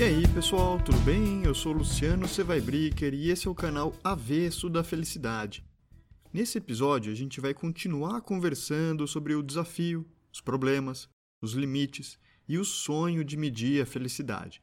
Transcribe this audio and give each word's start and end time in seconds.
E 0.00 0.02
aí 0.02 0.26
pessoal, 0.28 0.80
tudo 0.80 0.98
bem? 1.00 1.44
Eu 1.44 1.54
sou 1.54 1.72
Luciano 1.72 2.26
Sevaibricker 2.26 3.12
e 3.12 3.28
esse 3.28 3.46
é 3.46 3.50
o 3.50 3.54
canal 3.54 3.94
Avesso 4.02 4.70
da 4.70 4.82
Felicidade. 4.82 5.62
Nesse 6.32 6.56
episódio 6.56 7.12
a 7.12 7.14
gente 7.14 7.38
vai 7.38 7.52
continuar 7.52 8.22
conversando 8.22 9.06
sobre 9.06 9.34
o 9.34 9.42
desafio, 9.42 10.06
os 10.32 10.40
problemas, 10.40 11.06
os 11.42 11.52
limites 11.52 12.18
e 12.48 12.56
o 12.56 12.64
sonho 12.64 13.22
de 13.22 13.36
medir 13.36 13.82
a 13.82 13.84
felicidade. 13.84 14.62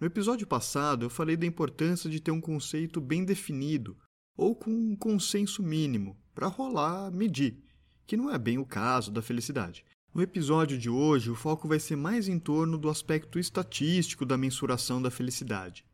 No 0.00 0.06
episódio 0.06 0.46
passado 0.46 1.06
eu 1.06 1.10
falei 1.10 1.36
da 1.36 1.44
importância 1.44 2.08
de 2.08 2.20
ter 2.20 2.30
um 2.30 2.40
conceito 2.40 3.00
bem 3.00 3.24
definido 3.24 3.96
ou 4.38 4.54
com 4.54 4.70
um 4.70 4.94
consenso 4.94 5.64
mínimo 5.64 6.16
para 6.32 6.46
rolar 6.46 7.10
medir, 7.10 7.58
que 8.06 8.16
não 8.16 8.32
é 8.32 8.38
bem 8.38 8.56
o 8.56 8.64
caso 8.64 9.10
da 9.10 9.20
felicidade. 9.20 9.84
No 10.14 10.22
episódio 10.22 10.78
de 10.78 10.88
hoje, 10.88 11.28
o 11.28 11.34
foco 11.34 11.66
vai 11.66 11.80
ser 11.80 11.96
mais 11.96 12.28
em 12.28 12.38
torno 12.38 12.78
do 12.78 12.88
aspecto 12.88 13.38
estatístico 13.38 14.24
da 14.24 14.38
mensuração 14.38 15.02
da 15.02 15.10
felicidade. 15.10 15.84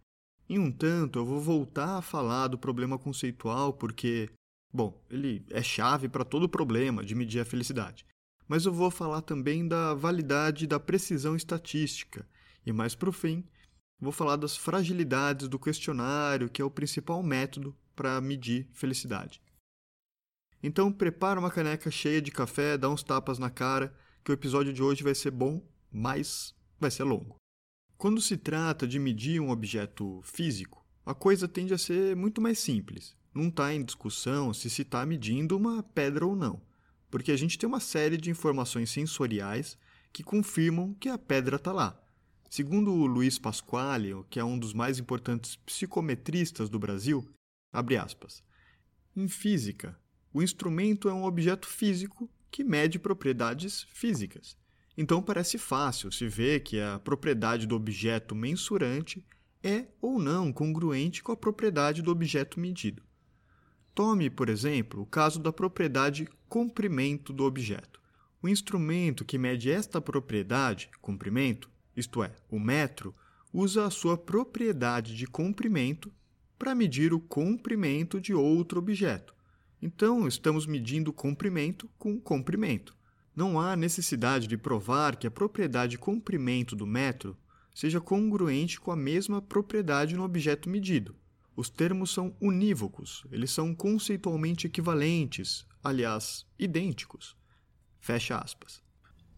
Em 0.46 0.58
um 0.58 0.70
tanto, 0.70 1.18
eu 1.18 1.24
vou 1.24 1.40
voltar 1.40 1.96
a 1.96 2.02
falar 2.02 2.48
do 2.48 2.58
problema 2.58 2.98
conceitual 2.98 3.72
porque, 3.72 4.28
bom, 4.70 5.02
ele 5.10 5.42
é 5.50 5.62
chave 5.62 6.06
para 6.06 6.22
todo 6.22 6.46
problema 6.46 7.02
de 7.02 7.14
medir 7.14 7.40
a 7.40 7.46
felicidade. 7.46 8.04
Mas 8.46 8.66
eu 8.66 8.74
vou 8.74 8.90
falar 8.90 9.22
também 9.22 9.66
da 9.66 9.94
validade 9.94 10.66
da 10.66 10.78
precisão 10.78 11.34
estatística 11.34 12.28
e, 12.64 12.72
mais 12.72 12.94
para 12.94 13.08
o 13.08 13.12
fim, 13.12 13.42
vou 13.98 14.12
falar 14.12 14.36
das 14.36 14.54
fragilidades 14.54 15.48
do 15.48 15.58
questionário, 15.58 16.50
que 16.50 16.60
é 16.60 16.64
o 16.64 16.70
principal 16.70 17.22
método 17.22 17.74
para 17.94 18.20
medir 18.20 18.68
felicidade. 18.72 19.40
Então, 20.62 20.90
prepara 20.90 21.38
uma 21.38 21.50
caneca 21.50 21.90
cheia 21.90 22.22
de 22.22 22.30
café, 22.30 22.78
dá 22.78 22.88
uns 22.88 23.02
tapas 23.02 23.38
na 23.38 23.50
cara 23.50 23.94
que 24.24 24.30
o 24.30 24.34
episódio 24.34 24.72
de 24.72 24.82
hoje 24.82 25.02
vai 25.02 25.14
ser 25.14 25.30
bom, 25.30 25.62
mas 25.92 26.54
vai 26.80 26.90
ser 26.90 27.04
longo. 27.04 27.36
Quando 27.98 28.20
se 28.20 28.36
trata 28.36 28.86
de 28.86 28.98
medir 28.98 29.40
um 29.40 29.50
objeto 29.50 30.20
físico, 30.22 30.84
a 31.04 31.14
coisa 31.14 31.46
tende 31.46 31.74
a 31.74 31.78
ser 31.78 32.16
muito 32.16 32.40
mais 32.40 32.58
simples. 32.58 33.14
Não 33.34 33.48
está 33.48 33.74
em 33.74 33.84
discussão 33.84 34.54
se 34.54 34.70
se 34.70 34.82
está 34.82 35.04
medindo 35.04 35.56
uma 35.56 35.82
pedra 35.82 36.24
ou 36.24 36.34
não, 36.34 36.62
porque 37.10 37.30
a 37.30 37.36
gente 37.36 37.58
tem 37.58 37.66
uma 37.66 37.80
série 37.80 38.16
de 38.16 38.30
informações 38.30 38.90
sensoriais 38.90 39.76
que 40.12 40.22
confirmam 40.22 40.94
que 40.94 41.08
a 41.08 41.18
pedra 41.18 41.56
está 41.56 41.72
lá. 41.72 42.00
Segundo 42.48 42.92
o 42.92 43.06
Luiz 43.06 43.38
Pasquale, 43.38 44.14
que 44.30 44.38
é 44.38 44.44
um 44.44 44.58
dos 44.58 44.72
mais 44.72 44.98
importantes 44.98 45.56
psicometristas 45.56 46.68
do 46.68 46.78
Brasil, 46.78 47.28
abre 47.74 47.96
aspas, 47.96 48.42
em 49.16 49.26
física, 49.28 49.98
o 50.32 50.42
instrumento 50.42 51.08
é 51.08 51.12
um 51.12 51.24
objeto 51.24 51.66
físico 51.66 52.30
que 52.50 52.62
mede 52.62 52.98
propriedades 52.98 53.86
físicas. 53.92 54.56
Então 54.96 55.20
parece 55.20 55.58
fácil 55.58 56.12
se 56.12 56.28
ver 56.28 56.60
que 56.60 56.80
a 56.80 57.00
propriedade 57.00 57.66
do 57.66 57.74
objeto 57.74 58.34
mensurante 58.34 59.26
é 59.62 59.86
ou 60.00 60.20
não 60.20 60.52
congruente 60.52 61.22
com 61.22 61.32
a 61.32 61.36
propriedade 61.36 62.00
do 62.00 62.12
objeto 62.12 62.60
medido. 62.60 63.02
Tome, 63.92 64.30
por 64.30 64.48
exemplo, 64.48 65.02
o 65.02 65.06
caso 65.06 65.40
da 65.40 65.52
propriedade 65.52 66.28
comprimento 66.48 67.32
do 67.32 67.44
objeto. 67.44 68.00
O 68.40 68.48
instrumento 68.48 69.24
que 69.24 69.38
mede 69.38 69.70
esta 69.70 70.00
propriedade, 70.00 70.90
comprimento, 71.00 71.68
isto 71.96 72.22
é, 72.22 72.32
o 72.48 72.60
metro, 72.60 73.14
usa 73.52 73.86
a 73.86 73.90
sua 73.90 74.16
propriedade 74.16 75.16
de 75.16 75.26
comprimento 75.26 76.12
para 76.58 76.74
medir 76.74 77.12
o 77.12 77.20
comprimento 77.20 78.20
de 78.20 78.34
outro 78.34 78.78
objeto. 78.78 79.34
Então, 79.80 80.26
estamos 80.26 80.66
medindo 80.66 81.12
comprimento 81.12 81.90
com 81.98 82.18
comprimento. 82.18 82.96
Não 83.34 83.60
há 83.60 83.76
necessidade 83.76 84.46
de 84.46 84.56
provar 84.56 85.16
que 85.16 85.26
a 85.26 85.30
propriedade 85.30 85.98
comprimento 85.98 86.74
do 86.76 86.86
metro 86.86 87.36
seja 87.74 88.00
congruente 88.00 88.80
com 88.80 88.92
a 88.92 88.96
mesma 88.96 89.42
propriedade 89.42 90.16
no 90.16 90.22
objeto 90.22 90.70
medido. 90.70 91.16
Os 91.56 91.68
termos 91.68 92.10
são 92.10 92.36
unívocos, 92.40 93.24
eles 93.30 93.50
são 93.50 93.74
conceitualmente 93.74 94.66
equivalentes, 94.66 95.66
aliás, 95.82 96.46
idênticos. 96.58 97.36
Fecha 98.00 98.38
aspas. 98.38 98.82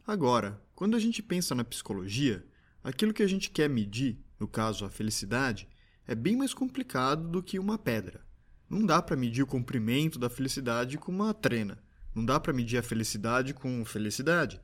Agora, 0.06 0.62
quando 0.74 0.96
a 0.96 0.98
gente 0.98 1.22
pensa 1.22 1.54
na 1.54 1.64
psicologia, 1.64 2.46
aquilo 2.84 3.12
que 3.12 3.22
a 3.22 3.26
gente 3.26 3.50
quer 3.50 3.68
medir, 3.68 4.18
no 4.38 4.46
caso 4.46 4.84
a 4.84 4.90
felicidade, 4.90 5.68
é 6.08 6.14
bem 6.14 6.36
mais 6.36 6.54
complicado 6.54 7.28
do 7.28 7.42
que 7.42 7.58
uma 7.58 7.76
pedra. 7.76 8.24
Não 8.70 8.84
dá 8.84 9.02
para 9.02 9.16
medir 9.16 9.42
o 9.42 9.46
comprimento 9.46 10.18
da 10.18 10.30
felicidade 10.30 10.98
com 10.98 11.10
uma 11.10 11.34
trena. 11.34 11.78
Não 12.14 12.24
dá 12.24 12.38
para 12.38 12.52
medir 12.52 12.78
a 12.78 12.82
felicidade 12.82 13.52
com 13.52 13.84
felicidade. 13.84 14.60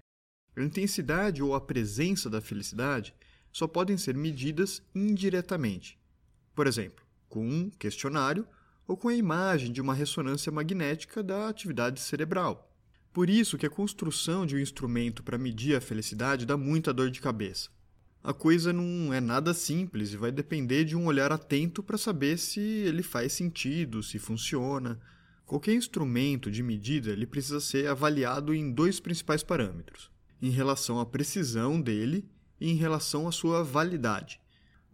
A 0.57 0.63
intensidade 0.63 1.43
ou 1.43 1.55
a 1.55 1.61
presença 1.61 2.31
da 2.31 2.41
felicidade 2.41 3.15
só 3.53 3.67
podem 3.67 3.97
ser 3.97 4.17
medidas 4.17 4.83
indiretamente. 4.95 5.99
Por 6.55 6.67
exemplo, 6.67 7.05
com 7.29 7.47
um 7.47 7.71
questionário 7.71 8.47
ou 8.87 8.97
com 8.97 9.09
a 9.09 9.15
imagem 9.15 9.73
de 9.73 9.81
uma 9.81 9.95
ressonância 9.95 10.53
magnética 10.53 11.23
da 11.23 11.49
atividade 11.49 12.01
cerebral. 12.01 12.71
Por 13.13 13.29
isso 13.29 13.59
que 13.59 13.67
a 13.67 13.71
construção 13.71 14.47
de 14.47 14.57
um 14.57 14.61
instrumento 14.61 15.23
para 15.23 15.39
medir 15.39 15.77
a 15.77 15.81
felicidade 15.81 16.47
dá 16.47 16.57
muita 16.57 16.93
dor 16.93 17.11
de 17.11 17.21
cabeça 17.21 17.69
a 18.25 18.33
coisa 18.33 18.73
não 18.73 19.13
é 19.13 19.21
nada 19.21 19.53
simples 19.53 20.13
e 20.13 20.17
vai 20.17 20.31
depender 20.31 20.85
de 20.85 20.95
um 20.95 21.07
olhar 21.07 21.33
atento 21.33 21.83
para 21.83 21.99
saber 21.99 22.39
se 22.39 22.61
ele 22.61 23.03
faz 23.03 23.33
sentido, 23.33 24.01
se 24.01 24.17
funciona. 24.17 25.01
Qualquer 25.45 25.75
instrumento 25.75 26.49
de 26.49 26.63
medida 26.63 27.11
ele 27.11 27.27
precisa 27.27 27.59
ser 27.59 27.89
avaliado 27.89 28.55
em 28.55 28.71
dois 28.71 29.01
principais 29.01 29.43
parâmetros: 29.43 30.09
em 30.41 30.51
relação 30.51 31.01
à 31.01 31.05
precisão 31.05 31.81
dele 31.81 32.25
e 32.61 32.71
em 32.71 32.77
relação 32.77 33.27
à 33.27 33.33
sua 33.33 33.65
validade. 33.65 34.41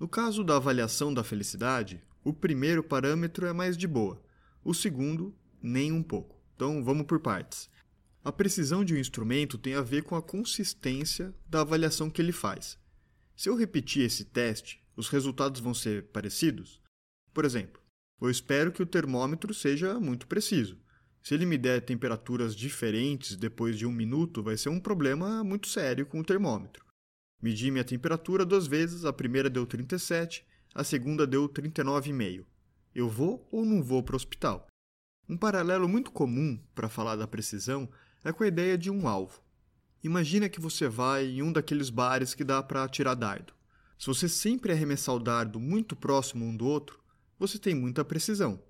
No 0.01 0.09
caso 0.09 0.43
da 0.43 0.57
avaliação 0.57 1.13
da 1.13 1.23
felicidade, 1.23 2.03
o 2.25 2.33
primeiro 2.33 2.83
parâmetro 2.83 3.47
é 3.47 3.53
mais 3.53 3.77
de 3.77 3.87
boa, 3.87 4.23
o 4.65 4.73
segundo, 4.73 5.35
nem 5.63 5.93
um 5.93 6.03
pouco. 6.03 6.41
Então 6.57 6.83
vamos 6.83 7.05
por 7.05 7.21
partes. 7.21 7.69
A 8.25 8.33
precisão 8.33 8.83
de 8.83 8.95
um 8.95 8.99
instrumento 8.99 9.59
tem 9.59 9.75
a 9.75 9.83
ver 9.83 10.03
com 10.03 10.17
a 10.17 10.23
consistência 10.23 11.35
da 11.47 11.61
avaliação 11.61 12.09
que 12.09 12.23
ele 12.23 12.33
faz. 12.33 12.79
Se 13.39 13.49
eu 13.49 13.55
repetir 13.55 14.05
esse 14.05 14.25
teste, 14.25 14.85
os 14.97 15.09
resultados 15.09 15.61
vão 15.61 15.73
ser 15.73 16.09
parecidos? 16.09 16.83
Por 17.33 17.45
exemplo, 17.45 17.81
eu 18.21 18.29
espero 18.29 18.73
que 18.73 18.83
o 18.83 18.87
termômetro 18.87 19.55
seja 19.55 20.01
muito 20.01 20.27
preciso. 20.27 20.77
Se 21.23 21.35
ele 21.35 21.47
me 21.47 21.57
der 21.57 21.83
temperaturas 21.83 22.57
diferentes 22.57 23.37
depois 23.37 23.79
de 23.79 23.87
um 23.87 23.93
minuto, 23.93 24.43
vai 24.43 24.57
ser 24.57 24.71
um 24.71 24.81
problema 24.81 25.45
muito 25.45 25.69
sério 25.69 26.05
com 26.05 26.19
o 26.19 26.25
termômetro. 26.25 26.85
Medi 27.41 27.71
minha 27.71 27.85
temperatura 27.85 28.45
duas 28.45 28.67
vezes, 28.67 29.05
a 29.05 29.13
primeira 29.13 29.49
deu 29.49 29.65
37, 29.65 30.45
a 30.75 30.83
segunda 30.83 31.25
deu 31.25 31.49
39,5. 31.49 32.45
Eu 32.93 33.09
vou 33.09 33.47
ou 33.53 33.65
não 33.65 33.85
vou 33.85 34.03
para 34.03 34.15
o 34.15 34.17
hospital? 34.17 34.67
Um 35.29 35.37
paralelo 35.37 35.89
muito 35.89 36.11
comum 36.11 36.61
para 36.75 36.89
falar 36.89 37.15
da 37.15 37.29
precisão 37.29 37.89
é 38.25 38.33
com 38.33 38.43
a 38.43 38.49
ideia 38.49 38.77
de 38.77 38.91
um 38.91 39.07
alvo. 39.07 39.41
Imagina 40.03 40.49
que 40.49 40.61
você 40.61 40.89
vai 40.89 41.27
em 41.27 41.43
um 41.43 41.53
daqueles 41.53 41.91
bares 41.91 42.35
que 42.35 42.45
dá 42.45 42.63
para 42.63 42.89
tirar 42.89 43.15
dardo. 43.15 43.53
Se 43.99 44.07
você 44.07 44.29
sempre 44.29 44.71
arremessar 44.71 45.15
o 45.15 45.19
dardo 45.19 45.59
muito 45.59 45.97
próximo 45.97 46.45
um 46.45 46.57
do 46.57 46.67
outro, 46.67 47.01
você 47.39 47.59
tem 47.59 47.75
muita 47.75 48.05
precisão. 48.05 48.63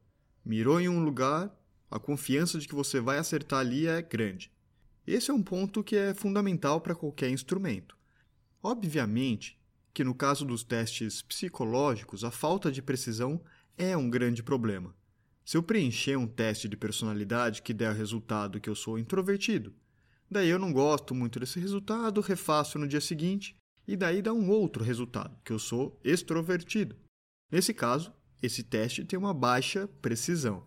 Mirou 0.42 0.80
em 0.80 0.88
um 0.88 1.04
lugar, 1.04 1.54
a 1.90 1.98
confiança 1.98 2.58
de 2.58 2.66
que 2.66 2.74
você 2.74 3.00
vai 3.00 3.18
acertar 3.18 3.60
ali 3.60 3.86
é 3.86 4.00
grande. 4.00 4.50
Esse 5.06 5.30
é 5.30 5.34
um 5.34 5.42
ponto 5.42 5.84
que 5.84 5.96
é 5.96 6.14
fundamental 6.14 6.80
para 6.80 6.94
qualquer 6.94 7.30
instrumento. 7.30 7.96
Obviamente 8.62 9.58
que 9.92 10.04
no 10.04 10.14
caso 10.14 10.44
dos 10.44 10.62
testes 10.62 11.22
psicológicos, 11.22 12.24
a 12.24 12.30
falta 12.30 12.70
de 12.70 12.80
precisão 12.80 13.40
é 13.76 13.96
um 13.96 14.08
grande 14.08 14.42
problema. 14.42 14.94
Se 15.44 15.56
eu 15.56 15.62
preencher 15.62 16.16
um 16.16 16.26
teste 16.26 16.68
de 16.68 16.76
personalidade 16.76 17.62
que 17.62 17.74
der 17.74 17.90
o 17.90 17.96
resultado 17.96 18.60
que 18.60 18.70
eu 18.70 18.74
sou 18.74 18.98
introvertido, 18.98 19.74
Daí 20.30 20.48
eu 20.48 20.58
não 20.58 20.72
gosto 20.72 21.14
muito 21.14 21.40
desse 21.40 21.58
resultado, 21.58 22.20
refaço 22.20 22.78
no 22.78 22.86
dia 22.86 23.00
seguinte 23.00 23.56
e 23.86 23.96
daí 23.96 24.20
dá 24.20 24.32
um 24.32 24.50
outro 24.50 24.84
resultado, 24.84 25.34
que 25.42 25.52
eu 25.52 25.58
sou 25.58 25.98
extrovertido. 26.04 26.94
Nesse 27.50 27.72
caso, 27.72 28.12
esse 28.42 28.62
teste 28.62 29.04
tem 29.04 29.18
uma 29.18 29.32
baixa 29.32 29.88
precisão. 30.02 30.66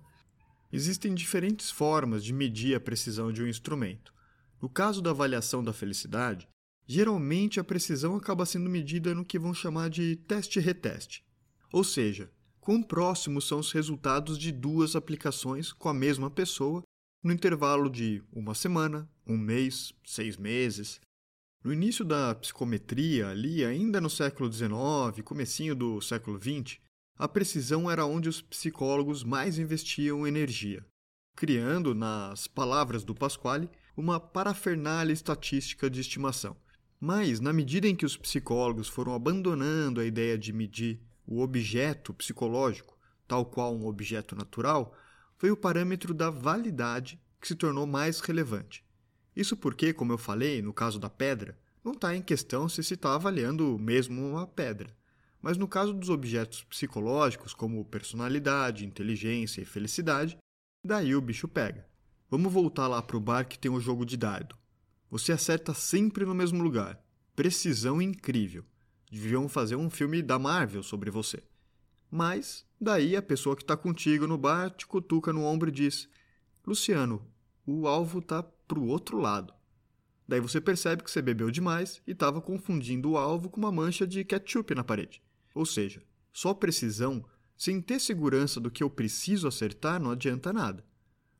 Existem 0.73 1.13
diferentes 1.13 1.69
formas 1.69 2.23
de 2.23 2.33
medir 2.33 2.75
a 2.75 2.79
precisão 2.79 3.31
de 3.31 3.43
um 3.43 3.47
instrumento. 3.47 4.11
No 4.59 4.67
caso 4.67 5.01
da 5.01 5.11
avaliação 5.11 5.63
da 5.63 5.71
felicidade, 5.71 6.47
geralmente 6.87 7.59
a 7.59 7.63
precisão 7.63 8.15
acaba 8.15 8.45
sendo 8.45 8.69
medida 8.69 9.13
no 9.13 9.25
que 9.25 9.37
vão 9.37 9.53
chamar 9.53 9.89
de 9.89 10.15
teste-reteste. 10.15 11.23
Ou 11.71 11.83
seja, 11.83 12.31
quão 12.59 12.81
próximos 12.81 13.47
são 13.47 13.59
os 13.59 13.71
resultados 13.71 14.37
de 14.37 14.51
duas 14.51 14.95
aplicações 14.95 15.71
com 15.71 15.89
a 15.89 15.93
mesma 15.93 16.29
pessoa 16.31 16.81
no 17.23 17.31
intervalo 17.31 17.89
de 17.89 18.23
uma 18.33 18.55
semana, 18.55 19.07
um 19.25 19.37
mês, 19.37 19.93
seis 20.03 20.37
meses. 20.37 20.99
No 21.63 21.71
início 21.71 22.03
da 22.03 22.33
psicometria, 22.33 23.29
ali 23.29 23.63
ainda 23.63 24.01
no 24.01 24.09
século 24.09 24.51
XIX, 24.51 25.23
comecinho 25.23 25.75
do 25.75 26.01
século 26.01 26.39
XX, 26.39 26.79
a 27.17 27.27
precisão 27.27 27.89
era 27.89 28.05
onde 28.05 28.27
os 28.27 28.41
psicólogos 28.41 29.23
mais 29.23 29.59
investiam 29.59 30.25
energia. 30.25 30.83
criando, 31.33 31.95
nas 31.95 32.45
palavras 32.45 33.03
do 33.03 33.15
Pasquale, 33.15 33.69
uma 33.95 34.19
parafernália 34.19 35.13
estatística 35.13 35.89
de 35.89 36.01
estimação. 36.01 36.55
Mas, 36.99 37.39
na 37.39 37.51
medida 37.53 37.87
em 37.87 37.95
que 37.95 38.05
os 38.05 38.17
psicólogos 38.17 38.87
foram 38.87 39.13
abandonando 39.13 39.99
a 39.99 40.05
ideia 40.05 40.37
de 40.37 40.53
medir 40.53 40.99
o 41.25 41.41
objeto 41.41 42.13
psicológico, 42.13 42.97
tal 43.27 43.45
qual 43.45 43.73
um 43.75 43.87
objeto 43.87 44.35
natural, 44.35 44.95
foi 45.41 45.49
o 45.49 45.57
parâmetro 45.57 46.13
da 46.13 46.29
validade 46.29 47.19
que 47.39 47.47
se 47.47 47.55
tornou 47.55 47.87
mais 47.87 48.19
relevante. 48.19 48.85
Isso 49.35 49.57
porque, 49.57 49.91
como 49.91 50.13
eu 50.13 50.17
falei, 50.19 50.61
no 50.61 50.71
caso 50.71 50.99
da 50.99 51.09
pedra, 51.09 51.57
não 51.83 51.93
está 51.93 52.15
em 52.15 52.21
questão 52.21 52.69
se 52.69 52.83
se 52.83 52.93
está 52.93 53.15
avaliando 53.15 53.75
mesmo 53.79 54.21
uma 54.21 54.45
pedra. 54.45 54.95
Mas 55.41 55.57
no 55.57 55.67
caso 55.67 55.95
dos 55.95 56.09
objetos 56.11 56.63
psicológicos, 56.65 57.55
como 57.55 57.83
personalidade, 57.83 58.85
inteligência 58.85 59.61
e 59.61 59.65
felicidade, 59.65 60.37
daí 60.85 61.15
o 61.15 61.21
bicho 61.21 61.47
pega. 61.47 61.87
Vamos 62.29 62.53
voltar 62.53 62.87
lá 62.87 63.01
para 63.01 63.17
o 63.17 63.19
bar 63.19 63.47
que 63.47 63.57
tem 63.57 63.71
o 63.71 63.81
jogo 63.81 64.05
de 64.05 64.17
dardo. 64.17 64.55
Você 65.09 65.31
acerta 65.31 65.73
sempre 65.73 66.23
no 66.23 66.35
mesmo 66.35 66.61
lugar. 66.61 67.03
Precisão 67.35 67.99
incrível. 67.99 68.63
Deviam 69.11 69.49
fazer 69.49 69.75
um 69.75 69.89
filme 69.89 70.21
da 70.21 70.37
Marvel 70.37 70.83
sobre 70.83 71.09
você. 71.09 71.41
Mas, 72.11 72.65
daí 72.79 73.15
a 73.15 73.21
pessoa 73.21 73.55
que 73.55 73.63
está 73.63 73.77
contigo 73.77 74.27
no 74.27 74.37
bar 74.37 74.69
te 74.69 74.85
cutuca 74.85 75.31
no 75.31 75.45
ombro 75.45 75.69
e 75.69 75.71
diz: 75.71 76.09
Luciano, 76.67 77.25
o 77.65 77.87
alvo 77.87 78.19
está 78.19 78.43
para 78.43 78.77
o 78.77 78.87
outro 78.87 79.17
lado. 79.17 79.53
Daí 80.27 80.41
você 80.41 80.59
percebe 80.59 81.03
que 81.03 81.09
você 81.09 81.21
bebeu 81.21 81.49
demais 81.49 82.01
e 82.05 82.11
estava 82.11 82.41
confundindo 82.41 83.11
o 83.11 83.17
alvo 83.17 83.49
com 83.49 83.57
uma 83.61 83.71
mancha 83.71 84.05
de 84.05 84.25
ketchup 84.25 84.75
na 84.75 84.83
parede. 84.83 85.23
Ou 85.55 85.65
seja, 85.65 86.03
só 86.33 86.53
precisão, 86.53 87.23
sem 87.57 87.81
ter 87.81 87.99
segurança 87.99 88.59
do 88.59 88.71
que 88.71 88.83
eu 88.83 88.89
preciso 88.89 89.47
acertar, 89.47 90.01
não 90.01 90.11
adianta 90.11 90.51
nada. 90.51 90.85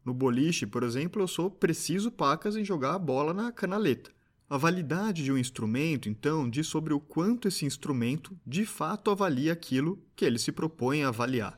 No 0.04 0.14
boliche, 0.14 0.66
por 0.66 0.84
exemplo, 0.84 1.22
eu 1.22 1.28
sou 1.28 1.50
preciso 1.50 2.12
pacas 2.12 2.56
em 2.56 2.66
jogar 2.66 2.96
a 2.96 3.00
bola 3.00 3.34
na 3.34 3.52
canaleta. 3.52 4.12
A 4.52 4.58
validade 4.58 5.24
de 5.24 5.32
um 5.32 5.38
instrumento, 5.38 6.10
então, 6.10 6.50
diz 6.50 6.68
sobre 6.68 6.94
o 6.94 7.00
quanto 7.00 7.48
esse 7.48 7.66
instrumento 7.66 8.38
de 8.46 8.66
fato 8.66 9.10
avalia 9.10 9.54
aquilo 9.54 10.06
que 10.14 10.26
ele 10.26 10.38
se 10.38 10.52
propõe 10.52 11.04
a 11.04 11.08
avaliar. 11.08 11.58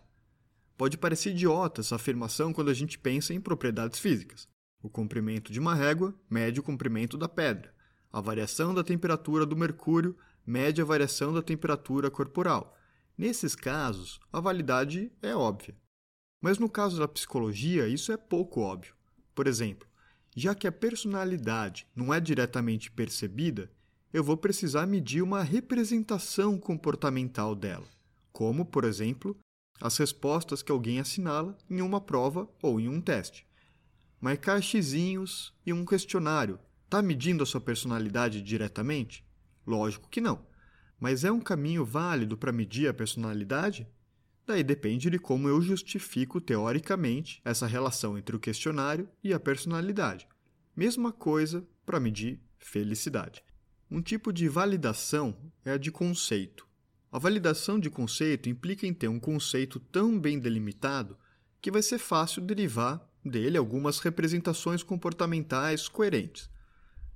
Pode 0.77 0.95
parecer 0.95 1.31
idiota 1.31 1.81
essa 1.81 1.95
afirmação 1.95 2.53
quando 2.53 2.69
a 2.69 2.73
gente 2.75 2.99
pensa 2.99 3.33
em 3.33 3.41
propriedades 3.41 3.97
físicas. 3.97 4.47
O 4.79 4.91
comprimento 4.91 5.51
de 5.51 5.59
uma 5.59 5.73
régua 5.73 6.13
mede 6.29 6.59
o 6.59 6.63
comprimento 6.63 7.17
da 7.17 7.27
pedra. 7.27 7.73
A 8.11 8.21
variação 8.21 8.75
da 8.75 8.83
temperatura 8.83 9.43
do 9.43 9.57
mercúrio 9.57 10.15
mede 10.45 10.79
a 10.79 10.85
variação 10.85 11.33
da 11.33 11.41
temperatura 11.41 12.11
corporal. 12.11 12.77
Nesses 13.17 13.55
casos, 13.55 14.19
a 14.31 14.39
validade 14.39 15.11
é 15.19 15.35
óbvia. 15.35 15.75
Mas 16.39 16.59
no 16.59 16.69
caso 16.69 16.99
da 16.99 17.07
psicologia, 17.07 17.87
isso 17.87 18.11
é 18.11 18.17
pouco 18.17 18.61
óbvio. 18.61 18.93
Por 19.33 19.47
exemplo, 19.47 19.87
já 20.35 20.55
que 20.55 20.67
a 20.67 20.71
personalidade 20.71 21.87
não 21.95 22.13
é 22.13 22.19
diretamente 22.19 22.91
percebida, 22.91 23.71
eu 24.11 24.23
vou 24.23 24.37
precisar 24.37 24.85
medir 24.85 25.21
uma 25.21 25.43
representação 25.43 26.57
comportamental 26.57 27.55
dela, 27.55 27.87
como, 28.31 28.65
por 28.65 28.83
exemplo, 28.83 29.37
as 29.81 29.97
respostas 29.97 30.61
que 30.61 30.71
alguém 30.71 30.99
assinala 30.99 31.57
em 31.69 31.81
uma 31.81 31.99
prova 31.99 32.47
ou 32.61 32.79
em 32.79 32.87
um 32.87 33.01
teste 33.01 33.45
marcar 34.23 34.61
xizinhos 34.63 35.53
e 35.65 35.73
um 35.73 35.83
questionário. 35.83 36.57
Está 36.85 37.01
medindo 37.01 37.43
a 37.43 37.45
sua 37.45 37.59
personalidade 37.59 38.41
diretamente? 38.41 39.21
Lógico 39.67 40.07
que 40.07 40.21
não. 40.21 40.45
Mas 40.97 41.25
é 41.25 41.31
um 41.31 41.41
caminho 41.41 41.83
válido 41.83 42.37
para 42.37 42.53
medir 42.53 42.87
a 42.87 42.93
personalidade? 42.93 43.85
Daí 44.45 44.63
depende 44.63 45.09
de 45.09 45.17
como 45.17 45.47
eu 45.47 45.61
justifico 45.61 46.41
teoricamente 46.41 47.41
essa 47.45 47.65
relação 47.65 48.17
entre 48.17 48.35
o 48.35 48.39
questionário 48.39 49.07
e 49.23 49.33
a 49.33 49.39
personalidade. 49.39 50.27
Mesma 50.75 51.11
coisa 51.11 51.65
para 51.85 51.99
medir 51.99 52.39
felicidade. 52.57 53.43
Um 53.89 54.01
tipo 54.01 54.33
de 54.33 54.49
validação 54.49 55.35
é 55.63 55.71
a 55.71 55.77
de 55.77 55.91
conceito. 55.91 56.67
A 57.11 57.19
validação 57.19 57.79
de 57.79 57.89
conceito 57.89 58.49
implica 58.49 58.87
em 58.87 58.93
ter 58.93 59.07
um 59.07 59.19
conceito 59.19 59.79
tão 59.79 60.19
bem 60.19 60.39
delimitado 60.39 61.17
que 61.61 61.71
vai 61.71 61.81
ser 61.81 61.99
fácil 61.99 62.41
derivar 62.41 63.07
dele 63.23 63.57
algumas 63.57 63.99
representações 63.99 64.83
comportamentais 64.83 65.87
coerentes. 65.87 66.49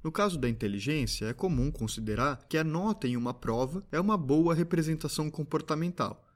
No 0.03 0.11
caso 0.11 0.37
da 0.37 0.47
inteligência, 0.47 1.25
é 1.25 1.33
comum 1.33 1.71
considerar 1.71 2.45
que 2.47 2.57
a 2.57 2.63
nota 2.63 3.07
em 3.07 3.17
uma 3.17 3.33
prova 3.33 3.85
é 3.91 3.99
uma 3.99 4.15
boa 4.15 4.53
representação 4.53 5.29
comportamental. 5.29 6.26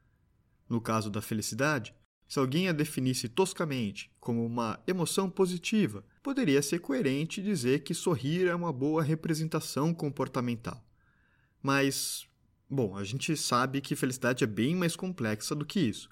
No 0.71 0.79
caso 0.79 1.09
da 1.09 1.21
felicidade, 1.21 1.93
se 2.25 2.39
alguém 2.39 2.69
a 2.69 2.71
definisse 2.71 3.27
toscamente 3.27 4.09
como 4.21 4.45
uma 4.45 4.81
emoção 4.87 5.29
positiva, 5.29 6.01
poderia 6.23 6.61
ser 6.61 6.79
coerente 6.79 7.43
dizer 7.43 7.83
que 7.83 7.93
sorrir 7.93 8.47
é 8.47 8.55
uma 8.55 8.71
boa 8.71 9.03
representação 9.03 9.93
comportamental. 9.93 10.81
Mas, 11.61 12.25
bom, 12.69 12.95
a 12.95 13.03
gente 13.03 13.35
sabe 13.35 13.81
que 13.81 13.97
felicidade 13.97 14.45
é 14.45 14.47
bem 14.47 14.73
mais 14.73 14.95
complexa 14.95 15.53
do 15.53 15.65
que 15.65 15.81
isso. 15.81 16.07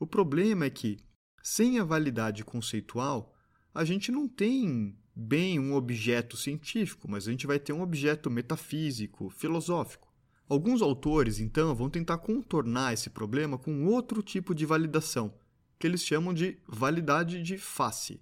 O 0.00 0.06
problema 0.06 0.64
é 0.64 0.70
que, 0.70 0.96
sem 1.42 1.78
a 1.78 1.84
validade 1.84 2.46
conceitual, 2.46 3.36
a 3.74 3.84
gente 3.84 4.10
não 4.10 4.26
tem 4.26 4.96
bem 5.14 5.60
um 5.60 5.74
objeto 5.74 6.34
científico, 6.34 7.10
mas 7.10 7.28
a 7.28 7.30
gente 7.30 7.46
vai 7.46 7.58
ter 7.58 7.74
um 7.74 7.82
objeto 7.82 8.30
metafísico, 8.30 9.28
filosófico. 9.28 10.10
Alguns 10.52 10.82
autores, 10.82 11.40
então, 11.40 11.74
vão 11.74 11.88
tentar 11.88 12.18
contornar 12.18 12.92
esse 12.92 13.08
problema 13.08 13.56
com 13.56 13.86
outro 13.86 14.22
tipo 14.22 14.54
de 14.54 14.66
validação, 14.66 15.32
que 15.78 15.86
eles 15.86 16.04
chamam 16.04 16.34
de 16.34 16.58
validade 16.68 17.42
de 17.42 17.56
face. 17.56 18.20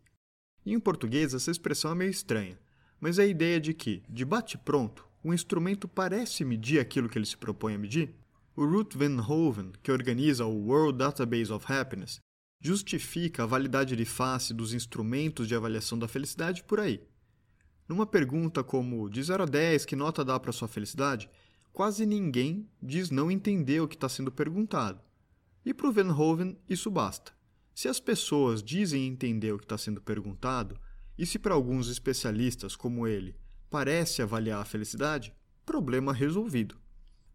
em 0.64 0.78
português, 0.78 1.34
essa 1.34 1.50
expressão 1.50 1.90
é 1.90 1.94
meio 1.96 2.10
estranha, 2.12 2.56
mas 3.00 3.18
é 3.18 3.24
a 3.24 3.26
ideia 3.26 3.60
de 3.60 3.74
que, 3.74 4.04
de 4.08 4.24
bate-pronto, 4.24 5.04
o 5.24 5.34
instrumento 5.34 5.88
parece 5.88 6.44
medir 6.44 6.78
aquilo 6.78 7.08
que 7.08 7.18
ele 7.18 7.26
se 7.26 7.36
propõe 7.36 7.74
a 7.74 7.78
medir. 7.78 8.14
O 8.54 8.64
Ruth 8.64 8.94
Van 8.94 9.20
Hoven, 9.20 9.72
que 9.82 9.90
organiza 9.90 10.44
o 10.44 10.68
World 10.68 10.98
Database 10.98 11.52
of 11.52 11.66
Happiness, 11.72 12.20
justifica 12.60 13.42
a 13.42 13.46
validade 13.46 13.96
de 13.96 14.04
face 14.04 14.54
dos 14.54 14.72
instrumentos 14.72 15.48
de 15.48 15.56
avaliação 15.56 15.98
da 15.98 16.06
felicidade 16.06 16.62
por 16.62 16.78
aí. 16.78 17.02
Numa 17.88 18.06
pergunta 18.06 18.62
como 18.62 19.10
de 19.10 19.20
0 19.20 19.42
a 19.42 19.46
10, 19.46 19.84
que 19.84 19.96
nota 19.96 20.24
dá 20.24 20.38
para 20.38 20.52
sua 20.52 20.68
felicidade? 20.68 21.28
Quase 21.72 22.04
ninguém 22.04 22.68
diz 22.82 23.10
não 23.10 23.30
entender 23.30 23.80
o 23.80 23.88
que 23.88 23.94
está 23.94 24.08
sendo 24.08 24.32
perguntado. 24.32 25.00
E 25.64 25.72
para 25.72 25.88
o 25.88 25.92
Van 25.92 26.12
Hoven, 26.12 26.56
isso 26.68 26.90
basta. 26.90 27.32
Se 27.74 27.88
as 27.88 28.00
pessoas 28.00 28.62
dizem 28.62 29.06
entender 29.06 29.52
o 29.52 29.58
que 29.58 29.64
está 29.64 29.78
sendo 29.78 30.00
perguntado, 30.00 30.78
e 31.16 31.24
se 31.24 31.38
para 31.38 31.54
alguns 31.54 31.88
especialistas 31.88 32.74
como 32.74 33.06
ele 33.06 33.36
parece 33.70 34.20
avaliar 34.20 34.60
a 34.60 34.64
felicidade, 34.64 35.32
problema 35.64 36.12
resolvido. 36.12 36.76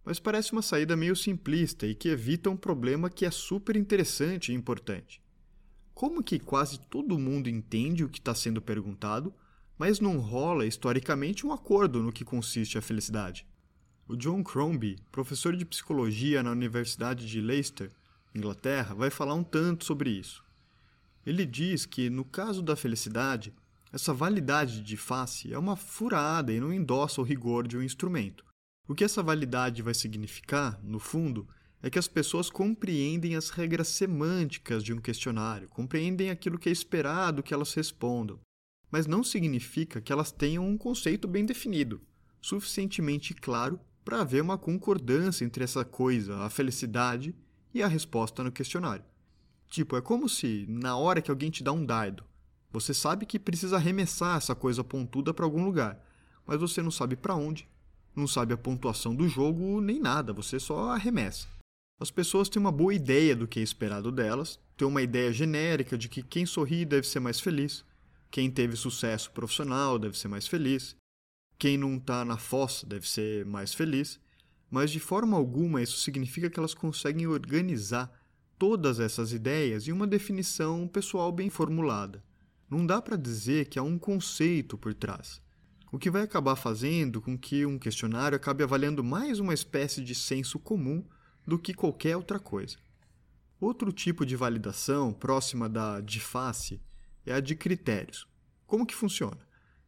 Mas 0.04 0.20
parece 0.20 0.52
uma 0.52 0.62
saída 0.62 0.96
meio 0.96 1.16
simplista 1.16 1.88
e 1.88 1.96
que 1.96 2.10
evita 2.10 2.50
um 2.50 2.58
problema 2.58 3.10
que 3.10 3.26
é 3.26 3.32
super 3.32 3.76
interessante 3.76 4.52
e 4.52 4.56
importante. 4.56 5.22
Como 5.94 6.22
que 6.22 6.38
quase 6.38 6.80
todo 6.80 7.18
mundo 7.18 7.50
entende 7.50 8.04
o 8.04 8.10
que 8.10 8.20
está 8.20 8.36
sendo 8.36 8.62
perguntado, 8.62 9.34
mas 9.78 10.00
não 10.00 10.20
rola 10.20 10.66
historicamente 10.66 11.48
um 11.48 11.54
acordo 11.54 12.04
no 12.04 12.12
que 12.12 12.26
consiste 12.26 12.78
a 12.78 12.82
felicidade? 12.82 13.48
O 14.08 14.16
John 14.16 14.44
Crombie, 14.44 15.00
professor 15.12 15.56
de 15.56 15.66
psicologia 15.66 16.44
na 16.44 16.52
Universidade 16.52 17.28
de 17.28 17.42
Leicester, 17.42 17.90
Inglaterra, 18.36 18.94
vai 18.94 19.10
falar 19.10 19.34
um 19.34 19.44
tanto 19.44 19.84
sobre 19.84 20.12
isso. 20.12 20.46
Ele 21.26 21.44
diz 21.44 21.88
que, 21.88 22.08
no 22.08 22.24
caso 22.24 22.62
da 22.62 22.76
felicidade, 22.76 23.52
essa 23.92 24.14
validade 24.14 24.82
de 24.82 24.96
face 24.96 25.52
é 25.52 25.58
uma 25.58 25.76
furada 25.76 26.54
e 26.54 26.60
não 26.60 26.72
endossa 26.72 27.20
o 27.20 27.24
rigor 27.24 27.68
de 27.68 27.78
um 27.78 27.82
instrumento. 27.82 28.46
O 28.88 28.94
que 28.94 29.04
essa 29.04 29.24
validade 29.24 29.82
vai 29.82 29.96
significar, 29.96 30.80
no 30.84 31.00
fundo, 31.00 31.48
é 31.82 31.90
que 31.90 31.98
as 31.98 32.08
pessoas 32.08 32.48
compreendem 32.48 33.36
as 33.36 33.50
regras 33.50 33.88
semânticas 33.88 34.84
de 34.84 34.94
um 34.94 35.02
questionário, 35.02 35.68
compreendem 35.68 36.30
aquilo 36.30 36.60
que 36.60 36.70
é 36.70 36.72
esperado 36.72 37.42
que 37.42 37.56
elas 37.56 37.74
respondam, 37.74 38.40
mas 38.92 39.08
não 39.08 39.24
significa 39.24 40.00
que 40.00 40.14
elas 40.14 40.32
tenham 40.32 40.70
um 40.70 40.78
conceito 40.78 41.28
bem 41.28 41.44
definido, 41.44 42.00
suficientemente 42.40 43.34
claro 43.34 43.80
para 44.06 44.22
haver 44.22 44.42
uma 44.42 44.58
concordância 44.58 45.44
entre 45.44 45.64
essa 45.64 45.84
coisa, 45.84 46.38
a 46.38 46.50
felicidade, 46.50 47.36
e 47.74 47.84
a 47.84 47.88
resposta 47.88 48.42
no 48.42 48.54
questionário. 48.54 49.04
Tipo, 49.68 49.98
é 49.98 50.02
como 50.02 50.30
se, 50.30 50.66
na 50.70 50.96
hora 50.96 51.22
que 51.22 51.30
alguém 51.30 51.50
te 51.50 51.62
dá 51.62 51.74
um 51.74 51.86
dardo, 51.86 52.24
você 52.72 52.94
sabe 52.94 53.26
que 53.26 53.38
precisa 53.38 53.76
arremessar 53.76 54.38
essa 54.38 54.56
coisa 54.56 54.82
pontuda 54.82 55.34
para 55.34 55.44
algum 55.44 55.66
lugar, 55.66 56.02
mas 56.48 56.62
você 56.62 56.82
não 56.82 56.92
sabe 56.92 57.18
para 57.18 57.36
onde 57.36 57.68
não 58.16 58.28
sabe 58.28 58.54
a 58.54 58.58
pontuação 58.58 59.14
do 59.14 59.28
jogo 59.28 59.82
nem 59.82 60.00
nada, 60.00 60.32
você 60.32 60.60
só 60.60 60.92
arremessa. 60.92 61.48
As 62.00 62.10
pessoas 62.10 62.50
têm 62.50 62.60
uma 62.60 62.72
boa 62.72 62.94
ideia 62.94 63.36
do 63.36 63.48
que 63.48 63.60
é 63.60 63.64
esperado 63.64 64.12
delas, 64.12 64.60
têm 64.78 64.88
uma 64.88 65.02
ideia 65.02 65.32
genérica 65.32 65.98
de 65.98 66.10
que 66.10 66.24
quem 66.24 66.46
sorri 66.46 66.86
deve 66.86 67.08
ser 67.08 67.20
mais 67.20 67.40
feliz, 67.40 67.84
quem 68.32 68.50
teve 68.50 68.76
sucesso 68.76 69.32
profissional 69.32 70.00
deve 70.00 70.18
ser 70.18 70.28
mais 70.28 70.48
feliz, 70.48 70.96
quem 71.58 71.78
não 71.78 71.96
está 71.96 72.26
na 72.26 72.38
fossa 72.38 72.86
deve 72.86 73.08
ser 73.08 73.46
mais 73.46 73.74
feliz, 73.74 74.20
mas 74.70 74.92
de 74.92 75.00
forma 75.00 75.38
alguma 75.38 75.82
isso 75.82 76.00
significa 76.00 76.50
que 76.50 76.60
elas 76.60 76.74
conseguem 76.74 77.28
organizar 77.28 78.12
todas 78.58 79.00
essas 79.00 79.32
ideias 79.32 79.88
em 79.88 79.92
uma 79.92 80.08
definição 80.08 80.88
pessoal 80.88 81.32
bem 81.32 81.50
formulada. 81.50 82.24
não 82.70 82.86
dá 82.86 83.02
para 83.02 83.16
dizer 83.16 83.68
que 83.68 83.78
há 83.78 83.84
um 83.84 83.98
conceito 83.98 84.78
por 84.78 84.94
trás. 84.94 85.42
O 85.92 86.00
que 86.00 86.10
vai 86.10 86.24
acabar 86.24 86.56
fazendo 86.56 87.22
com 87.22 87.38
que 87.38 87.66
um 87.66 87.78
questionário 87.78 88.36
acabe 88.36 88.64
avaliando 88.64 89.04
mais 89.04 89.40
uma 89.40 89.54
espécie 89.54 90.02
de 90.02 90.16
senso 90.16 90.60
comum 90.60 91.06
do 91.46 91.60
que 91.60 91.74
qualquer 91.74 92.18
outra 92.18 92.40
coisa. 92.40 92.78
Outro 93.62 93.94
tipo 93.94 94.26
de 94.26 94.36
validação, 94.36 95.14
próxima 95.14 95.70
da 95.70 96.02
de 96.02 96.20
face, 96.20 96.82
é 97.26 97.34
a 97.34 97.40
de 97.40 97.56
critérios. 97.56 98.28
Como 98.66 98.86
que 98.86 98.96
funciona? 98.96 99.38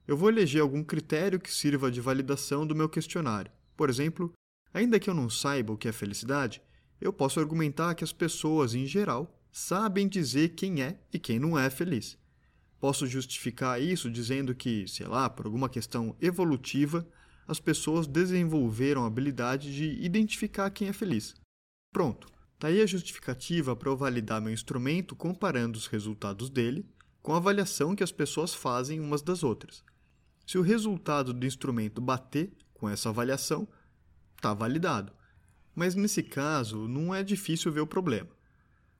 Eu 0.07 0.15
vou 0.15 0.29
eleger 0.29 0.61
algum 0.61 0.81
critério 0.81 1.37
que 1.37 1.53
sirva 1.53 1.91
de 1.91 1.99
validação 1.99 2.65
do 2.65 2.73
meu 2.73 2.87
questionário. 2.87 3.51
Por 3.75 3.89
exemplo, 3.89 4.31
ainda 4.73 4.99
que 4.99 5.09
eu 5.09 5.13
não 5.13 5.29
saiba 5.29 5.73
o 5.73 5.77
que 5.77 5.89
é 5.89 5.91
felicidade, 5.91 6.61
eu 7.01 7.11
posso 7.11 7.41
argumentar 7.41 7.93
que 7.93 8.05
as 8.05 8.13
pessoas, 8.13 8.73
em 8.73 8.85
geral, 8.85 9.37
sabem 9.51 10.07
dizer 10.07 10.55
quem 10.55 10.81
é 10.81 10.97
e 11.11 11.19
quem 11.19 11.37
não 11.37 11.59
é 11.59 11.69
feliz. 11.69 12.17
Posso 12.79 13.05
justificar 13.05 13.81
isso 13.81 14.09
dizendo 14.09 14.55
que, 14.55 14.87
sei 14.87 15.07
lá, 15.07 15.29
por 15.29 15.45
alguma 15.45 15.67
questão 15.67 16.15
evolutiva, 16.21 17.05
as 17.45 17.59
pessoas 17.59 18.07
desenvolveram 18.07 19.03
a 19.03 19.07
habilidade 19.07 19.75
de 19.75 20.03
identificar 20.03 20.69
quem 20.69 20.87
é 20.87 20.93
feliz. 20.93 21.35
Pronto, 21.91 22.27
está 22.53 22.67
aí 22.67 22.81
a 22.81 22.85
justificativa 22.85 23.75
para 23.75 23.89
eu 23.89 23.97
validar 23.97 24.41
meu 24.41 24.53
instrumento 24.53 25.15
comparando 25.15 25.77
os 25.77 25.87
resultados 25.87 26.49
dele 26.49 26.85
com 27.21 27.33
a 27.33 27.37
avaliação 27.37 27.95
que 27.95 28.03
as 28.03 28.11
pessoas 28.11 28.53
fazem 28.53 28.99
umas 29.01 29.21
das 29.21 29.43
outras. 29.43 29.83
Se 30.47 30.57
o 30.57 30.61
resultado 30.61 31.33
do 31.33 31.45
instrumento 31.45 31.99
bater 31.99 32.53
com 32.73 32.87
essa 32.87 33.09
avaliação, 33.09 33.67
está 34.33 34.53
validado. 34.53 35.11
Mas 35.75 35.93
nesse 35.93 36.23
caso, 36.23 36.87
não 36.87 37.13
é 37.13 37.21
difícil 37.21 37.69
ver 37.69 37.81
o 37.81 37.87
problema. 37.87 38.29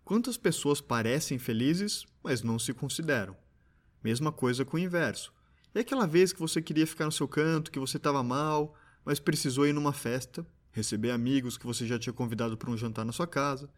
Quantas 0.03 0.35
pessoas 0.35 0.81
parecem 0.81 1.39
felizes, 1.39 2.05
mas 2.21 2.43
não 2.43 2.59
se 2.59 2.73
consideram? 2.73 3.33
Mesma 4.03 4.29
coisa 4.29 4.65
com 4.65 4.75
o 4.75 4.79
inverso. 4.79 5.33
É 5.73 5.79
aquela 5.79 6.05
vez 6.05 6.33
que 6.33 6.39
você 6.41 6.61
queria 6.61 6.85
ficar 6.85 7.05
no 7.05 7.13
seu 7.13 7.29
canto, 7.29 7.71
que 7.71 7.79
você 7.79 7.95
estava 7.95 8.21
mal, 8.21 8.75
mas 9.05 9.17
precisou 9.17 9.65
ir 9.65 9.71
numa 9.71 9.93
festa, 9.93 10.45
receber 10.73 11.11
amigos 11.11 11.57
que 11.57 11.65
você 11.65 11.87
já 11.87 11.97
tinha 11.97 12.11
convidado 12.11 12.57
para 12.57 12.69
um 12.69 12.75
jantar 12.75 13.05
na 13.05 13.13
sua 13.13 13.25
casa. 13.25 13.69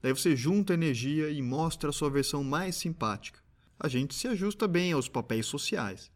Daí 0.00 0.14
você 0.14 0.34
junta 0.34 0.72
energia 0.72 1.28
e 1.28 1.42
mostra 1.42 1.90
a 1.90 1.92
sua 1.92 2.08
versão 2.08 2.42
mais 2.42 2.74
simpática. 2.76 3.40
A 3.78 3.86
gente 3.86 4.14
se 4.14 4.26
ajusta 4.26 4.66
bem 4.66 4.92
aos 4.92 5.10
papéis 5.10 5.44
sociais. 5.44 6.10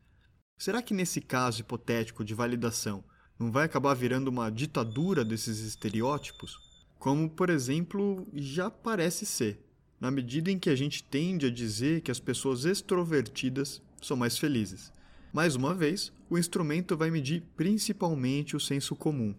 Será 0.58 0.80
que 0.80 0.94
nesse 0.94 1.20
caso 1.20 1.60
hipotético 1.60 2.24
de 2.24 2.34
validação 2.34 3.02
não 3.38 3.50
vai 3.50 3.64
acabar 3.64 3.94
virando 3.94 4.28
uma 4.28 4.50
ditadura 4.50 5.24
desses 5.24 5.58
estereótipos? 5.60 6.58
Como, 6.98 7.28
por 7.28 7.50
exemplo, 7.50 8.26
já 8.32 8.70
parece 8.70 9.26
ser, 9.26 9.60
na 10.00 10.10
medida 10.10 10.50
em 10.50 10.58
que 10.58 10.70
a 10.70 10.76
gente 10.76 11.02
tende 11.02 11.46
a 11.46 11.50
dizer 11.50 12.00
que 12.00 12.10
as 12.10 12.20
pessoas 12.20 12.64
extrovertidas 12.64 13.82
são 14.00 14.16
mais 14.16 14.38
felizes. 14.38 14.92
Mais 15.32 15.56
uma 15.56 15.74
vez, 15.74 16.12
o 16.28 16.38
instrumento 16.38 16.96
vai 16.96 17.10
medir 17.10 17.42
principalmente 17.56 18.54
o 18.54 18.60
senso 18.60 18.94
comum. 18.94 19.34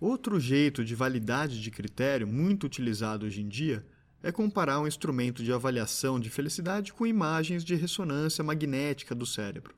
Outro 0.00 0.38
jeito 0.38 0.84
de 0.84 0.94
validade 0.94 1.60
de 1.60 1.70
critério 1.70 2.26
muito 2.26 2.64
utilizado 2.64 3.26
hoje 3.26 3.40
em 3.40 3.48
dia 3.48 3.84
é 4.22 4.32
comparar 4.32 4.80
um 4.80 4.86
instrumento 4.86 5.42
de 5.42 5.52
avaliação 5.52 6.18
de 6.18 6.30
felicidade 6.30 6.92
com 6.92 7.06
imagens 7.06 7.64
de 7.64 7.74
ressonância 7.74 8.42
magnética 8.42 9.14
do 9.14 9.26
cérebro. 9.26 9.74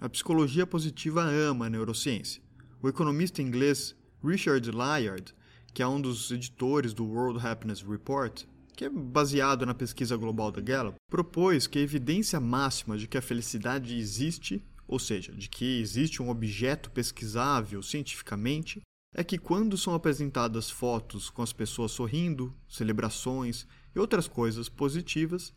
A 0.00 0.08
psicologia 0.08 0.64
positiva 0.64 1.22
ama 1.22 1.66
a 1.66 1.70
neurociência. 1.70 2.40
O 2.80 2.88
economista 2.88 3.42
inglês 3.42 3.96
Richard 4.22 4.70
Layard, 4.70 5.34
que 5.74 5.82
é 5.82 5.88
um 5.88 6.00
dos 6.00 6.30
editores 6.30 6.94
do 6.94 7.04
World 7.04 7.44
Happiness 7.44 7.82
Report, 7.82 8.44
que 8.76 8.84
é 8.84 8.88
baseado 8.88 9.66
na 9.66 9.74
pesquisa 9.74 10.16
global 10.16 10.52
da 10.52 10.60
Gallup, 10.60 10.94
propôs 11.10 11.66
que 11.66 11.80
a 11.80 11.82
evidência 11.82 12.38
máxima 12.38 12.96
de 12.96 13.08
que 13.08 13.18
a 13.18 13.22
felicidade 13.22 13.98
existe, 13.98 14.64
ou 14.86 15.00
seja, 15.00 15.32
de 15.32 15.48
que 15.48 15.80
existe 15.80 16.22
um 16.22 16.30
objeto 16.30 16.92
pesquisável 16.92 17.82
cientificamente, 17.82 18.80
é 19.12 19.24
que 19.24 19.36
quando 19.36 19.76
são 19.76 19.94
apresentadas 19.94 20.70
fotos 20.70 21.28
com 21.28 21.42
as 21.42 21.52
pessoas 21.52 21.90
sorrindo, 21.90 22.54
celebrações 22.68 23.66
e 23.96 23.98
outras 23.98 24.28
coisas 24.28 24.68
positivas, 24.68 25.52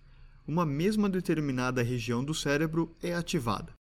uma 0.48 0.66
mesma 0.66 1.08
determinada 1.08 1.84
região 1.84 2.24
do 2.24 2.34
cérebro 2.34 2.96
é 3.04 3.14
ativada. 3.14 3.72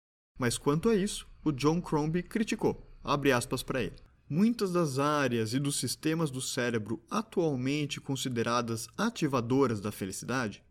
Mas 0.42 0.58
quanto 0.58 0.90
a 0.90 0.96
isso, 0.96 1.28
o 1.44 1.52
John 1.52 1.80
Crombie 1.80 2.24
criticou. 2.24 2.92
Abre 3.04 3.32
aspas 3.32 3.62
para 3.62 3.84
ele. 3.84 3.94
Muitas 4.28 4.72
das 4.72 4.98
áreas 4.98 5.54
e 5.54 5.60
dos 5.60 5.76
sistemas 5.76 6.32
do 6.32 6.42
cérebro 6.42 7.00
atualmente 7.12 8.02
consideradas 8.02 8.88
ativadoras 8.98 9.80
da 9.80 9.92
felicidade, 9.92 10.64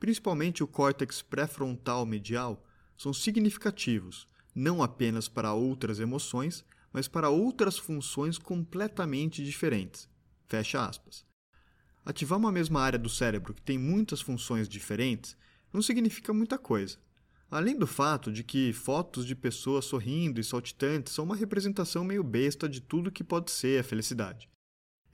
principalmente 0.00 0.64
o 0.64 0.66
córtex 0.66 1.20
pré-frontal 1.20 2.06
medial, 2.06 2.64
são 2.96 3.12
significativos, 3.12 4.26
não 4.54 4.82
apenas 4.82 5.28
para 5.28 5.52
outras 5.52 6.00
emoções, 6.00 6.64
mas 6.90 7.06
para 7.06 7.28
outras 7.28 7.76
funções 7.76 8.38
completamente 8.38 9.44
diferentes. 9.44 10.08
Fecha 10.46 10.86
aspas. 10.86 11.22
Ativar 12.02 12.38
uma 12.38 12.50
mesma 12.50 12.80
área 12.80 12.98
do 12.98 13.10
cérebro 13.10 13.52
que 13.52 13.60
tem 13.60 13.76
muitas 13.76 14.22
funções 14.22 14.66
diferentes 14.66 15.36
não 15.70 15.82
significa 15.82 16.32
muita 16.32 16.56
coisa. 16.56 16.96
Além 17.50 17.78
do 17.78 17.86
fato 17.86 18.30
de 18.30 18.44
que 18.44 18.74
fotos 18.74 19.24
de 19.24 19.34
pessoas 19.34 19.86
sorrindo 19.86 20.38
e 20.38 20.44
saltitantes 20.44 21.14
são 21.14 21.24
uma 21.24 21.36
representação 21.36 22.04
meio 22.04 22.22
besta 22.22 22.68
de 22.68 22.80
tudo 22.80 23.10
que 23.10 23.24
pode 23.24 23.50
ser 23.50 23.80
a 23.80 23.84
felicidade. 23.84 24.50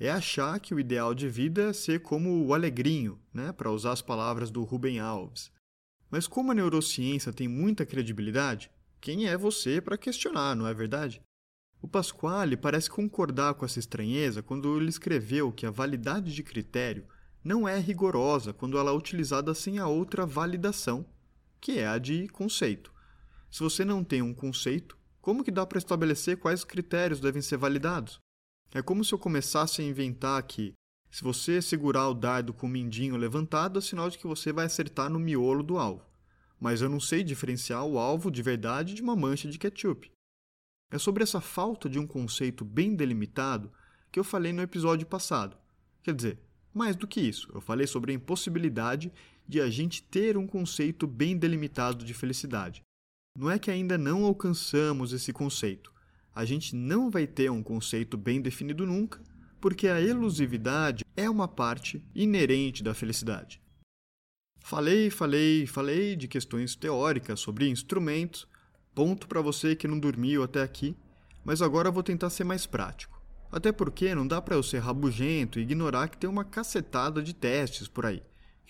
É 0.01 0.11
achar 0.11 0.59
que 0.59 0.75
o 0.75 0.81
ideal 0.81 1.15
de 1.15 1.29
vida 1.29 1.71
é 1.71 1.73
ser 1.73 2.01
como 2.01 2.45
o 2.45 2.53
alegrinho, 2.53 3.21
né, 3.33 3.53
para 3.53 3.71
usar 3.71 3.93
as 3.93 4.03
palavras 4.03 4.51
do 4.51 4.65
Rubem 4.65 4.99
Alves. 4.99 5.53
Mas 6.11 6.27
como 6.27 6.51
a 6.51 6.55
neurociência 6.55 7.33
tem 7.33 7.47
muita 7.47 7.87
credibilidade, 7.87 8.69
quem 9.01 9.29
é 9.29 9.37
você 9.37 9.81
para 9.81 9.97
questionar, 9.97 10.57
não 10.57 10.67
é 10.67 10.75
verdade? 10.75 11.23
O 11.81 11.87
Pasquale 11.87 12.57
parece 12.57 12.91
concordar 12.91 13.55
com 13.55 13.65
essa 13.65 13.79
estranheza 13.79 14.43
quando 14.43 14.77
ele 14.77 14.89
escreveu 14.89 15.53
que 15.53 15.67
a 15.67 15.71
validade 15.71 16.35
de 16.35 16.43
critério 16.43 17.07
não 17.45 17.69
é 17.69 17.79
rigorosa 17.79 18.53
quando 18.53 18.77
ela 18.77 18.91
é 18.91 18.95
utilizada 18.95 19.55
sem 19.55 19.79
a 19.79 19.87
outra 19.87 20.25
validação, 20.27 21.07
que 21.65 21.79
é 21.79 21.89
a 21.89 21.97
de 21.97 22.29
conceito. 22.29 22.93
Se 23.51 23.61
você 23.61 23.87
não 23.87 24.05
tem 24.05 24.21
um 24.21 24.35
conceito, 24.35 24.99
como 25.23 25.43
que 25.43 25.51
dá 25.51 25.65
para 25.65 25.79
estabelecer 25.79 26.37
quais 26.37 26.63
critérios 26.63 27.21
devem 27.21 27.41
ser 27.41 27.57
validados? 27.57 28.19
É 28.75 28.83
como 28.83 29.03
se 29.03 29.15
eu 29.15 29.19
começasse 29.19 29.81
a 29.81 29.85
inventar 29.85 30.43
que, 30.43 30.75
se 31.11 31.25
você 31.25 31.63
segurar 31.63 32.11
o 32.11 32.13
dardo 32.13 32.53
com 32.53 32.67
o 32.67 32.69
mindinho 32.69 33.17
levantado, 33.17 33.79
é 33.79 33.83
sinal 33.83 34.11
de 34.11 34.19
que 34.19 34.27
você 34.27 34.53
vai 34.53 34.67
acertar 34.67 35.09
no 35.09 35.19
miolo 35.19 35.63
do 35.63 35.79
alvo. 35.79 36.05
Mas 36.61 36.83
eu 36.83 36.89
não 36.91 37.01
sei 37.01 37.25
diferenciar 37.25 37.83
o 37.87 37.99
alvo 37.99 38.31
de 38.31 38.43
verdade 38.43 38.93
de 38.93 39.01
uma 39.01 39.17
mancha 39.17 39.49
de 39.49 39.59
ketchup. 39.59 40.13
É 40.91 40.99
sobre 40.99 41.23
essa 41.23 41.41
falta 41.41 41.89
de 41.89 41.99
um 41.99 42.07
conceito 42.07 42.63
bem 42.63 42.95
delimitado 42.95 43.73
que 44.13 44.21
eu 44.21 44.25
falei 44.25 44.53
no 44.53 44.61
episódio 44.61 45.07
passado. 45.07 45.57
Quer 46.03 46.15
dizer, 46.15 46.39
mais 46.75 46.95
do 46.95 47.09
que 47.09 47.23
isso, 47.23 47.49
eu 47.55 47.61
falei 47.63 47.87
sobre 47.87 48.13
a 48.13 48.15
impossibilidade 48.15 49.11
de 49.47 49.61
a 49.61 49.69
gente 49.69 50.03
ter 50.03 50.37
um 50.37 50.47
conceito 50.47 51.07
bem 51.07 51.37
delimitado 51.37 52.05
de 52.05 52.15
felicidade. 52.15 52.83
Não 53.37 53.51
é 53.51 53.59
que 53.59 53.71
ainda 53.71 53.99
não 53.99 54.25
alcançamos 54.25 55.13
esse 55.13 55.33
conceito. 55.33 55.93
A 56.35 56.45
gente 56.45 56.75
não 56.75 57.11
vai 57.11 57.27
ter 57.27 57.51
um 57.51 57.63
conceito 57.63 58.17
bem 58.17 58.41
definido 58.41 58.87
nunca, 58.87 59.21
porque 59.61 59.89
a 59.89 60.01
elusividade 60.01 61.05
é 61.17 61.29
uma 61.29 61.47
parte 61.47 62.03
inerente 62.15 62.83
da 62.83 62.95
felicidade. 62.95 63.61
Falei, 64.61 65.11
falei, 65.11 65.67
falei 65.67 66.17
de 66.17 66.27
questões 66.27 66.75
teóricas 66.75 67.39
sobre 67.41 67.69
instrumentos, 67.69 68.49
ponto 68.95 69.29
para 69.29 69.43
você 69.43 69.77
que 69.77 69.87
não 69.87 69.99
dormiu 69.99 70.43
até 70.43 70.63
aqui, 70.63 70.97
mas 71.45 71.61
agora 71.61 71.91
vou 71.91 72.03
tentar 72.03 72.31
ser 72.31 72.45
mais 72.45 72.65
prático. 72.65 73.23
Até 73.53 73.71
porque 73.71 74.15
não 74.15 74.27
dá 74.27 74.41
para 74.41 74.57
eu 74.57 74.63
ser 74.63 74.79
rabugento 74.79 75.59
e 75.59 75.63
ignorar 75.63 76.09
que 76.09 76.17
tem 76.17 76.31
uma 76.31 76.45
cacetada 76.45 77.23
de 77.23 77.35
testes 77.35 77.87
por 77.87 78.07
aí 78.07 78.23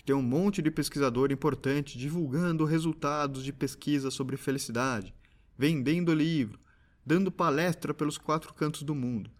tem 0.05 0.15
um 0.15 0.21
monte 0.21 0.61
de 0.61 0.69
pesquisador 0.69 1.31
importante 1.31 1.97
divulgando 1.97 2.63
resultados 2.63 3.43
de 3.43 3.51
pesquisa 3.51 4.11
sobre 4.11 4.37
felicidade, 4.37 5.15
vendendo 5.57 6.13
livro, 6.13 6.59
dando 7.03 7.31
palestra 7.31 7.91
pelos 7.91 8.17
quatro 8.17 8.53
cantos 8.53 8.83
do 8.83 8.93
mundo. 8.93 9.31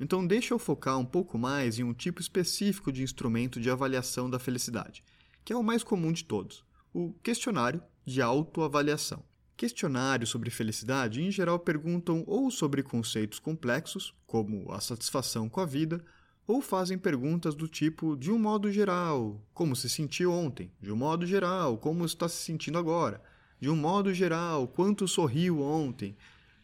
Então, 0.00 0.26
deixa 0.26 0.54
eu 0.54 0.58
focar 0.58 0.98
um 0.98 1.04
pouco 1.04 1.38
mais 1.38 1.78
em 1.78 1.84
um 1.84 1.92
tipo 1.92 2.20
específico 2.20 2.90
de 2.90 3.02
instrumento 3.02 3.60
de 3.60 3.70
avaliação 3.70 4.28
da 4.28 4.38
felicidade, 4.38 5.04
que 5.44 5.52
é 5.52 5.56
o 5.56 5.62
mais 5.62 5.84
comum 5.84 6.10
de 6.10 6.24
todos, 6.24 6.64
o 6.92 7.12
questionário 7.22 7.82
de 8.04 8.22
autoavaliação. 8.22 9.22
Questionários 9.56 10.30
sobre 10.30 10.50
felicidade, 10.50 11.22
em 11.22 11.30
geral, 11.30 11.60
perguntam 11.60 12.24
ou 12.26 12.50
sobre 12.50 12.82
conceitos 12.82 13.38
complexos, 13.38 14.12
como 14.26 14.72
a 14.72 14.80
satisfação 14.80 15.48
com 15.48 15.60
a 15.60 15.66
vida, 15.66 16.04
ou 16.46 16.60
fazem 16.60 16.98
perguntas 16.98 17.54
do 17.54 17.66
tipo 17.66 18.16
de 18.16 18.30
um 18.30 18.38
modo 18.38 18.70
geral, 18.70 19.40
como 19.54 19.74
se 19.74 19.88
sentiu 19.88 20.30
ontem, 20.32 20.70
de 20.80 20.92
um 20.92 20.96
modo 20.96 21.26
geral, 21.26 21.78
como 21.78 22.04
está 22.04 22.28
se 22.28 22.36
sentindo 22.36 22.78
agora, 22.78 23.22
de 23.58 23.70
um 23.70 23.76
modo 23.76 24.12
geral, 24.12 24.68
quanto 24.68 25.08
sorriu 25.08 25.60
ontem. 25.60 26.16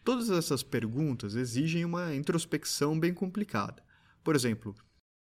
Todas 0.03 0.29
essas 0.29 0.61
perguntas 0.61 1.35
exigem 1.35 1.83
uma 1.83 2.13
introspecção 2.15 2.99
bem 2.99 3.13
complicada. 3.13 3.83
Por 4.23 4.35
exemplo, 4.35 4.75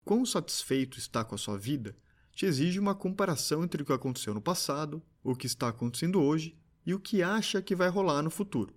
quão 0.03 0.25
satisfeito 0.25 0.97
está 0.97 1.23
com 1.23 1.35
a 1.35 1.37
sua 1.37 1.57
vida 1.57 1.95
te 2.33 2.45
exige 2.45 2.79
uma 2.79 2.95
comparação 2.95 3.63
entre 3.63 3.83
o 3.83 3.85
que 3.85 3.93
aconteceu 3.93 4.33
no 4.33 4.41
passado, 4.41 5.01
o 5.23 5.35
que 5.35 5.45
está 5.45 5.69
acontecendo 5.69 6.21
hoje 6.21 6.57
e 6.85 6.93
o 6.93 6.99
que 6.99 7.21
acha 7.21 7.61
que 7.61 7.75
vai 7.75 7.87
rolar 7.87 8.21
no 8.21 8.29
futuro. 8.29 8.73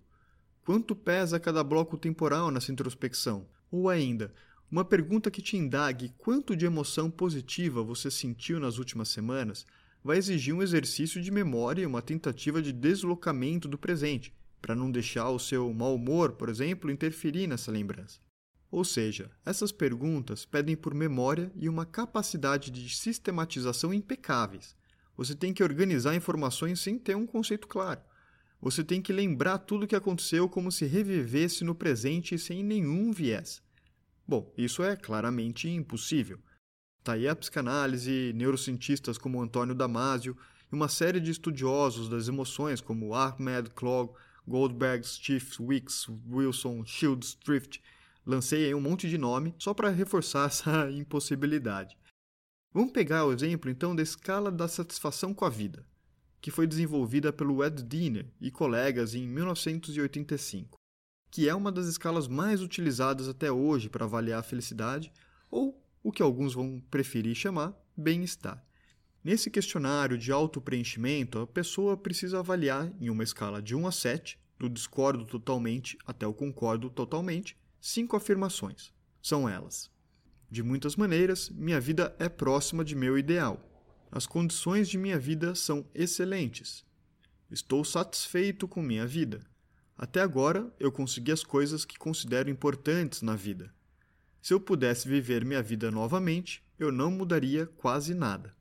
Quanto 0.65 0.95
pesa 0.95 1.41
cada 1.41 1.65
bloco 1.65 1.97
temporal 1.97 2.51
nessa 2.51 2.71
introspecção? 2.71 3.49
Ou 3.71 3.89
ainda, 3.89 4.35
uma 4.71 4.85
pergunta 4.85 5.31
que 5.31 5.41
te 5.41 5.57
indague 5.57 6.13
quanto 6.19 6.57
de 6.57 6.67
emoção 6.67 7.11
positiva 7.11 7.83
você 7.83 8.11
sentiu 8.11 8.59
nas 8.59 8.79
últimas 8.79 9.09
semanas 9.09 9.65
vai 10.03 10.19
exigir 10.19 10.55
um 10.55 10.63
exercício 10.63 11.21
de 11.21 11.31
memória 11.31 11.83
e 11.83 11.87
uma 11.87 12.03
tentativa 12.03 12.63
de 12.63 12.73
deslocamento 12.73 13.69
do 13.69 13.79
presente, 13.79 14.33
para 14.61 14.75
não 14.75 14.91
deixar 14.91 15.31
o 15.31 15.39
seu 15.39 15.73
mau 15.73 15.95
humor, 15.95 16.33
por 16.33 16.49
exemplo, 16.49 16.91
interferir 16.91 17.47
nessa 17.47 17.71
lembrança. 17.71 18.21
Ou 18.71 18.85
seja, 18.85 19.31
essas 19.45 19.71
perguntas 19.73 20.45
pedem 20.45 20.77
por 20.77 20.95
memória 20.95 21.51
e 21.55 21.69
uma 21.69 21.87
capacidade 21.87 22.71
de 22.71 22.89
sistematização 22.95 23.95
impecáveis. 23.95 24.77
Você 25.17 25.35
tem 25.35 25.53
que 25.53 25.63
organizar 25.63 26.15
informações 26.15 26.81
sem 26.81 26.99
ter 26.99 27.17
um 27.17 27.27
conceito 27.27 27.67
claro. 27.67 28.01
Você 28.61 28.83
tem 28.83 29.01
que 29.01 29.13
lembrar 29.13 29.59
tudo 29.59 29.85
o 29.85 29.87
que 29.87 29.97
aconteceu 29.97 30.49
como 30.49 30.73
se 30.73 30.85
revivesse 30.85 31.65
no 31.65 31.75
presente 31.75 32.39
sem 32.39 32.63
nenhum 32.63 33.13
viés. 33.13 33.63
Bom, 34.29 34.53
isso 34.57 34.83
é 34.83 34.97
claramente 34.97 35.69
impossível. 35.69 36.41
Está 36.99 37.13
aí 37.13 37.29
a 37.29 37.37
psicanálise, 37.37 38.33
neurocientistas 38.35 39.17
como 39.17 39.41
Antônio 39.41 39.75
Damasio 39.75 40.37
e 40.73 40.75
uma 40.75 40.89
série 40.89 41.21
de 41.21 41.31
estudiosos 41.31 42.09
das 42.09 42.27
emoções 42.27 42.81
como 42.81 43.15
Ahmed 43.15 43.71
Klog, 43.71 44.13
Goldberg, 44.47 45.07
Steve 45.07 45.47
Wicks, 45.61 46.09
Wilson, 46.29 46.85
Shields, 46.85 47.37
Drift. 47.45 47.81
Lancei 48.27 48.67
aí 48.67 48.75
um 48.75 48.81
monte 48.81 49.09
de 49.09 49.17
nome 49.17 49.55
só 49.59 49.73
para 49.73 49.91
reforçar 49.91 50.47
essa 50.51 50.91
impossibilidade. 50.91 51.97
Vamos 52.75 52.93
pegar 52.93 53.25
o 53.25 53.33
exemplo 53.33 53.71
então 53.71 53.95
da 53.95 54.03
escala 54.03 54.51
da 54.51 54.67
satisfação 54.67 55.33
com 55.33 55.45
a 55.45 55.49
vida, 55.49 55.87
que 56.41 56.51
foi 56.51 56.67
desenvolvida 56.67 57.33
pelo 57.33 57.65
Ed 57.65 57.83
Diener 57.85 58.27
e 58.41 58.51
colegas 58.51 59.15
em 59.15 59.27
1985, 59.27 60.77
que 61.37 61.51
é 61.51 61.55
uma 61.55 61.71
das 61.71 61.85
escalas 61.85 62.27
mais 62.27 62.63
utilizadas 62.63 63.29
até 63.29 63.53
hoje 63.53 63.91
para 63.91 64.07
avaliar 64.07 64.41
a 64.41 64.43
felicidade 64.43 65.13
ou 65.51 65.79
o 66.03 66.11
que 66.11 66.23
alguns 66.23 66.55
vão 66.55 66.83
preferir 66.91 67.35
chamar 67.35 67.75
bem-estar. 67.95 68.65
Nesse 69.23 69.51
questionário 69.51 70.17
de 70.17 70.33
auto-preenchimento, 70.33 71.41
a 71.41 71.47
pessoa 71.47 71.95
precisa 71.95 72.39
avaliar 72.39 72.91
em 72.99 73.11
uma 73.11 73.23
escala 73.23 73.61
de 73.61 73.77
1 73.77 73.87
a 73.87 73.93
7, 73.93 74.39
do 74.59 74.71
discordo 74.71 75.27
totalmente 75.27 75.99
até 76.07 76.27
o 76.27 76.33
concordo 76.33 76.89
totalmente, 76.89 77.55
cinco 77.79 78.17
afirmações. 78.17 78.91
São 79.21 79.47
elas: 79.47 79.91
De 80.51 80.63
muitas 80.63 80.97
maneiras, 80.97 81.51
minha 81.51 81.79
vida 81.79 82.17
é 82.19 82.31
próxima 82.31 82.83
de 82.83 82.97
meu 82.97 83.19
ideal. 83.19 83.63
As 84.11 84.27
condições 84.27 84.89
de 84.89 84.97
minha 84.97 85.19
vida 85.19 85.55
são 85.55 85.87
excelentes. 85.95 86.83
Estou 87.51 87.85
satisfeito 87.85 88.67
com 88.67 88.81
minha 88.81 89.07
vida. 89.07 89.47
Até 89.99 90.21
agora, 90.21 90.71
eu 90.79 90.93
consegui 90.93 91.33
as 91.33 91.43
coisas 91.43 91.85
que 91.85 91.99
considero 91.99 92.51
importantes 92.51 93.23
na 93.23 93.35
vida. 93.35 93.73
Se 94.43 94.53
eu 94.53 94.61
pudesse 94.61 95.09
viver 95.09 95.45
minha 95.45 95.63
vida 95.63 95.91
novamente, 95.91 96.63
eu 96.79 96.93
não 96.93 97.11
mudaria 97.11 97.67
quase 97.67 98.15
nada. 98.15 98.55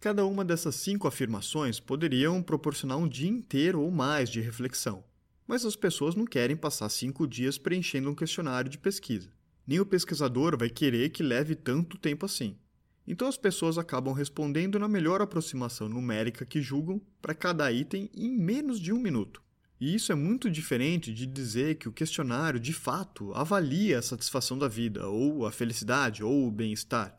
Cada 0.00 0.26
uma 0.26 0.44
dessas 0.44 0.74
cinco 0.74 1.06
afirmações 1.06 1.78
poderiam 1.78 2.42
proporcionar 2.42 2.98
um 2.98 3.08
dia 3.08 3.28
inteiro 3.28 3.80
ou 3.80 3.90
mais 3.90 4.28
de 4.28 4.40
reflexão, 4.40 5.04
mas 5.46 5.64
as 5.64 5.76
pessoas 5.76 6.14
não 6.14 6.24
querem 6.24 6.56
passar 6.56 6.88
cinco 6.88 7.26
dias 7.26 7.56
preenchendo 7.56 8.10
um 8.10 8.14
questionário 8.14 8.68
de 8.68 8.76
pesquisa. 8.76 9.30
Nem 9.66 9.80
o 9.80 9.86
pesquisador 9.86 10.58
vai 10.58 10.68
querer 10.68 11.10
que 11.10 11.22
leve 11.22 11.54
tanto 11.54 11.96
tempo 11.96 12.26
assim. 12.26 12.58
Então 13.06 13.28
as 13.28 13.36
pessoas 13.36 13.78
acabam 13.78 14.12
respondendo 14.12 14.78
na 14.78 14.88
melhor 14.88 15.22
aproximação 15.22 15.88
numérica 15.88 16.44
que 16.44 16.60
julgam 16.60 17.00
para 17.22 17.34
cada 17.34 17.70
item 17.70 18.10
em 18.12 18.36
menos 18.36 18.80
de 18.80 18.92
um 18.92 18.98
minuto. 18.98 19.45
E 19.78 19.94
isso 19.94 20.10
é 20.10 20.14
muito 20.14 20.50
diferente 20.50 21.12
de 21.12 21.26
dizer 21.26 21.76
que 21.76 21.88
o 21.88 21.92
questionário, 21.92 22.58
de 22.58 22.72
fato, 22.72 23.32
avalia 23.34 23.98
a 23.98 24.02
satisfação 24.02 24.58
da 24.58 24.68
vida, 24.68 25.06
ou 25.06 25.46
a 25.46 25.52
felicidade, 25.52 26.24
ou 26.24 26.46
o 26.46 26.50
bem-estar. 26.50 27.18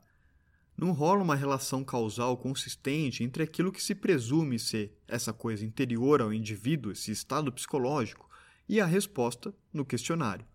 Não 0.76 0.92
rola 0.92 1.24
uma 1.24 1.36
relação 1.36 1.84
causal 1.84 2.36
consistente 2.38 3.24
entre 3.24 3.44
aquilo 3.44 3.72
que 3.72 3.82
se 3.82 3.94
presume 3.94 4.58
ser 4.58 4.98
essa 5.08 5.32
coisa 5.32 5.66
interior 5.66 6.22
ao 6.22 6.34
indivíduo, 6.34 6.92
esse 6.92 7.12
estado 7.12 7.52
psicológico, 7.52 8.28
e 8.68 8.82
a 8.82 8.86
resposta 8.86 9.54
no 9.72 9.86
questionário. 9.86 10.46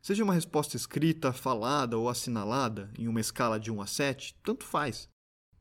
Seja 0.00 0.24
uma 0.24 0.34
resposta 0.34 0.76
escrita, 0.76 1.32
falada 1.32 1.98
ou 1.98 2.08
assinalada, 2.08 2.90
em 2.98 3.06
uma 3.06 3.20
escala 3.20 3.58
de 3.58 3.70
1 3.70 3.80
a 3.80 3.86
7, 3.86 4.36
tanto 4.42 4.64
faz. 4.64 5.08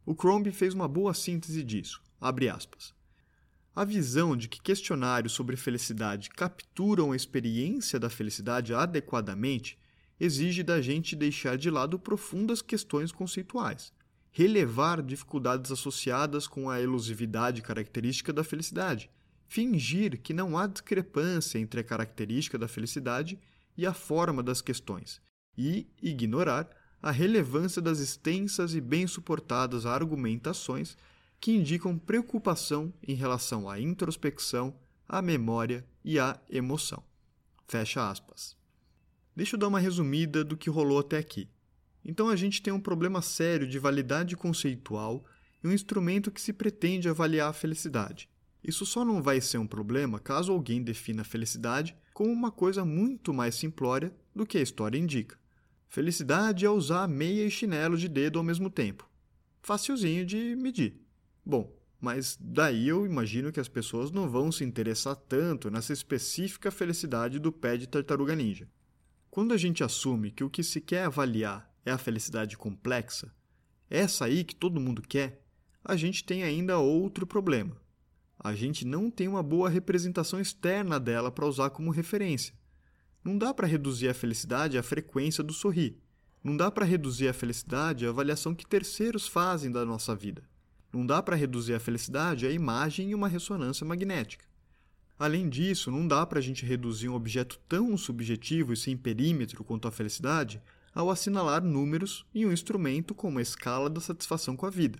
O 0.05 0.15
Crombie 0.15 0.51
fez 0.51 0.73
uma 0.73 0.87
boa 0.87 1.13
síntese 1.13 1.63
disso. 1.63 2.01
Abre 2.19 2.49
aspas. 2.49 2.93
A 3.73 3.85
visão 3.85 4.35
de 4.35 4.49
que 4.49 4.61
questionários 4.61 5.31
sobre 5.31 5.55
felicidade 5.55 6.29
capturam 6.29 7.13
a 7.13 7.15
experiência 7.15 7.97
da 7.97 8.09
felicidade 8.09 8.73
adequadamente 8.73 9.79
exige 10.19 10.61
da 10.61 10.81
gente 10.81 11.15
deixar 11.15 11.57
de 11.57 11.69
lado 11.69 11.97
profundas 11.97 12.61
questões 12.61 13.13
conceituais, 13.13 13.93
relevar 14.29 15.01
dificuldades 15.01 15.71
associadas 15.71 16.47
com 16.47 16.69
a 16.69 16.81
elusividade 16.81 17.61
característica 17.61 18.33
da 18.33 18.43
felicidade, 18.43 19.09
fingir 19.47 20.19
que 20.21 20.33
não 20.33 20.57
há 20.57 20.67
discrepância 20.67 21.57
entre 21.57 21.79
a 21.79 21.83
característica 21.83 22.57
da 22.57 22.67
felicidade 22.67 23.39
e 23.77 23.85
a 23.85 23.93
forma 23.93 24.43
das 24.43 24.61
questões, 24.61 25.21
e 25.57 25.87
ignorar 26.01 26.69
a 27.01 27.09
relevância 27.09 27.81
das 27.81 27.99
extensas 27.99 28.75
e 28.75 28.81
bem 28.81 29.07
suportadas 29.07 29.85
argumentações 29.85 30.97
que 31.41 31.51
indicam 31.51 31.97
preocupação 31.97 32.93
em 33.05 33.15
relação 33.15 33.67
à 33.67 33.79
introspecção, 33.79 34.75
à 35.09 35.23
memória 35.23 35.83
e 36.05 36.19
à 36.19 36.39
emoção. 36.47 37.03
Fecha 37.67 38.07
aspas. 38.07 38.55
Deixa 39.35 39.55
eu 39.55 39.59
dar 39.59 39.67
uma 39.67 39.79
resumida 39.79 40.43
do 40.43 40.55
que 40.55 40.69
rolou 40.69 40.99
até 40.99 41.17
aqui. 41.17 41.49
Então 42.05 42.29
a 42.29 42.35
gente 42.35 42.61
tem 42.61 42.71
um 42.71 42.79
problema 42.79 43.23
sério 43.23 43.67
de 43.67 43.79
validade 43.79 44.37
conceitual 44.37 45.25
e 45.63 45.67
um 45.67 45.73
instrumento 45.73 46.29
que 46.29 46.39
se 46.39 46.53
pretende 46.53 47.09
avaliar 47.09 47.49
a 47.49 47.53
felicidade. 47.53 48.29
Isso 48.63 48.85
só 48.85 49.03
não 49.03 49.19
vai 49.19 49.41
ser 49.41 49.57
um 49.57 49.65
problema 49.65 50.19
caso 50.19 50.51
alguém 50.51 50.83
defina 50.83 51.23
a 51.23 51.25
felicidade 51.25 51.95
como 52.13 52.31
uma 52.31 52.51
coisa 52.51 52.85
muito 52.85 53.33
mais 53.33 53.55
simplória 53.55 54.13
do 54.35 54.45
que 54.45 54.59
a 54.59 54.61
história 54.61 54.97
indica. 54.97 55.39
Felicidade 55.89 56.65
é 56.65 56.69
usar 56.69 57.07
meia 57.07 57.43
e 57.43 57.49
chinelo 57.49 57.97
de 57.97 58.07
dedo 58.07 58.37
ao 58.37 58.45
mesmo 58.45 58.69
tempo. 58.69 59.09
Facilzinho 59.63 60.23
de 60.23 60.55
medir. 60.55 61.00
Bom, 61.45 61.73
mas 61.99 62.37
daí 62.41 62.87
eu 62.87 63.05
imagino 63.05 63.51
que 63.51 63.59
as 63.59 63.67
pessoas 63.67 64.11
não 64.11 64.29
vão 64.29 64.51
se 64.51 64.63
interessar 64.63 65.15
tanto 65.15 65.69
nessa 65.69 65.93
específica 65.93 66.71
felicidade 66.71 67.37
do 67.37 67.51
pé 67.51 67.77
de 67.77 67.87
tartaruga 67.87 68.35
ninja. 68.35 68.67
Quando 69.29 69.53
a 69.53 69.57
gente 69.57 69.83
assume 69.83 70.31
que 70.31 70.43
o 70.43 70.49
que 70.49 70.63
se 70.63 70.81
quer 70.81 71.05
avaliar 71.05 71.71
é 71.85 71.91
a 71.91 71.97
felicidade 71.97 72.57
complexa, 72.57 73.33
essa 73.89 74.25
aí 74.25 74.43
que 74.43 74.55
todo 74.55 74.79
mundo 74.79 75.01
quer, 75.01 75.43
a 75.83 75.95
gente 75.95 76.23
tem 76.23 76.43
ainda 76.43 76.79
outro 76.79 77.27
problema. 77.27 77.75
A 78.39 78.55
gente 78.55 78.85
não 78.85 79.11
tem 79.11 79.27
uma 79.27 79.43
boa 79.43 79.69
representação 79.69 80.39
externa 80.39 80.99
dela 80.99 81.31
para 81.31 81.45
usar 81.45 81.69
como 81.69 81.91
referência. 81.91 82.55
Não 83.23 83.37
dá 83.37 83.53
para 83.53 83.67
reduzir 83.67 84.07
a 84.07 84.13
felicidade 84.13 84.77
à 84.77 84.83
frequência 84.83 85.43
do 85.43 85.53
sorrir. 85.53 85.99
Não 86.43 86.57
dá 86.57 86.71
para 86.71 86.85
reduzir 86.85 87.27
a 87.27 87.33
felicidade 87.33 88.05
à 88.05 88.09
avaliação 88.09 88.55
que 88.55 88.65
terceiros 88.65 89.27
fazem 89.27 89.71
da 89.71 89.85
nossa 89.85 90.15
vida. 90.15 90.43
Não 90.91 91.05
dá 91.05 91.21
para 91.21 91.35
reduzir 91.35 91.73
a 91.73 91.79
felicidade 91.79 92.45
à 92.45 92.51
imagem 92.51 93.11
e 93.11 93.15
uma 93.15 93.27
ressonância 93.27 93.85
magnética. 93.85 94.45
Além 95.17 95.47
disso, 95.47 95.91
não 95.91 96.07
dá 96.07 96.25
para 96.25 96.39
a 96.39 96.41
gente 96.41 96.65
reduzir 96.65 97.07
um 97.07 97.13
objeto 97.13 97.59
tão 97.69 97.95
subjetivo 97.95 98.73
e 98.73 98.77
sem 98.77 98.97
perímetro 98.97 99.63
quanto 99.63 99.87
a 99.87 99.91
felicidade 99.91 100.61
ao 100.93 101.09
assinalar 101.09 101.63
números 101.63 102.25
em 102.33 102.45
um 102.45 102.51
instrumento 102.51 103.13
como 103.13 103.39
a 103.39 103.41
escala 103.41 103.89
da 103.89 104.01
satisfação 104.01 104.57
com 104.57 104.65
a 104.65 104.69
vida. 104.69 104.99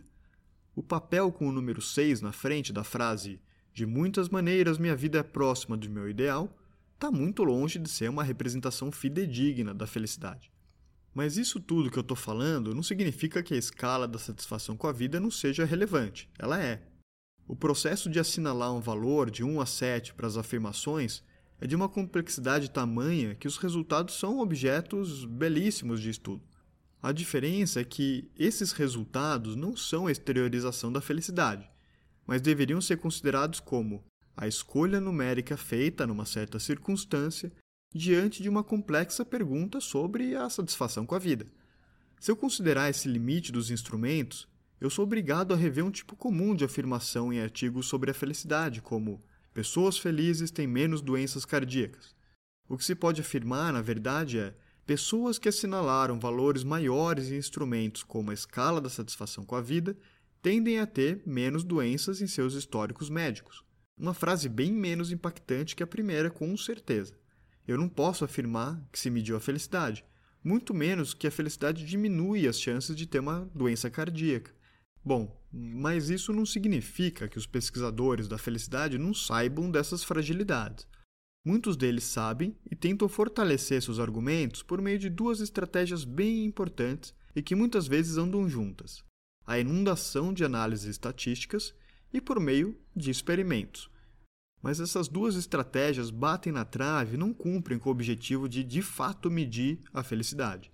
O 0.76 0.82
papel 0.82 1.32
com 1.32 1.50
o 1.50 1.52
número 1.52 1.82
6 1.82 2.22
na 2.22 2.32
frente 2.32 2.72
da 2.72 2.84
frase 2.84 3.42
de 3.74 3.86
muitas 3.86 4.30
maneiras 4.30 4.78
minha 4.78 4.96
vida 4.96 5.20
é 5.20 5.24
próxima 5.24 5.76
do 5.76 5.90
meu 5.90 6.10
ideal 6.10 6.56
está 6.94 7.10
muito 7.10 7.44
longe 7.44 7.80
de 7.80 7.90
ser 7.90 8.10
uma 8.10 8.24
representação 8.24 8.92
fidedigna 8.92 9.74
da 9.74 9.88
felicidade. 9.88 10.52
Mas 11.14 11.38
isso 11.38 11.60
tudo 11.60 11.92
que 11.92 11.98
eu 11.98 12.02
estou 12.02 12.16
falando 12.16 12.74
não 12.74 12.84
significa 12.84 13.44
que 13.44 13.54
a 13.54 13.58
escala 13.58 14.08
da 14.08 14.18
satisfação 14.18 14.78
com 14.78 14.88
a 14.88 14.92
vida 14.92 15.20
não 15.20 15.30
seja 15.30 15.66
relevante. 15.66 16.30
Ela 16.40 16.62
é. 16.62 16.82
O 17.48 17.56
processo 17.56 18.10
de 18.10 18.20
assinalar 18.20 18.74
um 18.74 18.80
valor 18.80 19.30
de 19.30 19.44
1 19.44 19.60
a 19.60 19.66
7 19.66 20.14
para 20.14 20.28
as 20.28 20.38
afirmações 20.38 21.22
é 21.60 21.68
de 21.68 21.76
uma 21.76 21.90
complexidade 21.90 22.72
tamanha 22.72 23.36
que 23.36 23.48
os 23.48 23.58
resultados 23.58 24.16
são 24.16 24.40
objetos 24.40 25.26
belíssimos 25.26 26.02
de 26.02 26.10
estudo. 26.10 26.44
A 27.04 27.12
diferença 27.12 27.82
é 27.82 27.84
que 27.84 28.30
esses 28.38 28.72
resultados 28.72 29.56
não 29.56 29.76
são 29.76 30.08
a 30.08 30.12
exteriorização 30.12 30.92
da 30.92 31.02
felicidade, 31.02 31.70
mas 32.26 32.42
deveriam 32.42 32.80
ser 32.80 32.98
considerados 32.98 33.60
como 33.60 34.04
a 34.38 34.48
escolha 34.48 35.02
numérica 35.02 35.58
feita 35.58 36.08
numa 36.08 36.26
certa 36.26 36.60
circunstância 36.60 37.52
diante 37.94 38.42
de 38.42 38.50
uma 38.50 38.64
complexa 38.64 39.26
pergunta 39.26 39.80
sobre 39.80 40.36
a 40.36 40.50
satisfação 40.50 41.06
com 41.06 41.16
a 41.16 41.20
vida. 41.20 41.46
Se 42.20 42.32
eu 42.32 42.36
considerar 42.36 42.90
esse 42.90 43.08
limite 43.08 43.52
dos 43.52 43.72
instrumentos, 43.72 44.48
eu 44.80 44.90
sou 44.90 45.04
obrigado 45.04 45.54
a 45.54 45.58
rever 45.58 45.86
um 45.86 45.92
tipo 45.92 46.16
comum 46.16 46.56
de 46.56 46.64
afirmação 46.64 47.32
em 47.34 47.40
artigos 47.40 47.88
sobre 47.88 48.12
a 48.12 48.14
felicidade, 48.14 48.82
como 48.82 49.22
Pessoas 49.54 49.98
felizes 49.98 50.50
têm 50.50 50.66
menos 50.66 51.02
doenças 51.02 51.44
cardíacas. 51.44 52.16
O 52.70 52.78
que 52.78 52.86
se 52.86 52.96
pode 52.96 53.20
afirmar, 53.20 53.74
na 53.74 53.82
verdade, 53.82 54.40
é 54.40 54.56
pessoas 54.86 55.38
que 55.38 55.50
assinalaram 55.50 56.20
valores 56.20 56.64
maiores 56.64 57.30
em 57.30 57.36
instrumentos 57.36 58.02
como 58.02 58.32
a 58.32 58.34
escala 58.34 58.80
da 58.80 58.90
satisfação 58.90 59.44
com 59.44 59.56
a 59.56 59.62
vida 59.62 59.98
tendem 60.42 60.80
a 60.80 60.88
ter 60.88 61.22
menos 61.26 61.66
doenças 61.66 62.22
em 62.22 62.28
seus 62.28 62.54
históricos 62.54 63.10
médicos. 63.10 63.64
Uma 63.98 64.14
frase 64.14 64.48
bem 64.48 64.72
menos 64.72 65.12
impactante 65.12 65.76
que 65.76 65.84
a 65.84 65.88
primeira, 65.88 66.30
com 66.30 66.56
certeza. 66.56 67.20
Eu 67.72 67.78
não 67.78 67.88
posso 67.88 68.26
afirmar 68.26 68.86
que 68.92 69.00
se 69.00 69.10
mediu 69.10 69.38
a 69.38 69.40
felicidade, 69.40 70.04
muito 70.44 70.74
menos 70.74 71.14
que 71.14 71.26
a 71.26 71.32
felicidade 71.32 71.86
diminui 71.86 72.46
as 72.46 72.60
chances 72.60 72.94
de 72.94 73.06
ter 73.06 73.20
uma 73.20 73.50
doença 73.56 73.90
cardíaca. 73.90 74.54
Bom, 75.02 75.42
mas 75.50 76.10
isso 76.10 76.34
não 76.34 76.46
significa 76.46 77.30
que 77.30 77.38
os 77.38 77.48
pesquisadores 77.48 78.28
da 78.28 78.38
felicidade 78.38 78.98
não 78.98 79.14
saibam 79.14 79.72
dessas 79.72 80.04
fragilidades. 80.04 80.86
Muitos 81.46 81.78
deles 81.78 82.04
sabem 82.04 82.58
e 82.70 82.76
tentam 82.76 83.08
fortalecer 83.08 83.82
seus 83.82 84.00
argumentos 84.00 84.62
por 84.62 84.82
meio 84.82 85.00
de 85.00 85.10
duas 85.10 85.40
estratégias 85.40 86.04
bem 86.04 86.44
importantes 86.44 87.14
e 87.34 87.42
que 87.42 87.56
muitas 87.56 87.88
vezes 87.88 88.18
andam 88.18 88.50
juntas: 88.50 89.02
a 89.48 89.58
inundação 89.58 90.34
de 90.34 90.44
análises 90.44 90.88
estatísticas 90.88 91.74
e 92.12 92.20
por 92.20 92.38
meio 92.38 92.78
de 92.94 93.10
experimentos. 93.10 93.90
Mas 94.62 94.80
essas 94.80 95.08
duas 95.08 95.36
estratégias 95.36 96.10
batem 96.10 96.54
na 96.54 96.64
trave 96.64 97.16
e 97.16 97.18
não 97.18 97.34
cumprem 97.34 97.80
com 97.80 97.90
o 97.90 97.92
objetivo 97.92 98.48
de 98.48 98.64
de 98.64 98.82
fato 98.82 99.30
medir 99.32 99.80
a 99.94 100.04
felicidade. 100.04 100.72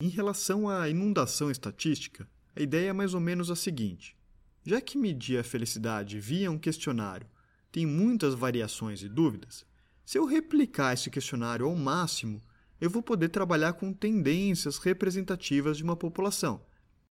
Em 0.00 0.08
relação 0.08 0.68
à 0.68 0.88
inundação 0.88 1.50
estatística, 1.50 2.28
a 2.56 2.62
ideia 2.62 2.90
é 2.90 2.92
mais 2.92 3.14
ou 3.14 3.20
menos 3.20 3.50
a 3.50 3.56
seguinte: 3.56 4.16
já 4.64 4.80
que 4.80 4.98
medir 4.98 5.38
a 5.38 5.44
felicidade 5.44 6.18
via 6.18 6.50
um 6.50 6.58
questionário 6.58 7.26
tem 7.70 7.86
muitas 7.86 8.34
variações 8.34 9.02
e 9.02 9.08
dúvidas, 9.08 9.64
se 10.04 10.18
eu 10.18 10.26
replicar 10.26 10.92
esse 10.92 11.08
questionário 11.10 11.66
ao 11.66 11.74
máximo, 11.74 12.42
eu 12.80 12.90
vou 12.90 13.02
poder 13.02 13.28
trabalhar 13.28 13.74
com 13.74 13.92
tendências 13.92 14.76
representativas 14.78 15.76
de 15.76 15.84
uma 15.84 15.96
população. 15.96 16.60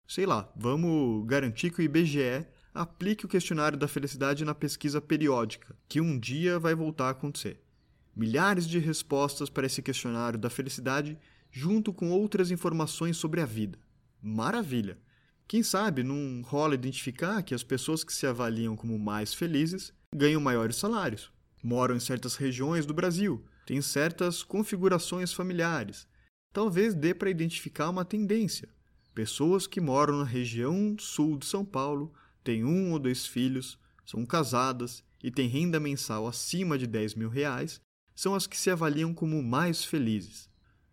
Sei 0.07 0.25
lá, 0.25 0.51
vamos 0.55 1.25
garantir 1.25 1.71
que 1.71 1.79
o 1.79 1.81
IBGE 1.81 2.45
aplique 2.73 3.25
o 3.25 3.29
questionário 3.29 3.77
da 3.77 3.88
felicidade 3.88 4.45
na 4.45 4.55
pesquisa 4.55 5.01
periódica, 5.01 5.75
que 5.88 5.99
um 6.01 6.19
dia 6.19 6.57
vai 6.60 6.73
voltar 6.73 7.07
a 7.07 7.12
acontecer. 7.12 7.62
Milhares 8.15 8.67
de 8.67 8.79
respostas 8.79 9.49
para 9.49 9.65
esse 9.65 9.81
questionário 9.81 10.39
da 10.39 10.49
felicidade, 10.49 11.17
junto 11.51 11.93
com 11.93 12.12
outras 12.12 12.51
informações 12.51 13.17
sobre 13.17 13.41
a 13.41 13.45
vida. 13.45 13.77
Maravilha! 14.21 14.97
Quem 15.47 15.63
sabe 15.63 16.03
não 16.03 16.41
rola 16.43 16.75
identificar 16.75 17.41
que 17.43 17.53
as 17.53 17.63
pessoas 17.63 18.03
que 18.03 18.13
se 18.13 18.25
avaliam 18.25 18.75
como 18.75 18.97
mais 18.97 19.34
felizes 19.34 19.93
ganham 20.13 20.39
maiores 20.39 20.77
salários 20.77 21.31
moram 21.63 21.95
em 21.95 21.99
certas 21.99 22.36
regiões 22.36 22.86
do 22.86 22.93
Brasil, 22.93 23.43
têm 23.65 23.81
certas 23.81 24.43
configurações 24.43 25.31
familiares. 25.31 26.07
Talvez 26.51 26.93
dê 26.93 27.13
para 27.13 27.29
identificar 27.29 27.89
uma 27.89 28.03
tendência. 28.03 28.67
Pessoas 29.13 29.67
que 29.67 29.79
moram 29.79 30.19
na 30.19 30.25
região 30.25 30.95
sul 30.99 31.38
de 31.38 31.45
São 31.45 31.63
Paulo 31.63 32.13
têm 32.43 32.63
um 32.63 32.91
ou 32.91 32.99
dois 32.99 33.25
filhos, 33.25 33.77
são 34.06 34.25
casadas 34.25 35.04
e 35.23 35.30
têm 35.30 35.47
renda 35.47 35.80
mensal 35.80 36.27
acima 36.27 36.77
de 36.77 36.88
10 36.88 37.15
mil 37.15 37.30
reais, 37.30 37.82
são 38.15 38.36
as 38.36 38.47
que 38.47 38.58
se 38.58 38.69
avaliam 38.69 39.13
como 39.13 39.41
mais 39.41 39.84
felizes. 39.84 40.49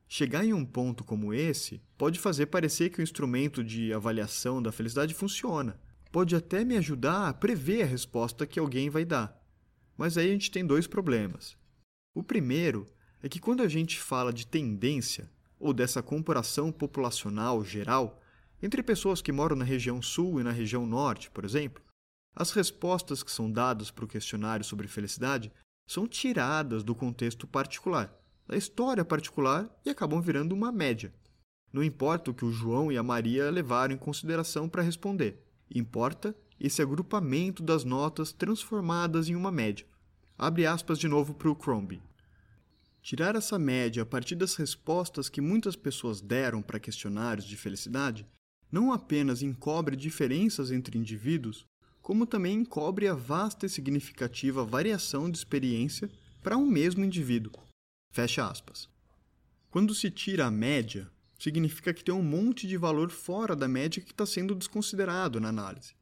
Chegar 0.06 0.44
em 0.44 0.54
um 0.54 0.64
ponto 0.64 1.04
como 1.04 1.34
esse 1.34 1.82
pode 1.96 2.18
fazer 2.18 2.46
parecer 2.46 2.90
que 2.90 3.00
o 3.00 3.02
instrumento 3.02 3.62
de 3.62 3.92
avaliação 3.92 4.62
da 4.62 4.72
felicidade 4.72 5.12
funciona. 5.12 5.78
Pode 6.10 6.34
até 6.34 6.64
me 6.64 6.76
ajudar 6.78 7.28
a 7.28 7.34
prever 7.34 7.82
a 7.82 7.86
resposta 7.86 8.46
que 8.46 8.58
alguém 8.58 8.88
vai 8.88 9.04
dar. 9.04 9.38
Mas 9.96 10.16
aí 10.16 10.28
a 10.28 10.32
gente 10.32 10.50
tem 10.50 10.64
dois 10.64 10.86
problemas. 10.86 11.56
O 12.14 12.22
primeiro 12.22 12.86
é 13.22 13.28
que 13.28 13.38
quando 13.38 13.62
a 13.62 13.68
gente 13.68 14.00
fala 14.00 14.32
de 14.32 14.46
tendência, 14.46 15.30
ou 15.58 15.74
dessa 15.74 16.02
comparação 16.02 16.70
populacional 16.70 17.64
geral, 17.64 18.22
entre 18.62 18.82
pessoas 18.82 19.22
que 19.22 19.32
moram 19.32 19.56
na 19.56 19.64
região 19.64 20.02
sul 20.02 20.40
e 20.40 20.44
na 20.44 20.50
região 20.50 20.86
norte, 20.86 21.30
por 21.30 21.44
exemplo, 21.44 21.82
as 22.34 22.50
respostas 22.52 23.22
que 23.22 23.30
são 23.30 23.50
dadas 23.50 23.90
para 23.90 24.04
o 24.04 24.08
questionário 24.08 24.64
sobre 24.64 24.86
felicidade 24.86 25.52
são 25.86 26.06
tiradas 26.06 26.84
do 26.84 26.94
contexto 26.94 27.46
particular, 27.46 28.12
da 28.46 28.56
história 28.56 29.04
particular 29.04 29.68
e 29.84 29.90
acabam 29.90 30.20
virando 30.20 30.54
uma 30.54 30.70
média. 30.70 31.12
Não 31.72 31.82
importa 31.82 32.30
o 32.30 32.34
que 32.34 32.44
o 32.44 32.52
João 32.52 32.90
e 32.90 32.96
a 32.96 33.02
Maria 33.02 33.50
levaram 33.50 33.94
em 33.94 33.98
consideração 33.98 34.68
para 34.68 34.82
responder, 34.82 35.44
importa 35.74 36.34
esse 36.58 36.82
agrupamento 36.82 37.62
das 37.62 37.84
notas 37.84 38.32
transformadas 38.32 39.28
em 39.28 39.34
uma 39.34 39.52
média. 39.52 39.86
Abre 40.36 40.66
aspas 40.66 40.98
de 40.98 41.08
novo 41.08 41.34
para 41.34 41.50
o 41.50 41.56
Crombie. 41.56 42.02
Tirar 43.02 43.36
essa 43.36 43.58
média 43.58 44.02
a 44.02 44.06
partir 44.06 44.34
das 44.34 44.54
respostas 44.56 45.28
que 45.28 45.40
muitas 45.40 45.76
pessoas 45.76 46.20
deram 46.20 46.60
para 46.60 46.80
questionários 46.80 47.46
de 47.46 47.56
felicidade 47.56 48.26
não 48.70 48.92
apenas 48.92 49.42
encobre 49.42 49.96
diferenças 49.96 50.70
entre 50.70 50.98
indivíduos, 50.98 51.64
como 52.02 52.26
também 52.26 52.58
encobre 52.58 53.06
a 53.06 53.14
vasta 53.14 53.66
e 53.66 53.68
significativa 53.68 54.64
variação 54.64 55.30
de 55.30 55.36
experiência 55.38 56.10
para 56.42 56.56
um 56.56 56.66
mesmo 56.66 57.04
indivíduo. 57.04 57.52
Fecha 58.12 58.48
aspas. 58.48 58.88
Quando 59.70 59.94
se 59.94 60.10
tira 60.10 60.46
a 60.46 60.50
média, 60.50 61.10
significa 61.38 61.92
que 61.92 62.02
tem 62.02 62.14
um 62.14 62.22
monte 62.22 62.66
de 62.66 62.76
valor 62.76 63.10
fora 63.10 63.54
da 63.54 63.68
média 63.68 64.02
que 64.02 64.12
está 64.12 64.24
sendo 64.24 64.54
desconsiderado 64.54 65.38
na 65.38 65.48
análise. 65.48 65.94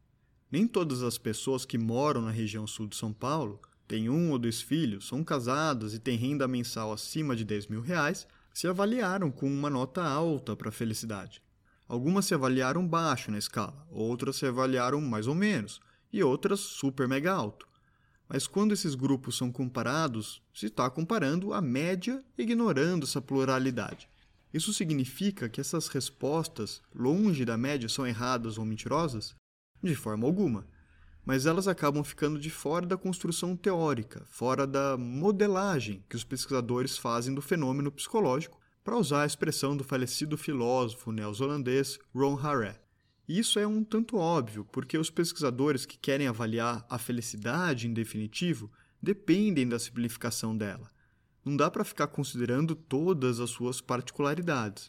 Nem 0.51 0.67
todas 0.67 1.03
as 1.03 1.19
pessoas 1.19 1.65
que 1.65 1.77
moram 1.77 2.23
na 2.23 2.31
região 2.31 2.67
sul 2.67 2.87
de 2.87 2.97
São 2.97 3.13
Paulo 3.13 3.61
têm 3.89 4.09
um 4.09 4.31
ou 4.31 4.39
dois 4.39 4.61
filhos, 4.61 5.09
são 5.09 5.25
casadas 5.25 5.95
e 5.95 5.99
têm 5.99 6.17
renda 6.17 6.47
mensal 6.47 6.93
acima 6.93 7.35
de 7.35 7.45
10 7.45 7.67
mil 7.67 7.81
reais, 7.81 8.27
se 8.55 8.67
avaliaram 8.67 9.31
com 9.31 9.47
uma 9.47 9.69
nota 9.69 10.03
alta 10.03 10.57
para 10.57 10.69
a 10.69 10.73
felicidade. 10.73 11.43
Algumas 11.89 12.27
se 12.27 12.35
avaliaram 12.35 12.87
baixo 12.87 13.31
na 13.31 13.39
escala, 13.39 13.87
outras 13.91 14.37
se 14.37 14.47
avaliaram 14.47 15.01
mais 15.01 15.27
ou 15.27 15.35
menos, 15.35 15.81
e 16.13 16.23
outras 16.23 16.61
super 16.61 17.07
mega 17.07 17.33
alto. 17.33 17.69
Mas 18.29 18.47
quando 18.47 18.73
esses 18.73 18.95
grupos 18.95 19.37
são 19.37 19.53
comparados, 19.53 20.43
se 20.53 20.67
está 20.67 20.91
comparando 20.91 21.53
a 21.55 21.61
média 21.61 22.25
ignorando 22.37 23.05
essa 23.05 23.23
pluralidade. 23.23 24.09
Isso 24.53 24.73
significa 24.73 25.49
que 25.49 25.61
essas 25.61 25.87
respostas, 25.87 26.83
longe 26.95 27.45
da 27.45 27.57
média, 27.57 27.89
são 27.89 28.07
erradas 28.07 28.59
ou 28.59 28.65
mentirosas? 28.65 29.37
De 29.83 29.95
forma 29.95 30.27
alguma. 30.27 30.67
Mas 31.25 31.47
elas 31.47 31.69
acabam 31.69 32.03
ficando 32.03 32.39
de 32.39 32.51
fora 32.51 32.87
da 32.87 32.97
construção 32.97 33.57
teórica, 33.57 34.25
fora 34.27 34.67
da 34.67 34.97
modelagem 34.97 36.05
que 36.09 36.17
os 36.17 36.25
pesquisadores 36.25 36.97
fazem 36.97 37.35
do 37.35 37.43
fenômeno 37.43 37.93
psicológico, 37.93 38.59
para 38.87 38.97
usar 38.97 39.23
a 39.25 39.27
expressão 39.27 39.77
do 39.77 39.83
falecido 39.83 40.39
filósofo 40.39 41.11
neozelandês 41.11 41.99
Ron 42.15 42.37
Harré. 42.37 42.81
E 43.27 43.37
isso 43.37 43.59
é 43.59 43.67
um 43.67 43.83
tanto 43.83 44.17
óbvio, 44.17 44.65
porque 44.71 44.97
os 44.97 45.11
pesquisadores 45.11 45.85
que 45.85 45.99
querem 45.99 46.29
avaliar 46.29 46.87
a 46.89 46.97
felicidade 46.97 47.89
em 47.89 47.93
definitivo 47.93 48.71
dependem 49.03 49.69
da 49.69 49.81
simplificação 49.81 50.57
dela. 50.57 50.89
Não 51.45 51.57
dá 51.57 51.69
para 51.69 51.83
ficar 51.83 52.07
considerando 52.07 52.77
todas 52.77 53.41
as 53.41 53.51
suas 53.51 53.81
particularidades. 53.81 54.89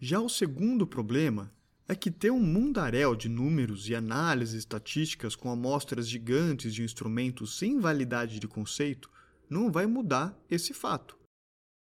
Já 0.00 0.18
o 0.18 0.28
segundo 0.28 0.84
problema 0.84 1.52
é 1.86 1.94
que 1.94 2.10
ter 2.10 2.32
um 2.32 2.42
mundaréu 2.42 3.14
de 3.14 3.28
números 3.28 3.88
e 3.88 3.94
análises 3.94 4.56
estatísticas 4.56 5.36
com 5.36 5.48
amostras 5.48 6.08
gigantes 6.08 6.74
de 6.74 6.82
instrumentos 6.82 7.56
sem 7.56 7.78
validade 7.78 8.40
de 8.40 8.48
conceito 8.48 9.08
não 9.48 9.70
vai 9.70 9.86
mudar 9.86 10.36
esse 10.50 10.74
fato. 10.74 11.21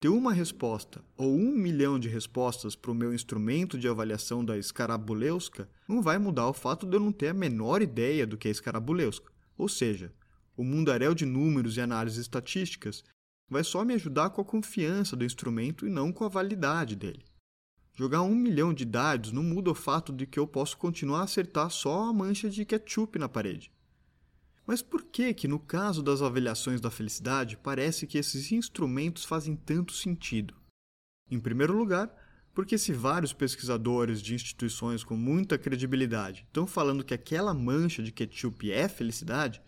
Ter 0.02 0.10
uma 0.10 0.34
resposta 0.34 1.06
ou 1.16 1.32
um 1.32 1.52
milhão 1.52 2.00
de 2.00 2.10
respostas 2.10 2.76
para 2.76 2.90
o 2.90 2.96
meu 2.96 3.14
instrumento 3.14 3.78
de 3.78 3.88
avaliação 3.88 4.44
da 4.44 4.58
escarabuleuska 4.58 5.70
não 5.88 6.02
vai 6.02 6.18
mudar 6.18 6.48
o 6.48 6.54
fato 6.54 6.88
de 6.88 6.96
eu 6.96 7.00
não 7.00 7.12
ter 7.12 7.28
a 7.28 7.36
menor 7.36 7.84
ideia 7.84 8.26
do 8.26 8.36
que 8.36 8.48
é 8.48 8.52
escarabuleuska. 8.52 9.32
Ou 9.56 9.70
seja, 9.70 10.12
o 10.58 10.64
mundaréu 10.64 11.14
de 11.14 11.24
números 11.24 11.78
e 11.78 11.82
análises 11.82 12.18
estatísticas 12.18 13.04
vai 13.48 13.64
só 13.64 13.86
me 13.86 13.94
ajudar 13.94 14.32
com 14.32 14.42
a 14.42 14.46
confiança 14.46 15.16
do 15.16 15.24
instrumento 15.24 15.86
e 15.86 15.90
não 15.92 16.12
com 16.12 16.26
a 16.26 16.30
validade 16.30 16.96
dele. 16.96 17.24
Jogar 17.94 18.24
um 18.24 18.34
milhão 18.34 18.74
de 18.74 18.86
dados 18.86 19.32
não 19.32 19.44
muda 19.44 19.70
o 19.70 19.76
fato 19.76 20.12
de 20.12 20.26
que 20.26 20.40
eu 20.40 20.48
posso 20.48 20.80
continuar 20.80 21.20
a 21.20 21.26
acertar 21.26 21.70
só 21.70 22.06
a 22.06 22.14
mancha 22.14 22.50
de 22.50 22.66
ketchup 22.66 23.20
na 23.20 23.30
parede. 23.30 23.72
Mas 24.66 24.82
por 24.82 25.04
que 25.04 25.34
que 25.34 25.48
no 25.48 25.60
caso 25.60 26.04
das 26.04 26.22
avaliações 26.22 26.80
da 26.80 26.92
felicidade 26.92 27.58
parece 27.58 28.06
que 28.06 28.18
esses 28.18 28.52
instrumentos 28.52 29.26
fazem 29.26 29.56
tanto 29.56 29.94
sentido? 29.94 30.56
Em 31.30 31.40
primeiro 31.40 31.78
lugar, 31.78 32.14
porque 32.54 32.78
se 32.78 32.92
vários 32.92 33.34
pesquisadores 33.34 34.22
de 34.22 34.36
instituições 34.36 35.04
com 35.04 35.16
muita 35.16 35.58
credibilidade 35.58 36.46
estão 36.48 36.68
falando 36.68 37.04
que 37.04 37.14
aquela 37.14 37.54
mancha 37.54 38.04
de 38.04 38.12
ketchup 38.12 38.72
é 38.72 38.88
felicidade, 38.88 39.62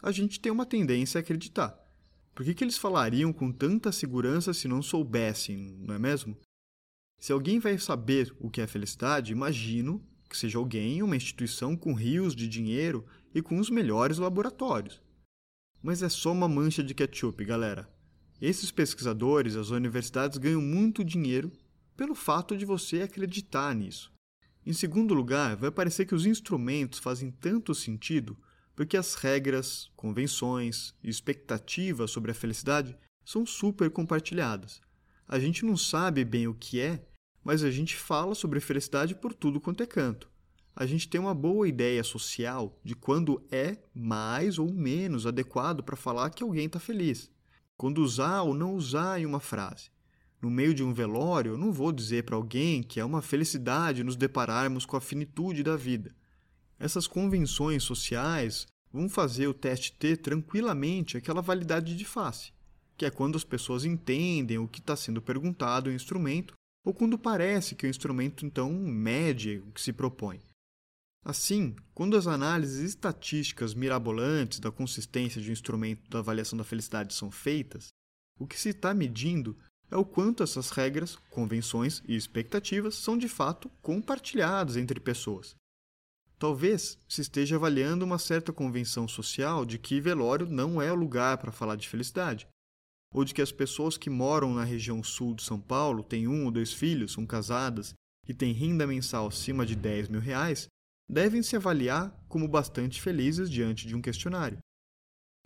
a 0.00 0.12
gente 0.12 0.40
tem 0.40 0.52
uma 0.52 0.64
tendência 0.64 1.18
a 1.18 1.20
acreditar. 1.20 1.76
Por 2.34 2.44
que, 2.44 2.54
que 2.54 2.62
eles 2.62 2.78
falariam 2.78 3.32
com 3.32 3.50
tanta 3.50 3.90
segurança 3.90 4.54
se 4.54 4.68
não 4.68 4.80
soubessem, 4.80 5.56
não 5.80 5.94
é 5.94 5.98
mesmo? 5.98 6.38
Se 7.18 7.32
alguém 7.32 7.58
vai 7.58 7.76
saber 7.78 8.32
o 8.38 8.48
que 8.48 8.60
é 8.60 8.66
felicidade, 8.66 9.32
imagino 9.32 10.00
que 10.28 10.36
seja 10.36 10.58
alguém, 10.58 11.02
uma 11.02 11.16
instituição 11.16 11.76
com 11.76 11.92
rios 11.94 12.36
de 12.36 12.46
dinheiro 12.46 13.04
e 13.34 13.42
com 13.42 13.58
os 13.58 13.70
melhores 13.70 14.18
laboratórios. 14.18 15.02
Mas 15.82 16.02
é 16.02 16.08
só 16.08 16.32
uma 16.32 16.48
mancha 16.48 16.82
de 16.82 16.94
ketchup, 16.94 17.44
galera. 17.44 17.88
Esses 18.40 18.70
pesquisadores, 18.70 19.56
as 19.56 19.70
universidades 19.70 20.38
ganham 20.38 20.60
muito 20.60 21.04
dinheiro 21.04 21.52
pelo 21.96 22.14
fato 22.14 22.56
de 22.56 22.64
você 22.64 23.02
acreditar 23.02 23.74
nisso. 23.74 24.12
Em 24.64 24.72
segundo 24.72 25.14
lugar, 25.14 25.56
vai 25.56 25.70
parecer 25.70 26.06
que 26.06 26.14
os 26.14 26.26
instrumentos 26.26 26.98
fazem 26.98 27.30
tanto 27.30 27.74
sentido 27.74 28.36
porque 28.78 28.96
as 28.96 29.16
regras, 29.16 29.90
convenções 29.96 30.94
e 31.02 31.10
expectativas 31.10 32.12
sobre 32.12 32.30
a 32.30 32.34
felicidade 32.34 32.96
são 33.24 33.44
super 33.44 33.90
compartilhadas. 33.90 34.80
A 35.26 35.36
gente 35.40 35.64
não 35.64 35.76
sabe 35.76 36.24
bem 36.24 36.46
o 36.46 36.54
que 36.54 36.80
é, 36.80 37.04
mas 37.42 37.64
a 37.64 37.72
gente 37.72 37.96
fala 37.96 38.36
sobre 38.36 38.60
felicidade 38.60 39.16
por 39.16 39.34
tudo 39.34 39.60
quanto 39.60 39.82
é 39.82 39.86
canto. 39.86 40.27
A 40.80 40.86
gente 40.86 41.08
tem 41.08 41.20
uma 41.20 41.34
boa 41.34 41.66
ideia 41.66 42.04
social 42.04 42.78
de 42.84 42.94
quando 42.94 43.44
é 43.50 43.76
mais 43.92 44.60
ou 44.60 44.72
menos 44.72 45.26
adequado 45.26 45.82
para 45.82 45.96
falar 45.96 46.30
que 46.30 46.40
alguém 46.40 46.66
está 46.66 46.78
feliz. 46.78 47.28
Quando 47.76 47.98
usar 47.98 48.42
ou 48.42 48.54
não 48.54 48.76
usar 48.76 49.20
em 49.20 49.26
uma 49.26 49.40
frase. 49.40 49.90
No 50.40 50.48
meio 50.48 50.72
de 50.72 50.84
um 50.84 50.94
velório, 50.94 51.54
eu 51.54 51.58
não 51.58 51.72
vou 51.72 51.90
dizer 51.90 52.22
para 52.22 52.36
alguém 52.36 52.80
que 52.80 53.00
é 53.00 53.04
uma 53.04 53.20
felicidade 53.20 54.04
nos 54.04 54.14
depararmos 54.14 54.86
com 54.86 54.96
a 54.96 55.00
finitude 55.00 55.64
da 55.64 55.74
vida. 55.74 56.14
Essas 56.78 57.08
convenções 57.08 57.82
sociais 57.82 58.68
vão 58.92 59.08
fazer 59.08 59.48
o 59.48 59.54
teste 59.54 59.92
ter 59.94 60.18
tranquilamente 60.18 61.16
aquela 61.16 61.42
validade 61.42 61.96
de 61.96 62.04
face, 62.04 62.52
que 62.96 63.04
é 63.04 63.10
quando 63.10 63.34
as 63.34 63.42
pessoas 63.42 63.84
entendem 63.84 64.58
o 64.58 64.68
que 64.68 64.78
está 64.78 64.94
sendo 64.94 65.20
perguntado 65.20 65.90
ao 65.90 65.96
instrumento 65.96 66.54
ou 66.86 66.94
quando 66.94 67.18
parece 67.18 67.74
que 67.74 67.84
o 67.84 67.90
instrumento 67.90 68.46
então 68.46 68.72
mede 68.72 69.60
o 69.66 69.72
que 69.72 69.80
se 69.80 69.92
propõe. 69.92 70.40
Assim, 71.28 71.76
quando 71.92 72.16
as 72.16 72.26
análises 72.26 72.78
estatísticas 72.78 73.74
mirabolantes 73.74 74.60
da 74.60 74.72
consistência 74.72 75.42
de 75.42 75.50
um 75.50 75.52
instrumento 75.52 76.08
da 76.08 76.20
avaliação 76.20 76.56
da 76.56 76.64
felicidade 76.64 77.12
são 77.12 77.30
feitas, 77.30 77.88
o 78.40 78.46
que 78.46 78.58
se 78.58 78.70
está 78.70 78.94
medindo 78.94 79.54
é 79.90 79.96
o 79.98 80.06
quanto 80.06 80.42
essas 80.42 80.70
regras, 80.70 81.16
convenções 81.28 82.02
e 82.08 82.16
expectativas 82.16 82.94
são 82.94 83.18
de 83.18 83.28
fato 83.28 83.68
compartilhadas 83.82 84.78
entre 84.78 84.98
pessoas. 84.98 85.54
Talvez 86.38 86.98
se 87.06 87.20
esteja 87.20 87.56
avaliando 87.56 88.06
uma 88.06 88.18
certa 88.18 88.50
convenção 88.50 89.06
social 89.06 89.66
de 89.66 89.78
que 89.78 90.00
velório 90.00 90.46
não 90.46 90.80
é 90.80 90.90
o 90.90 90.96
lugar 90.96 91.36
para 91.36 91.52
falar 91.52 91.76
de 91.76 91.90
felicidade, 91.90 92.48
ou 93.12 93.22
de 93.22 93.34
que 93.34 93.42
as 93.42 93.52
pessoas 93.52 93.98
que 93.98 94.08
moram 94.08 94.54
na 94.54 94.64
região 94.64 95.04
sul 95.04 95.34
de 95.34 95.42
São 95.42 95.60
Paulo 95.60 96.02
têm 96.02 96.26
um 96.26 96.46
ou 96.46 96.50
dois 96.50 96.72
filhos, 96.72 97.12
são 97.12 97.26
casadas 97.26 97.92
e 98.26 98.32
têm 98.32 98.54
renda 98.54 98.86
mensal 98.86 99.26
acima 99.26 99.66
de 99.66 99.76
10 99.76 100.08
mil 100.08 100.22
reais, 100.22 100.70
devem 101.08 101.42
se 101.42 101.56
avaliar 101.56 102.14
como 102.28 102.46
bastante 102.46 103.00
felizes 103.00 103.50
diante 103.50 103.86
de 103.86 103.96
um 103.96 104.02
questionário. 104.02 104.58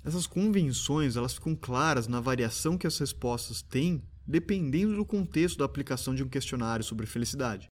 Essas 0.04 0.26
convenções 0.26 1.16
elas 1.16 1.34
ficam 1.34 1.54
claras 1.54 2.08
na 2.08 2.20
variação 2.20 2.76
que 2.76 2.86
as 2.86 2.98
respostas 2.98 3.62
têm 3.62 4.02
dependendo 4.26 4.96
do 4.96 5.04
contexto 5.04 5.58
da 5.58 5.64
aplicação 5.64 6.14
de 6.14 6.22
um 6.22 6.28
questionário 6.28 6.84
sobre 6.84 7.06
felicidade. 7.06 7.68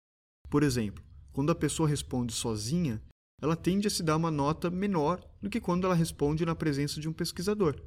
Por 0.49 0.63
exemplo, 0.63 1.03
quando 1.31 1.51
a 1.51 1.55
pessoa 1.55 1.87
responde 1.87 2.33
sozinha, 2.33 3.01
ela 3.41 3.55
tende 3.55 3.87
a 3.87 3.91
se 3.91 4.01
dar 4.01 4.15
uma 4.15 4.31
nota 4.31 4.69
menor 4.69 5.23
do 5.41 5.49
que 5.49 5.59
quando 5.59 5.85
ela 5.85 5.95
responde 5.95 6.45
na 6.45 6.55
presença 6.55 6.99
de 6.99 7.09
um 7.09 7.13
pesquisador. 7.13 7.79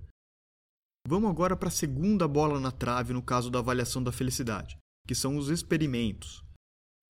Vamos 1.06 1.30
agora 1.30 1.56
para 1.56 1.68
a 1.68 1.72
segunda 1.72 2.28
bola 2.28 2.60
na 2.60 2.70
trave 2.70 3.12
no 3.12 3.22
caso 3.22 3.50
da 3.50 3.58
avaliação 3.60 4.02
da 4.02 4.12
felicidade, 4.12 4.76
que 5.06 5.14
são 5.14 5.36
os 5.36 5.48
experimentos. 5.48 6.44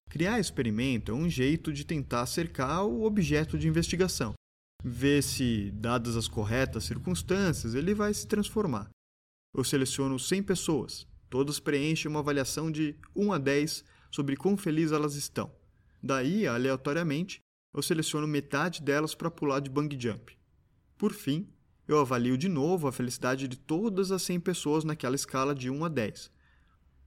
Criar 0.08 0.40
experimento 0.40 1.12
é 1.12 1.14
um 1.14 1.28
jeito 1.28 1.72
de 1.72 1.84
tentar 1.84 2.26
cercar 2.26 2.84
o 2.84 3.04
objeto 3.04 3.58
de 3.58 3.68
investigação, 3.68 4.34
ver 4.82 5.22
se, 5.22 5.70
dadas 5.72 6.16
as 6.16 6.26
corretas 6.26 6.84
circunstâncias, 6.84 7.74
ele 7.74 7.94
vai 7.94 8.12
se 8.14 8.26
transformar. 8.26 8.88
Eu 9.54 9.64
seleciono 9.64 10.18
100 10.18 10.42
pessoas, 10.42 11.06
Todas 11.30 11.60
preenchem 11.60 12.10
uma 12.10 12.20
avaliação 12.20 12.70
de 12.70 12.96
1 13.14 13.32
a 13.32 13.38
10 13.38 13.84
sobre 14.10 14.36
quão 14.36 14.56
felizes 14.56 14.92
elas 14.92 15.14
estão. 15.14 15.52
Daí, 16.02 16.46
aleatoriamente, 16.46 17.40
eu 17.74 17.82
seleciono 17.82 18.26
metade 18.26 18.80
delas 18.80 19.14
para 19.14 19.30
pular 19.30 19.60
de 19.60 19.68
bang 19.68 19.94
jump. 20.00 20.36
Por 20.96 21.12
fim, 21.12 21.46
eu 21.86 21.98
avalio 21.98 22.38
de 22.38 22.48
novo 22.48 22.88
a 22.88 22.92
felicidade 22.92 23.46
de 23.46 23.58
todas 23.58 24.10
as 24.10 24.22
100 24.22 24.40
pessoas 24.40 24.84
naquela 24.84 25.16
escala 25.16 25.54
de 25.54 25.68
1 25.68 25.84
a 25.84 25.88
10. 25.88 26.30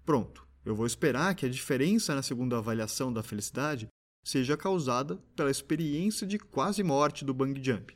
Pronto, 0.05 0.47
eu 0.63 0.75
vou 0.75 0.85
esperar 0.85 1.33
que 1.35 1.45
a 1.45 1.49
diferença 1.49 2.13
na 2.13 2.21
segunda 2.21 2.57
avaliação 2.57 3.11
da 3.11 3.23
felicidade 3.23 3.87
seja 4.23 4.55
causada 4.55 5.17
pela 5.35 5.49
experiência 5.49 6.27
de 6.27 6.37
quase 6.37 6.83
morte 6.83 7.25
do 7.25 7.33
bang 7.33 7.61
jump. 7.63 7.95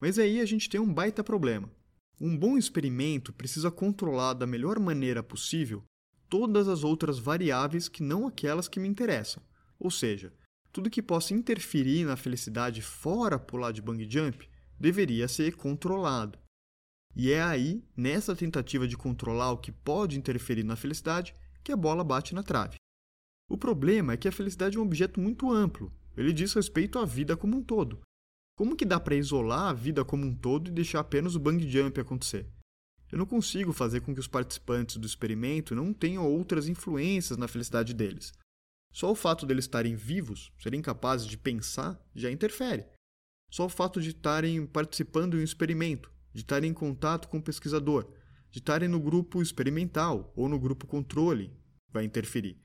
Mas 0.00 0.18
aí 0.18 0.40
a 0.40 0.44
gente 0.44 0.68
tem 0.68 0.80
um 0.80 0.92
baita 0.92 1.24
problema. 1.24 1.70
Um 2.20 2.36
bom 2.36 2.56
experimento 2.56 3.32
precisa 3.32 3.70
controlar 3.70 4.34
da 4.34 4.46
melhor 4.46 4.78
maneira 4.78 5.22
possível 5.22 5.82
todas 6.28 6.68
as 6.68 6.84
outras 6.84 7.18
variáveis 7.18 7.88
que 7.88 8.02
não 8.02 8.26
aquelas 8.26 8.68
que 8.68 8.78
me 8.78 8.88
interessam. 8.88 9.42
Ou 9.78 9.90
seja, 9.90 10.32
tudo 10.72 10.90
que 10.90 11.02
possa 11.02 11.34
interferir 11.34 12.04
na 12.04 12.16
felicidade 12.16 12.82
fora 12.82 13.38
pular 13.38 13.72
de 13.72 13.82
bang 13.82 14.08
jump 14.08 14.48
deveria 14.78 15.26
ser 15.26 15.56
controlado. 15.56 16.38
E 17.16 17.32
é 17.32 17.42
aí, 17.42 17.82
nessa 17.96 18.36
tentativa 18.36 18.86
de 18.86 18.96
controlar 18.96 19.50
o 19.50 19.58
que 19.58 19.72
pode 19.72 20.18
interferir 20.18 20.62
na 20.62 20.76
felicidade, 20.76 21.34
que 21.68 21.72
a 21.72 21.76
bola 21.76 22.02
bate 22.02 22.34
na 22.34 22.42
trave. 22.42 22.78
O 23.46 23.58
problema 23.58 24.14
é 24.14 24.16
que 24.16 24.26
a 24.26 24.32
felicidade 24.32 24.78
é 24.78 24.80
um 24.80 24.84
objeto 24.84 25.20
muito 25.20 25.52
amplo. 25.52 25.92
Ele 26.16 26.32
diz 26.32 26.54
respeito 26.54 26.98
à 26.98 27.04
vida 27.04 27.36
como 27.36 27.58
um 27.58 27.62
todo. 27.62 28.00
Como 28.56 28.74
que 28.74 28.86
dá 28.86 28.98
para 28.98 29.14
isolar 29.14 29.68
a 29.68 29.74
vida 29.74 30.02
como 30.02 30.24
um 30.24 30.34
todo 30.34 30.68
e 30.68 30.72
deixar 30.72 31.00
apenas 31.00 31.34
o 31.34 31.38
bang 31.38 31.70
jump 31.70 32.00
acontecer? 32.00 32.50
Eu 33.12 33.18
não 33.18 33.26
consigo 33.26 33.70
fazer 33.70 34.00
com 34.00 34.14
que 34.14 34.20
os 34.20 34.26
participantes 34.26 34.96
do 34.96 35.06
experimento 35.06 35.74
não 35.74 35.92
tenham 35.92 36.26
outras 36.26 36.68
influências 36.68 37.36
na 37.36 37.46
felicidade 37.46 37.92
deles. 37.92 38.32
Só 38.90 39.12
o 39.12 39.14
fato 39.14 39.44
deles 39.44 39.66
estarem 39.66 39.94
vivos, 39.94 40.50
serem 40.58 40.80
capazes 40.80 41.26
de 41.26 41.36
pensar, 41.36 42.02
já 42.14 42.30
interfere. 42.30 42.86
Só 43.50 43.66
o 43.66 43.68
fato 43.68 44.00
de 44.00 44.08
estarem 44.08 44.64
participando 44.64 45.32
de 45.32 45.42
um 45.42 45.44
experimento, 45.44 46.10
de 46.32 46.40
estarem 46.40 46.70
em 46.70 46.74
contato 46.74 47.28
com 47.28 47.36
o 47.36 47.42
pesquisador, 47.42 48.10
de 48.50 48.58
estarem 48.58 48.88
no 48.88 49.00
grupo 49.00 49.42
experimental 49.42 50.32
ou 50.34 50.48
no 50.48 50.58
grupo 50.58 50.86
controle, 50.86 51.57
vai 51.90 52.04
interferir. 52.04 52.58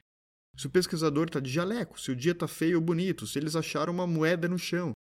Se 0.55 0.67
o 0.67 0.69
pesquisador 0.69 1.25
está 1.25 1.39
de 1.39 1.49
jaleco, 1.49 1.99
se 1.99 2.12
o 2.12 2.15
dia 2.15 2.31
está 2.31 2.47
feio 2.47 2.77
ou 2.77 2.83
bonito, 2.83 3.25
se 3.25 3.39
eles 3.39 3.55
acharam 3.55 3.91
uma 3.91 4.05
moeda 4.05 4.47
no 4.47 4.59
chão, 4.59 4.91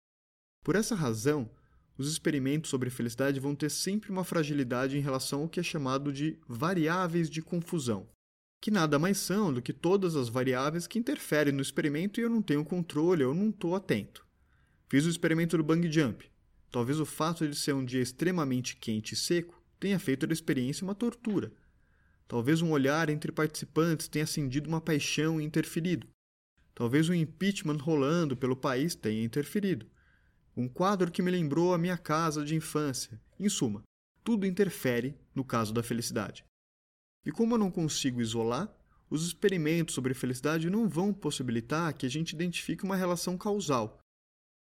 por 0.65 0.77
essa 0.77 0.95
razão, 0.95 1.51
os 1.99 2.11
experimentos 2.11 2.71
sobre 2.71 2.89
felicidade 2.89 3.39
vão 3.39 3.55
ter 3.55 3.71
sempre 3.71 4.11
uma 4.11 4.25
fragilidade 4.25 4.97
em 4.97 5.01
relação 5.01 5.43
ao 5.43 5.49
que 5.49 5.61
é 5.61 5.63
chamado 5.63 6.13
de 6.13 6.39
variáveis 6.49 7.29
de 7.29 7.43
confusão, 7.43 8.09
que 8.61 8.71
nada 8.71 8.99
mais 8.99 9.19
são 9.19 9.53
do 9.53 9.61
que 9.61 9.73
todas 9.73 10.17
as 10.17 10.29
variáveis 10.29 10.87
que 10.87 10.99
interferem 10.99 11.53
no 11.53 11.61
experimento 11.61 12.19
e 12.19 12.23
eu 12.23 12.31
não 12.31 12.41
tenho 12.41 12.65
controle, 12.65 13.23
eu 13.23 13.35
não 13.35 13.51
estou 13.51 13.75
atento. 13.75 14.25
Fiz 14.89 15.05
o 15.05 15.11
experimento 15.11 15.57
do 15.57 15.65
bang 15.65 15.91
jump. 15.91 16.31
Talvez 16.71 16.99
o 16.99 17.05
fato 17.05 17.47
de 17.47 17.57
ser 17.57 17.75
um 17.75 17.85
dia 17.85 18.01
extremamente 18.01 18.77
quente 18.77 19.13
e 19.13 19.17
seco 19.17 19.63
tenha 19.79 19.99
feito 19.99 20.27
da 20.27 20.33
experiência 20.33 20.85
uma 20.85 20.95
tortura. 20.95 21.53
Talvez 22.27 22.63
um 22.63 22.71
olhar 22.71 23.09
entre 23.11 23.31
participantes 23.31 24.09
tenha 24.09 24.25
acendido 24.25 24.69
uma 24.69 24.81
paixão 24.81 25.41
e 25.41 25.45
interferido. 25.45 26.09
Talvez 26.75 27.09
um 27.09 27.15
impeachment 27.15 27.77
rolando 27.77 28.37
pelo 28.37 28.57
país 28.57 28.95
tenha 28.95 29.23
interferido. 29.23 29.87
Um 30.57 30.69
quadro 30.69 31.11
que 31.11 31.23
me 31.23 31.31
lembrou 31.31 31.75
a 31.75 31.79
minha 31.79 31.99
casa 31.99 32.45
de 32.45 32.55
infância. 32.55 33.21
Em 33.39 33.49
suma, 33.49 33.83
tudo 34.25 34.47
interfere 34.47 35.15
no 35.35 35.45
caso 35.45 35.73
da 35.73 35.83
felicidade. 35.83 36.45
E 37.25 37.31
como 37.31 37.55
eu 37.55 37.59
não 37.59 37.71
consigo 37.71 38.21
isolar, 38.21 38.73
os 39.09 39.27
experimentos 39.27 39.95
sobre 39.95 40.15
felicidade 40.15 40.71
não 40.71 40.89
vão 40.89 41.13
possibilitar 41.13 41.93
que 41.95 42.07
a 42.07 42.09
gente 42.09 42.33
identifique 42.33 42.83
uma 42.83 42.97
relação 42.97 43.37
causal. 43.37 43.99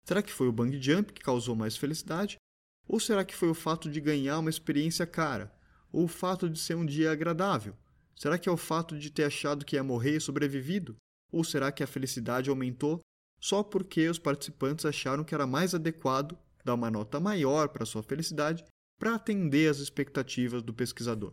Será 0.04 0.22
que 0.22 0.32
foi 0.32 0.48
o 0.48 0.52
bang 0.52 0.80
jump 0.82 1.12
que 1.12 1.20
causou 1.20 1.54
mais 1.54 1.76
felicidade? 1.76 2.36
Ou 2.88 2.98
será 2.98 3.24
que 3.24 3.36
foi 3.36 3.48
o 3.48 3.54
fato 3.54 3.88
de 3.88 4.00
ganhar 4.00 4.38
uma 4.40 4.50
experiência 4.50 5.06
cara? 5.06 5.54
Ou 5.92 6.04
o 6.04 6.08
fato 6.08 6.48
de 6.48 6.58
ser 6.58 6.76
um 6.76 6.86
dia 6.86 7.12
agradável? 7.12 7.76
Será 8.16 8.38
que 8.38 8.48
é 8.48 8.52
o 8.52 8.56
fato 8.56 8.98
de 8.98 9.10
ter 9.10 9.24
achado 9.24 9.64
que 9.64 9.76
ia 9.76 9.84
morrer 9.84 10.16
e 10.16 10.20
sobrevivido? 10.20 10.96
Ou 11.32 11.42
será 11.42 11.72
que 11.72 11.82
a 11.82 11.86
felicidade 11.86 12.50
aumentou 12.50 13.00
só 13.40 13.62
porque 13.62 14.08
os 14.08 14.18
participantes 14.18 14.84
acharam 14.84 15.24
que 15.24 15.34
era 15.34 15.46
mais 15.46 15.74
adequado 15.74 16.36
dar 16.64 16.74
uma 16.74 16.90
nota 16.90 17.18
maior 17.18 17.68
para 17.70 17.86
sua 17.86 18.02
felicidade 18.02 18.64
para 18.98 19.14
atender 19.14 19.70
às 19.70 19.78
expectativas 19.78 20.62
do 20.62 20.74
pesquisador. 20.74 21.32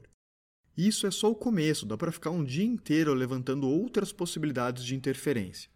Isso 0.78 1.06
é 1.06 1.12
só 1.12 1.30
o 1.30 1.36
começo, 1.36 1.86
dá 1.86 1.98
para 1.98 2.12
ficar 2.12 2.30
um 2.30 2.44
dia 2.44 2.64
inteiro 2.64 3.14
levantando 3.14 3.68
outras 3.68 4.14
possibilidades 4.14 4.86
de 4.86 4.96
interferência. 4.96 5.70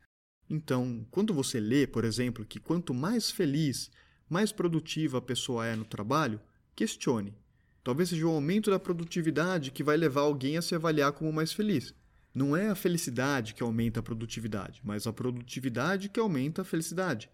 Então, 0.50 1.06
quando 1.12 1.34
você 1.34 1.60
lê, 1.60 1.86
por 1.86 2.06
exemplo, 2.06 2.46
que 2.46 2.60
quanto 2.60 2.94
mais 2.94 3.30
feliz, 3.30 3.92
mais 4.30 4.52
produtiva 4.52 5.18
a 5.18 5.22
pessoa 5.22 5.66
é 5.66 5.76
no 5.76 5.84
trabalho, 5.84 6.40
questione. 6.76 7.36
Talvez 7.84 8.10
seja 8.10 8.28
o 8.28 8.32
aumento 8.32 8.70
da 8.70 8.80
produtividade 8.80 9.72
que 9.72 9.84
vai 9.84 9.98
levar 9.98 10.22
alguém 10.22 10.58
a 10.58 10.62
se 10.62 10.76
avaliar 10.76 11.12
como 11.14 11.34
mais 11.34 11.52
feliz. 11.52 11.94
Não 12.34 12.56
é 12.56 12.70
a 12.70 12.76
felicidade 12.76 13.54
que 13.54 13.64
aumenta 13.64 14.00
a 14.00 14.04
produtividade, 14.04 14.82
mas 14.84 15.08
a 15.08 15.12
produtividade 15.12 16.08
que 16.08 16.20
aumenta 16.20 16.62
a 16.62 16.66
felicidade. 16.66 17.30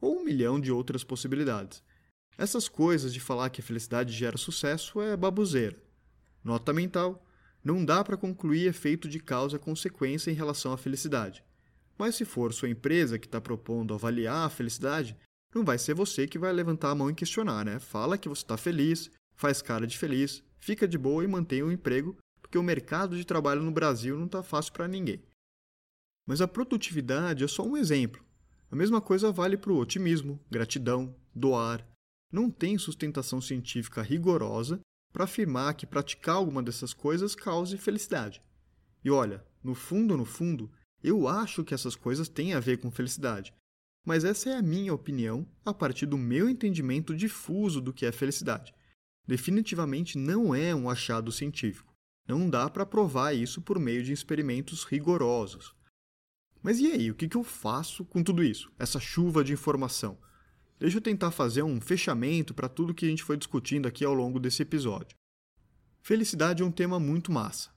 Ou 0.00 0.18
um 0.18 0.24
milhão 0.24 0.58
de 0.58 0.72
outras 0.72 1.04
possibilidades. 1.04 1.82
Essas 2.36 2.68
coisas 2.68 3.12
de 3.12 3.20
falar 3.20 3.50
que 3.50 3.60
a 3.60 3.64
felicidade 3.64 4.12
gera 4.12 4.36
sucesso 4.36 5.00
é 5.00 5.16
baboseira. 5.16 5.80
Nota 6.42 6.72
mental: 6.72 7.24
não 7.62 7.84
dá 7.84 8.02
para 8.02 8.16
concluir 8.16 8.66
efeito 8.66 9.08
de 9.08 9.20
causa 9.20 9.56
e 9.56 9.60
consequência 9.60 10.30
em 10.30 10.34
relação 10.34 10.72
à 10.72 10.76
felicidade. 10.76 11.44
Mas 11.96 12.16
se 12.16 12.24
for 12.24 12.52
sua 12.52 12.68
empresa 12.68 13.18
que 13.18 13.26
está 13.26 13.40
propondo 13.40 13.94
avaliar 13.94 14.46
a 14.46 14.50
felicidade, 14.50 15.16
não 15.54 15.64
vai 15.64 15.78
ser 15.78 15.94
você 15.94 16.26
que 16.26 16.38
vai 16.38 16.52
levantar 16.52 16.90
a 16.90 16.94
mão 16.94 17.08
e 17.08 17.14
questionar, 17.14 17.64
né? 17.64 17.78
Fala 17.78 18.18
que 18.18 18.28
você 18.28 18.42
está 18.42 18.56
feliz, 18.56 19.10
faz 19.36 19.60
cara 19.60 19.86
de 19.86 19.98
feliz, 19.98 20.42
fica 20.58 20.86
de 20.86 20.98
boa 20.98 21.24
e 21.24 21.28
mantém 21.28 21.62
o 21.62 21.72
emprego, 21.72 22.16
porque 22.40 22.58
o 22.58 22.62
mercado 22.62 23.16
de 23.16 23.24
trabalho 23.24 23.62
no 23.62 23.72
Brasil 23.72 24.16
não 24.16 24.26
está 24.26 24.42
fácil 24.42 24.72
para 24.72 24.88
ninguém. 24.88 25.22
Mas 26.26 26.40
a 26.40 26.48
produtividade 26.48 27.44
é 27.44 27.48
só 27.48 27.62
um 27.62 27.76
exemplo. 27.76 28.24
A 28.70 28.76
mesma 28.76 29.00
coisa 29.00 29.30
vale 29.30 29.56
para 29.56 29.72
o 29.72 29.78
otimismo, 29.78 30.40
gratidão, 30.50 31.14
doar. 31.34 31.86
Não 32.32 32.50
tem 32.50 32.78
sustentação 32.78 33.40
científica 33.40 34.02
rigorosa 34.02 34.80
para 35.12 35.24
afirmar 35.24 35.74
que 35.74 35.86
praticar 35.86 36.36
alguma 36.36 36.62
dessas 36.62 36.92
coisas 36.92 37.34
cause 37.34 37.76
felicidade. 37.78 38.42
E 39.04 39.10
olha, 39.10 39.44
no 39.62 39.74
fundo, 39.74 40.16
no 40.16 40.24
fundo, 40.24 40.70
eu 41.02 41.28
acho 41.28 41.62
que 41.62 41.74
essas 41.74 41.94
coisas 41.94 42.28
têm 42.28 42.54
a 42.54 42.60
ver 42.60 42.78
com 42.78 42.90
felicidade. 42.90 43.52
Mas 44.04 44.24
essa 44.24 44.50
é 44.50 44.56
a 44.56 44.62
minha 44.62 44.92
opinião 44.92 45.46
a 45.64 45.72
partir 45.72 46.06
do 46.06 46.18
meu 46.18 46.48
entendimento 46.48 47.14
difuso 47.14 47.80
do 47.80 47.92
que 47.92 48.04
é 48.04 48.12
felicidade. 48.12 48.74
Definitivamente 49.26 50.18
não 50.18 50.54
é 50.54 50.74
um 50.74 50.88
achado 50.88 51.32
científico. 51.32 51.94
Não 52.26 52.48
dá 52.48 52.68
para 52.68 52.86
provar 52.86 53.32
isso 53.34 53.60
por 53.60 53.78
meio 53.78 54.02
de 54.02 54.12
experimentos 54.12 54.84
rigorosos. 54.84 55.74
Mas 56.62 56.78
e 56.78 56.86
aí, 56.90 57.10
o 57.10 57.14
que, 57.14 57.28
eu 57.36 57.44
faço 57.44 58.04
com 58.06 58.22
tudo 58.22 58.42
isso? 58.42 58.72
Essa 58.78 58.98
chuva 58.98 59.44
de 59.44 59.52
informação? 59.52 60.16
Deixa 60.78 60.96
eu 60.96 61.02
tentar 61.02 61.30
fazer 61.30 61.62
um 61.62 61.80
fechamento 61.80 62.54
para 62.54 62.68
tudo 62.68 62.94
que 62.94 63.04
a 63.04 63.08
gente 63.08 63.22
foi 63.22 63.36
discutindo 63.36 63.86
aqui 63.86 64.04
ao 64.04 64.14
longo 64.14 64.40
desse 64.40 64.62
episódio. 64.62 65.16
Felicidade 66.00 66.62
é 66.62 66.66
um 66.66 66.72
tema 66.72 66.98
muito 66.98 67.30
massa. 67.30 67.70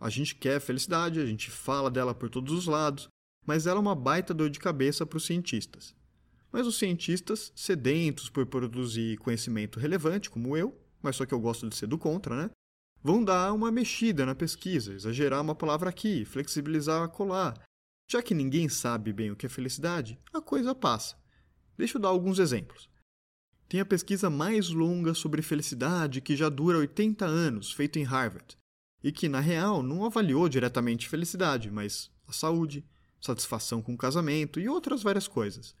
A 0.00 0.10
gente 0.10 0.34
quer 0.34 0.60
felicidade, 0.60 1.20
a 1.20 1.26
gente 1.26 1.50
fala 1.50 1.90
dela 1.90 2.14
por 2.14 2.28
todos 2.28 2.52
os 2.52 2.66
lados, 2.66 3.08
mas 3.46 3.66
ela 3.66 3.78
é 3.78 3.80
uma 3.80 3.94
baita 3.94 4.34
dor 4.34 4.50
de 4.50 4.58
cabeça 4.58 5.06
para 5.06 5.16
os 5.16 5.26
cientistas. 5.26 5.94
Mas 6.52 6.66
os 6.66 6.78
cientistas, 6.78 7.52
sedentos 7.54 8.28
por 8.28 8.46
produzir 8.46 9.16
conhecimento 9.18 9.78
relevante, 9.78 10.28
como 10.30 10.56
eu, 10.56 10.78
mas 11.04 11.16
só 11.16 11.26
que 11.26 11.34
eu 11.34 11.38
gosto 11.38 11.68
de 11.68 11.76
ser 11.76 11.86
do 11.86 11.98
contra, 11.98 12.34
né? 12.34 12.50
Vão 13.02 13.22
dar 13.22 13.52
uma 13.52 13.70
mexida 13.70 14.24
na 14.24 14.34
pesquisa, 14.34 14.94
exagerar 14.94 15.42
uma 15.42 15.54
palavra 15.54 15.90
aqui, 15.90 16.24
flexibilizar 16.24 17.06
colar, 17.10 17.54
já 18.10 18.22
que 18.22 18.34
ninguém 18.34 18.68
sabe 18.68 19.12
bem 19.12 19.30
o 19.30 19.36
que 19.36 19.44
é 19.44 19.48
felicidade, 19.48 20.18
a 20.32 20.40
coisa 20.40 20.74
passa. 20.74 21.14
Deixa 21.76 21.98
eu 21.98 22.00
dar 22.00 22.08
alguns 22.08 22.38
exemplos. 22.38 22.88
Tem 23.68 23.80
a 23.80 23.84
pesquisa 23.84 24.30
mais 24.30 24.70
longa 24.70 25.12
sobre 25.12 25.42
felicidade 25.42 26.22
que 26.22 26.34
já 26.34 26.48
dura 26.48 26.78
80 26.78 27.26
anos, 27.26 27.70
feita 27.70 27.98
em 27.98 28.02
Harvard, 28.02 28.56
e 29.02 29.12
que, 29.12 29.28
na 29.28 29.40
real, 29.40 29.82
não 29.82 30.06
avaliou 30.06 30.48
diretamente 30.48 31.08
felicidade, 31.08 31.70
mas 31.70 32.10
a 32.26 32.32
saúde, 32.32 32.86
satisfação 33.20 33.82
com 33.82 33.92
o 33.92 33.98
casamento 33.98 34.58
e 34.58 34.68
outras 34.68 35.02
várias 35.02 35.28
coisas. 35.28 35.74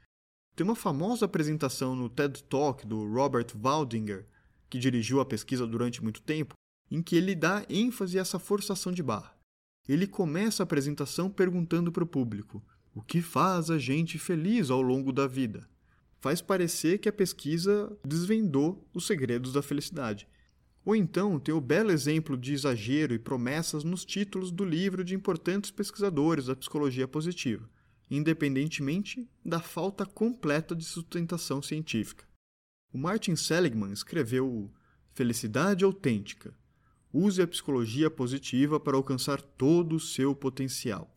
Tem 0.54 0.64
uma 0.64 0.76
famosa 0.76 1.24
apresentação 1.24 1.96
no 1.96 2.10
TED 2.10 2.42
Talk 2.44 2.86
do 2.86 3.06
Robert 3.10 3.46
Waldinger, 3.54 4.26
que 4.74 4.78
dirigiu 4.80 5.20
a 5.20 5.24
pesquisa 5.24 5.68
durante 5.68 6.02
muito 6.02 6.20
tempo, 6.20 6.54
em 6.90 7.00
que 7.00 7.14
ele 7.14 7.36
dá 7.36 7.64
ênfase 7.68 8.18
a 8.18 8.22
essa 8.22 8.40
forçação 8.40 8.90
de 8.90 9.04
barra. 9.04 9.32
Ele 9.88 10.04
começa 10.04 10.62
a 10.62 10.64
apresentação 10.64 11.30
perguntando 11.30 11.92
para 11.92 12.02
o 12.02 12.06
público: 12.08 12.60
o 12.92 13.00
que 13.00 13.22
faz 13.22 13.70
a 13.70 13.78
gente 13.78 14.18
feliz 14.18 14.70
ao 14.70 14.82
longo 14.82 15.12
da 15.12 15.28
vida? 15.28 15.68
Faz 16.20 16.42
parecer 16.42 16.98
que 16.98 17.08
a 17.08 17.12
pesquisa 17.12 17.96
desvendou 18.04 18.84
os 18.92 19.06
segredos 19.06 19.52
da 19.52 19.62
felicidade. 19.62 20.26
Ou 20.84 20.96
então 20.96 21.38
tem 21.38 21.54
o 21.54 21.60
belo 21.60 21.92
exemplo 21.92 22.36
de 22.36 22.52
exagero 22.52 23.14
e 23.14 23.18
promessas 23.20 23.84
nos 23.84 24.04
títulos 24.04 24.50
do 24.50 24.64
livro 24.64 25.04
de 25.04 25.14
importantes 25.14 25.70
pesquisadores 25.70 26.46
da 26.46 26.56
psicologia 26.56 27.06
positiva, 27.06 27.70
independentemente 28.10 29.30
da 29.44 29.60
falta 29.60 30.04
completa 30.04 30.74
de 30.74 30.84
sustentação 30.84 31.62
científica. 31.62 32.24
O 32.94 32.98
Martin 32.98 33.34
Seligman 33.34 33.90
escreveu 33.90 34.70
Felicidade 35.12 35.84
Autêntica, 35.84 36.54
Use 37.12 37.42
a 37.42 37.46
psicologia 37.46 38.08
positiva 38.08 38.78
para 38.78 38.96
alcançar 38.96 39.40
todo 39.40 39.96
o 39.96 40.00
seu 40.00 40.32
potencial. 40.34 41.12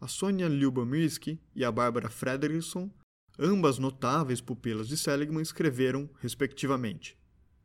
A 0.00 0.06
Sonia 0.06 0.48
Lyubomirsky 0.48 1.40
e 1.56 1.64
a 1.64 1.72
Barbara 1.72 2.08
Fredrickson, 2.08 2.88
ambas 3.36 3.78
notáveis 3.78 4.40
pupilas 4.40 4.86
de 4.86 4.96
Seligman, 4.96 5.42
escreveram, 5.42 6.08
respectivamente, 6.20 7.18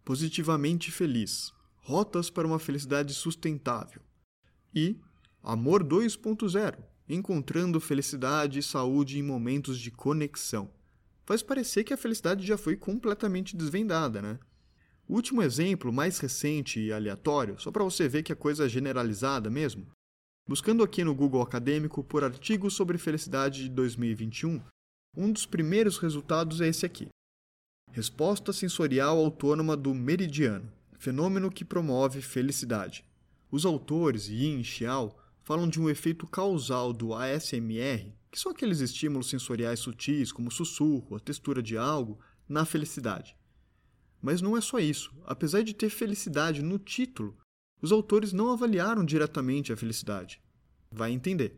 Positivamente 0.04 0.92
Feliz 0.92 1.54
Rotas 1.78 2.32
para 2.32 2.48
uma 2.48 2.60
Felicidade 2.60 3.14
Sustentável 3.14 4.02
e 4.74 5.00
Amor 5.44 5.84
2.0 5.84 6.78
Encontrando 7.08 7.80
felicidade 7.80 8.58
e 8.58 8.64
saúde 8.64 9.20
em 9.20 9.24
momentos 9.24 9.80
de 9.80 9.92
conexão. 9.92 10.72
Faz 11.26 11.42
parecer 11.42 11.84
que 11.84 11.94
a 11.94 11.98
felicidade 11.98 12.46
já 12.46 12.58
foi 12.58 12.76
completamente 12.76 13.56
desvendada, 13.56 14.22
né? 14.22 14.40
O 15.08 15.16
último 15.16 15.42
exemplo, 15.42 15.92
mais 15.92 16.20
recente 16.20 16.80
e 16.80 16.94
aleatório, 16.94 17.60
só 17.60 17.72
para 17.72 17.84
você 17.84 18.08
ver 18.08 18.24
que 18.24 18.32
a 18.32 18.36
coisa 18.36 18.66
é 18.66 18.70
generalizada 18.70 19.50
mesmo. 19.50 19.88
Buscando 20.48 20.84
aqui 20.84 21.04
no 21.04 21.16
Google 21.16 21.42
Acadêmico 21.42 22.04
por 22.04 22.24
artigos 22.24 22.76
sobre 22.76 23.00
felicidade 23.00 23.64
de 23.64 23.70
2021, 23.70 24.62
um 25.18 25.32
dos 25.32 25.46
primeiros 25.46 25.98
resultados 25.98 26.62
é 26.62 26.68
esse 26.68 26.86
aqui. 26.86 27.08
Resposta 27.92 28.54
sensorial 28.54 29.18
autônoma 29.18 29.76
do 29.76 29.94
meridiano, 29.94 30.72
fenômeno 31.00 31.52
que 31.52 31.66
promove 31.66 32.22
felicidade. 32.22 33.04
Os 33.50 33.66
autores 33.66 34.28
Yin 34.28 34.60
e 34.60 34.64
Xiao 34.64 35.18
falam 35.42 35.68
de 35.68 35.80
um 35.80 35.90
efeito 35.90 36.28
causal 36.28 36.92
do 36.92 37.14
ASMR, 37.14 38.12
que 38.36 38.42
são 38.42 38.52
aqueles 38.52 38.82
estímulos 38.82 39.30
sensoriais 39.30 39.80
sutis 39.80 40.30
como 40.30 40.50
o 40.50 40.52
sussurro, 40.52 41.16
a 41.16 41.20
textura 41.22 41.64
de 41.64 41.78
algo, 41.78 42.20
na 42.50 42.66
felicidade. 42.66 43.34
Mas 44.22 44.42
não 44.42 44.58
é 44.58 44.62
só 44.62 44.78
isso. 44.78 45.16
Apesar 45.24 45.64
de 45.64 45.74
ter 45.74 45.90
felicidade 45.90 46.62
no 46.62 46.78
título, 46.78 47.38
os 47.82 47.94
autores 47.94 48.34
não 48.34 48.52
avaliaram 48.52 49.06
diretamente 49.06 49.72
a 49.72 49.78
felicidade. 49.78 50.42
Vai 50.92 51.14
entender. 51.14 51.56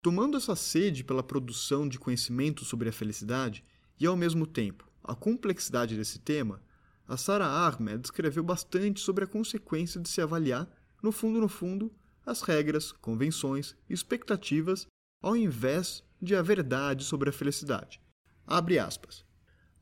Tomando 0.00 0.36
essa 0.36 0.54
sede 0.54 1.02
pela 1.02 1.24
produção 1.24 1.88
de 1.88 1.98
conhecimento 1.98 2.64
sobre 2.64 2.88
a 2.88 2.92
felicidade 2.92 3.64
e, 3.98 4.06
ao 4.06 4.16
mesmo 4.16 4.46
tempo, 4.46 4.88
a 5.02 5.16
complexidade 5.16 5.96
desse 5.96 6.20
tema, 6.20 6.62
a 7.04 7.16
Sarah 7.16 7.66
Ahmed 7.66 8.04
escreveu 8.04 8.44
bastante 8.44 9.00
sobre 9.00 9.24
a 9.24 9.26
consequência 9.26 10.00
de 10.00 10.08
se 10.08 10.20
avaliar, 10.20 10.70
no 11.02 11.10
fundo 11.10 11.40
no 11.40 11.48
fundo, 11.48 11.92
as 12.24 12.42
regras, 12.42 12.92
convenções 12.92 13.74
expectativas 13.88 14.86
ao 15.20 15.36
invés 15.36 16.02
de 16.20 16.34
a 16.34 16.42
verdade 16.42 17.04
sobre 17.04 17.30
a 17.30 17.32
felicidade. 17.32 18.00
Abre 18.46 18.78
aspas. 18.78 19.24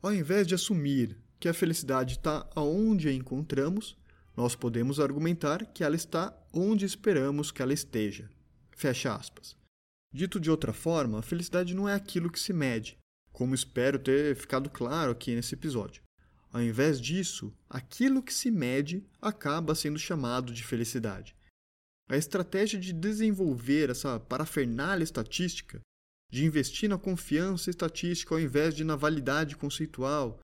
Ao 0.01 0.13
invés 0.13 0.47
de 0.47 0.55
assumir 0.55 1.17
que 1.39 1.47
a 1.47 1.53
felicidade 1.53 2.13
está 2.13 2.49
aonde 2.55 3.07
a 3.07 3.13
encontramos, 3.13 3.97
nós 4.35 4.55
podemos 4.55 4.99
argumentar 4.99 5.65
que 5.65 5.83
ela 5.83 5.95
está 5.95 6.33
onde 6.53 6.85
esperamos 6.85 7.51
que 7.51 7.61
ela 7.61 7.73
esteja. 7.73 8.29
Fecha 8.71 9.13
aspas. 9.13 9.57
Dito 10.11 10.39
de 10.39 10.49
outra 10.49 10.73
forma, 10.73 11.19
a 11.19 11.21
felicidade 11.21 11.73
não 11.73 11.87
é 11.87 11.93
aquilo 11.93 12.31
que 12.31 12.39
se 12.39 12.53
mede, 12.53 12.97
como 13.31 13.53
espero 13.53 13.99
ter 13.99 14.35
ficado 14.35 14.69
claro 14.69 15.11
aqui 15.11 15.35
nesse 15.35 15.53
episódio. 15.53 16.01
Ao 16.51 16.61
invés 16.61 16.99
disso, 16.99 17.53
aquilo 17.69 18.23
que 18.23 18.33
se 18.33 18.49
mede 18.49 19.05
acaba 19.21 19.75
sendo 19.75 19.99
chamado 19.99 20.51
de 20.51 20.63
felicidade. 20.63 21.35
A 22.11 22.17
estratégia 22.17 22.79
de 22.79 22.91
desenvolver 22.91 23.91
essa 23.91 24.19
parafernália 24.19 25.03
estatística, 25.03 25.79
de 26.31 26.43
investir 26.43 26.89
na 26.89 26.97
confiança 26.97 27.69
estatística 27.69 28.33
ao 28.33 28.41
invés 28.41 28.73
de 28.73 28.83
na 28.83 28.95
validade 28.95 29.55
conceitual, 29.55 30.39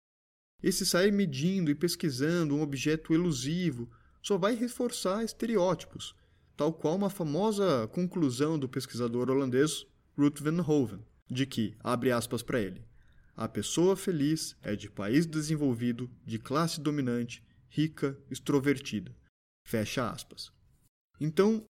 esse 0.62 0.86
sair 0.86 1.12
medindo 1.12 1.72
e 1.72 1.76
pesquisando 1.76 2.56
um 2.56 2.62
objeto 2.62 3.16
elusivo 3.16 3.90
só 4.22 4.38
vai 4.38 4.54
reforçar 4.54 5.24
estereótipos, 5.24 6.16
tal 6.56 6.72
qual 6.72 6.96
uma 6.96 7.10
famosa 7.10 7.88
conclusão 7.88 8.60
do 8.60 8.70
pesquisador 8.70 9.32
holandês 9.32 9.88
Ruth 10.16 10.40
van 10.42 10.62
Hoven, 10.62 11.04
de 11.30 11.48
que, 11.48 11.76
abre 11.80 12.12
aspas 12.12 12.44
para 12.44 12.62
ele, 12.62 12.86
a 13.36 13.48
pessoa 13.48 13.96
feliz 13.96 14.56
é 14.62 14.76
de 14.76 14.90
país 14.90 15.26
desenvolvido, 15.26 16.10
de 16.24 16.38
classe 16.38 16.80
dominante, 16.80 17.44
rica, 17.68 18.18
extrovertida. 18.30 19.16
Fecha 19.68 20.10
aspas. 20.10 20.55
Então, 21.20 21.64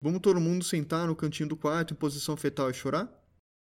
vamos 0.00 0.20
todo 0.20 0.40
mundo 0.40 0.64
sentar 0.64 1.06
no 1.06 1.16
cantinho 1.16 1.48
do 1.48 1.56
quarto 1.56 1.94
em 1.94 1.96
posição 1.96 2.36
fetal 2.36 2.70
e 2.70 2.74
chorar? 2.74 3.08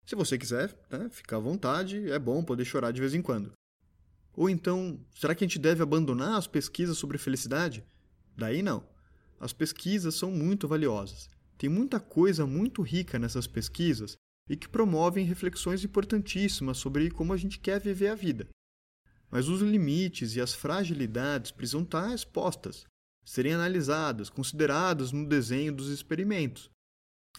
Se 0.05 0.15
você 0.15 0.37
quiser, 0.37 0.77
né, 0.89 1.09
fica 1.09 1.37
à 1.37 1.39
vontade, 1.39 2.11
é 2.11 2.19
bom 2.19 2.43
poder 2.43 2.65
chorar 2.65 2.91
de 2.91 2.99
vez 2.99 3.13
em 3.13 3.21
quando. 3.21 3.53
Ou 4.33 4.49
então, 4.49 4.99
será 5.13 5.35
que 5.35 5.43
a 5.43 5.47
gente 5.47 5.59
deve 5.59 5.83
abandonar 5.83 6.35
as 6.37 6.47
pesquisas 6.47 6.97
sobre 6.97 7.17
felicidade? 7.17 7.83
Daí 8.35 8.61
não. 8.61 8.87
As 9.39 9.53
pesquisas 9.53 10.15
são 10.15 10.31
muito 10.31 10.67
valiosas. 10.67 11.29
Tem 11.57 11.69
muita 11.69 11.99
coisa 11.99 12.45
muito 12.45 12.81
rica 12.81 13.19
nessas 13.19 13.45
pesquisas 13.45 14.15
e 14.49 14.55
que 14.55 14.67
promovem 14.67 15.25
reflexões 15.25 15.83
importantíssimas 15.83 16.77
sobre 16.77 17.11
como 17.11 17.33
a 17.33 17.37
gente 17.37 17.59
quer 17.59 17.79
viver 17.79 18.07
a 18.07 18.15
vida. 18.15 18.47
mas 19.31 19.47
os 19.47 19.61
limites 19.61 20.35
e 20.35 20.41
as 20.41 20.53
fragilidades 20.53 21.51
precisam 21.51 21.83
estar 21.83 22.13
expostas, 22.13 22.85
serem 23.31 23.53
analisadas, 23.53 24.29
consideradas 24.29 25.13
no 25.13 25.25
desenho 25.25 25.73
dos 25.73 25.87
experimentos. 25.87 26.69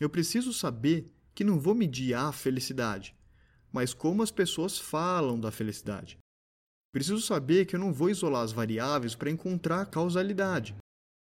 Eu 0.00 0.08
preciso 0.08 0.50
saber 0.50 1.12
que 1.34 1.44
não 1.44 1.60
vou 1.60 1.74
medir 1.74 2.14
a 2.14 2.32
felicidade, 2.32 3.14
mas 3.70 3.92
como 3.92 4.22
as 4.22 4.30
pessoas 4.30 4.78
falam 4.78 5.38
da 5.38 5.50
felicidade. 5.50 6.16
Preciso 6.94 7.20
saber 7.20 7.66
que 7.66 7.76
eu 7.76 7.80
não 7.80 7.92
vou 7.92 8.08
isolar 8.08 8.42
as 8.42 8.52
variáveis 8.52 9.14
para 9.14 9.30
encontrar 9.30 9.84
causalidade. 9.84 10.74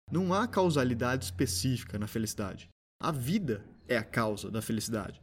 Não 0.09 0.33
há 0.33 0.47
causalidade 0.47 1.25
específica 1.25 1.99
na 1.99 2.07
felicidade. 2.07 2.69
A 2.97 3.11
vida 3.11 3.65
é 3.89 3.97
a 3.97 4.03
causa 4.05 4.49
da 4.49 4.61
felicidade. 4.61 5.19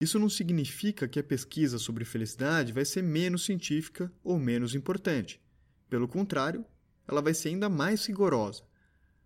Isso 0.00 0.18
não 0.18 0.30
significa 0.30 1.06
que 1.06 1.20
a 1.20 1.24
pesquisa 1.24 1.78
sobre 1.78 2.06
felicidade 2.06 2.72
vai 2.72 2.86
ser 2.86 3.02
menos 3.02 3.44
científica 3.44 4.10
ou 4.24 4.38
menos 4.38 4.74
importante. 4.74 5.38
Pelo 5.90 6.08
contrário, 6.08 6.64
ela 7.06 7.22
vai 7.22 7.34
ser 7.34 7.48
ainda 7.50 7.68
mais 7.68 8.06
rigorosa. 8.06 8.62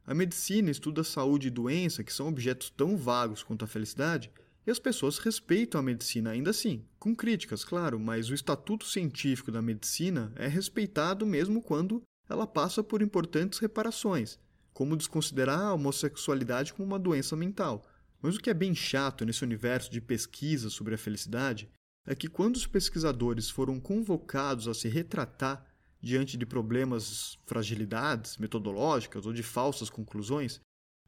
A 0.07 0.15
medicina 0.15 0.71
estuda 0.71 1.03
saúde 1.03 1.49
e 1.49 1.51
doença, 1.51 2.05
que 2.05 2.13
são 2.13 2.29
objetos 2.29 2.71
tão 2.71 2.97
vagos 2.97 3.43
quanto 3.43 3.65
a 3.65 3.69
felicidade, 3.69 4.31
e 4.67 4.71
as 4.71 4.79
pessoas 4.79 5.19
respeitam 5.19 5.79
a 5.79 5.83
medicina 5.83 6.31
ainda 6.31 6.51
assim, 6.51 6.85
com 6.99 7.15
críticas, 7.15 7.65
claro, 7.65 7.99
mas 8.01 8.31
o 8.31 8.35
estatuto 8.35 8.85
científico 8.85 9.51
da 9.51 9.63
medicina 9.63 10.33
é 10.37 10.47
respeitado 10.47 11.25
mesmo 11.25 11.63
quando 11.63 12.03
ela 12.29 12.47
passa 12.47 12.83
por 12.83 13.03
importantes 13.03 13.59
reparações, 13.59 14.39
como 14.73 14.97
desconsiderar 14.97 15.61
a 15.61 15.75
homossexualidade 15.75 16.73
como 16.73 16.87
uma 16.87 16.99
doença 16.99 17.37
mental 17.37 17.87
mas 18.27 18.37
o 18.37 18.41
que 18.41 18.51
é 18.51 18.55
bem 18.55 18.75
chato 18.75 19.25
nesse 19.25 19.45
universo 19.45 19.91
de 19.91 20.01
pesquisa 20.01 20.71
sobre 20.71 20.95
a 20.95 20.99
felicidade 20.99 21.71
é 22.05 22.15
que 22.15 22.29
quando 22.29 22.57
os 22.57 22.67
pesquisadores 22.67 23.51
foram 23.51 23.81
convocados 23.81 24.69
a 24.69 24.75
se 24.75 24.89
retratar 24.89 25.65
diante 26.07 26.37
de 26.37 26.47
problemas, 26.47 27.37
fragilidades 27.45 28.39
metodológicas 28.39 29.27
ou 29.27 29.33
de 29.33 29.43
falsas 29.43 29.91
conclusões, 29.91 30.61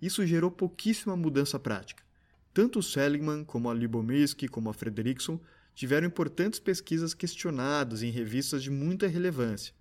isso 0.03 0.27
gerou 0.27 0.51
pouquíssima 0.51 1.17
mudança 1.17 1.59
prática. 1.59 2.03
Tanto 2.53 2.83
Seligman, 2.83 3.45
como 3.45 3.71
a 3.71 3.75
Libomirsky, 3.75 4.49
como 4.49 4.69
a 4.69 4.75
Frederickson 4.75 5.41
tiveram 5.73 6.09
importantes 6.09 6.59
pesquisas 6.59 7.15
questionadas 7.15 8.03
em 8.03 8.11
revistas 8.11 8.61
de 8.61 8.71
muita 8.71 9.07
relevância, 9.07 9.73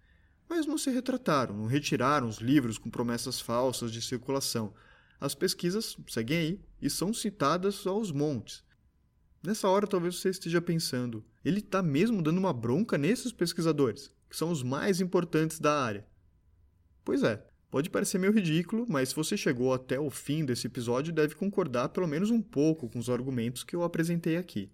mas 0.48 0.68
não 0.68 0.78
se 0.78 0.92
retrataram, 0.92 1.58
não 1.58 1.66
retiraram 1.66 2.28
os 2.28 2.38
livros 2.38 2.78
com 2.78 2.90
promessas 2.90 3.42
falsas 3.42 3.92
de 3.92 4.02
circulação, 4.02 4.72
as 5.20 5.34
pesquisas 5.34 5.98
seguem 6.08 6.38
aí 6.38 6.62
e 6.80 6.92
são 6.92 7.12
citadas 7.12 7.88
aos 7.88 8.12
montes. 8.12 8.64
Nessa 9.42 9.68
hora, 9.68 9.88
talvez 9.88 10.18
você 10.18 10.30
esteja 10.30 10.62
pensando: 10.62 11.26
ele 11.44 11.60
está 11.60 11.82
mesmo 11.82 12.22
dando 12.22 12.38
uma 12.38 12.54
bronca 12.54 12.98
nesses 12.98 13.32
pesquisadores, 13.32 14.12
que 14.30 14.36
são 14.36 14.52
os 14.52 14.64
mais 14.64 15.02
importantes 15.02 15.60
da 15.60 15.82
área. 15.82 16.06
Pois 17.04 17.24
é, 17.24 17.44
pode 17.70 17.90
parecer 17.90 18.18
meio 18.18 18.34
ridículo, 18.34 18.86
mas 18.88 19.10
se 19.10 19.16
você 19.16 19.38
chegou 19.38 19.74
até 19.74 20.00
o 20.00 20.10
fim 20.10 20.44
desse 20.44 20.68
episódio, 20.68 21.14
deve 21.14 21.36
concordar 21.36 21.90
pelo 21.90 22.08
menos 22.08 22.30
um 22.30 22.42
pouco 22.42 22.90
com 22.90 23.00
os 23.00 23.10
argumentos 23.10 23.64
que 23.64 23.76
eu 23.76 23.84
apresentei 23.84 24.38
aqui. 24.38 24.72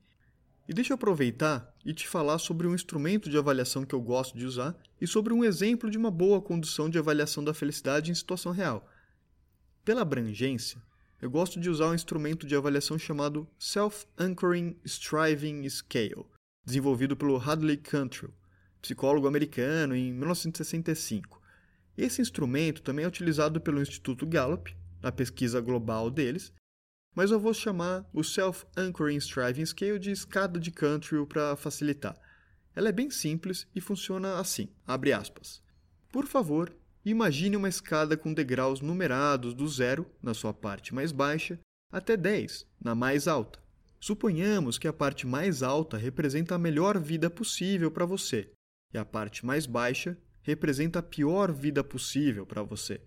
E 0.68 0.74
deixa 0.74 0.94
eu 0.94 0.96
aproveitar 0.96 1.76
e 1.86 1.94
te 1.94 2.08
falar 2.08 2.38
sobre 2.38 2.66
um 2.66 2.74
instrumento 2.74 3.30
de 3.30 3.38
avaliação 3.38 3.86
que 3.86 3.94
eu 3.94 4.02
gosto 4.02 4.38
de 4.38 4.46
usar 4.46 4.76
e 5.00 5.06
sobre 5.06 5.34
um 5.34 5.44
exemplo 5.44 5.90
de 5.90 5.98
uma 5.98 6.10
boa 6.10 6.42
condução 6.42 6.90
de 6.90 6.98
avaliação 6.98 7.44
da 7.44 7.54
felicidade 7.54 8.10
em 8.10 8.16
situação 8.16 8.52
real, 8.52 8.88
pela 9.84 10.02
abrangência, 10.02 10.82
eu 11.22 11.30
gosto 11.30 11.60
de 11.60 11.70
usar 11.70 11.90
um 11.90 11.94
instrumento 11.94 12.48
de 12.48 12.56
avaliação 12.56 12.98
chamado 12.98 13.48
Self-Anchoring 13.60 14.78
Striving 14.86 15.68
Scale, 15.70 16.26
desenvolvido 16.66 17.16
pelo 17.16 17.38
Hadley 17.38 17.78
Cantrell, 17.78 18.34
psicólogo 18.84 19.28
americano, 19.28 19.96
em 19.96 20.14
1965. 20.14 21.42
Esse 21.98 22.22
instrumento 22.22 22.84
também 22.84 23.06
é 23.06 23.08
utilizado 23.08 23.60
pelo 23.60 23.82
Instituto 23.82 24.28
Gallup, 24.28 24.76
na 25.02 25.12
pesquisa 25.12 25.60
global 25.60 26.12
deles, 26.12 26.54
mas 27.16 27.32
eu 27.32 27.40
vou 27.40 27.54
chamar 27.54 28.08
o 28.14 28.24
Self-Anchoring 28.24 29.18
Striving 29.18 29.66
Scale 29.66 30.00
de 30.00 30.12
escada 30.12 30.60
de 30.60 30.70
Cantrell 30.70 31.26
para 31.26 31.56
facilitar. 31.56 32.16
Ela 32.76 32.90
é 32.90 32.92
bem 32.92 33.10
simples 33.10 33.68
e 33.74 33.82
funciona 33.82 34.40
assim, 34.40 34.70
abre 34.86 35.14
aspas. 35.14 35.62
Por 36.12 36.26
favor, 36.26 36.76
Imagine 37.06 37.58
uma 37.58 37.68
escada 37.68 38.16
com 38.16 38.34
degraus 38.34 38.80
numerados 38.80 39.54
do 39.54 39.68
zero, 39.68 40.10
na 40.22 40.34
sua 40.34 40.54
parte 40.54 40.96
mais 40.96 41.12
baixa, 41.12 41.60
até 41.92 42.16
10, 42.16 42.66
na 42.82 42.96
mais 42.96 43.28
alta. 43.28 43.60
Suponhamos 44.00 44.78
que 44.78 44.88
a 44.88 44.94
parte 44.94 45.28
mais 45.28 45.62
alta 45.62 45.98
representa 45.98 46.56
a 46.56 46.58
melhor 46.58 46.98
vida 46.98 47.30
possível 47.30 47.92
para 47.92 48.06
você 48.06 48.50
e 48.94 48.98
a 48.98 49.06
parte 49.06 49.46
mais 49.46 49.66
baixa 49.66 50.18
representa 50.42 51.00
a 51.00 51.04
pior 51.04 51.52
vida 51.52 51.84
possível 51.84 52.46
para 52.46 52.64
você. 52.64 53.02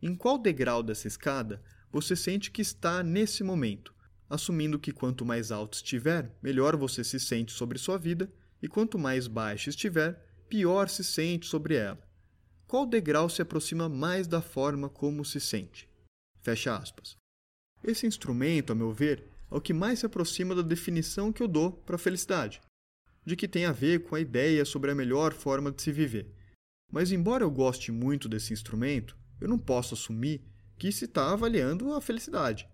Em 0.00 0.14
qual 0.14 0.38
degrau 0.38 0.82
dessa 0.82 1.08
escada 1.08 1.62
você 1.90 2.14
sente 2.14 2.50
que 2.50 2.62
está 2.62 3.02
nesse 3.02 3.42
momento, 3.42 3.94
assumindo 4.30 4.78
que 4.78 4.92
quanto 4.92 5.24
mais 5.24 5.50
alto 5.50 5.74
estiver, 5.74 6.36
melhor 6.42 6.76
você 6.76 7.02
se 7.02 7.18
sente 7.18 7.52
sobre 7.52 7.78
sua 7.78 7.98
vida, 7.98 8.32
e 8.62 8.68
quanto 8.68 8.98
mais 8.98 9.26
baixo 9.26 9.70
estiver, 9.70 10.24
pior 10.48 10.88
se 10.88 11.02
sente 11.04 11.46
sobre 11.46 11.74
ela 11.74 12.08
qual 12.68 12.84
degrau 12.84 13.30
se 13.30 13.40
aproxima 13.40 13.88
mais 13.88 14.28
da 14.28 14.42
forma 14.42 14.90
como 14.90 15.24
se 15.24 15.40
sente. 15.40 15.88
Fecha 16.42 16.76
aspas. 16.76 17.16
Esse 17.82 18.06
instrumento, 18.06 18.72
a 18.72 18.74
meu 18.74 18.92
ver, 18.92 19.26
é 19.50 19.56
o 19.56 19.60
que 19.60 19.72
mais 19.72 20.00
se 20.00 20.06
aproxima 20.06 20.54
da 20.54 20.60
definição 20.60 21.32
que 21.32 21.42
eu 21.42 21.48
dou 21.48 21.72
para 21.72 21.96
a 21.96 21.98
felicidade, 21.98 22.60
de 23.28 23.36
que 23.36 23.46
tem 23.46 23.66
a 23.66 23.72
ver 23.72 24.04
com 24.04 24.14
a 24.14 24.20
ideia 24.20 24.64
sobre 24.64 24.90
a 24.90 24.94
melhor 24.94 25.34
forma 25.34 25.70
de 25.70 25.82
se 25.82 25.92
viver. 25.92 26.34
Mas, 26.90 27.12
embora 27.12 27.44
eu 27.44 27.50
goste 27.50 27.92
muito 27.92 28.28
desse 28.28 28.54
instrumento, 28.54 29.16
eu 29.38 29.46
não 29.46 29.58
posso 29.58 29.92
assumir 29.92 30.42
que 30.78 30.90
se 30.90 31.04
está 31.04 31.30
avaliando 31.30 31.92
a 31.92 32.00
felicidade, 32.00 32.66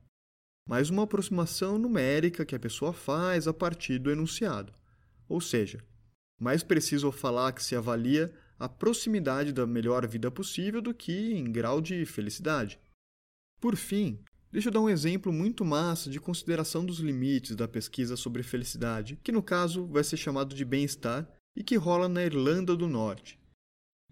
mas 0.69 0.91
uma 0.91 1.03
aproximação 1.03 1.77
numérica 1.77 2.47
que 2.47 2.55
a 2.55 2.61
pessoa 2.61 2.93
faz 2.93 3.49
a 3.49 3.53
partir 3.53 3.99
do 3.99 4.13
enunciado. 4.13 4.73
Ou 5.29 5.41
seja, 5.41 5.85
mais 6.41 6.63
preciso 6.63 7.11
falar 7.11 7.53
que 7.53 7.63
se 7.63 7.75
avalia 7.75 8.33
a 8.57 8.69
proximidade 8.69 9.53
da 9.53 9.67
melhor 9.67 10.07
vida 10.07 10.31
possível 10.31 10.81
do 10.81 10.95
que 10.95 11.33
em 11.33 11.51
grau 11.51 11.81
de 11.81 12.07
felicidade. 12.07 12.79
Por 13.61 13.75
fim, 13.75 14.23
deixa 14.55 14.69
eu 14.69 14.73
dar 14.73 14.81
um 14.81 14.89
exemplo 14.89 15.33
muito 15.33 15.65
massa 15.65 16.09
de 16.09 16.21
consideração 16.21 16.87
dos 16.87 17.01
limites 17.01 17.57
da 17.57 17.67
pesquisa 17.67 18.17
sobre 18.17 18.41
felicidade, 18.45 19.19
que 19.21 19.33
no 19.33 19.43
caso 19.43 19.85
vai 19.85 20.05
ser 20.05 20.17
chamado 20.17 20.55
de 20.55 20.65
bem-estar 20.65 21.29
e 21.57 21.65
que 21.65 21.75
rola 21.75 22.09
na 22.09 22.23
Irlanda 22.23 22.77
do 22.77 22.87
Norte. 22.87 23.37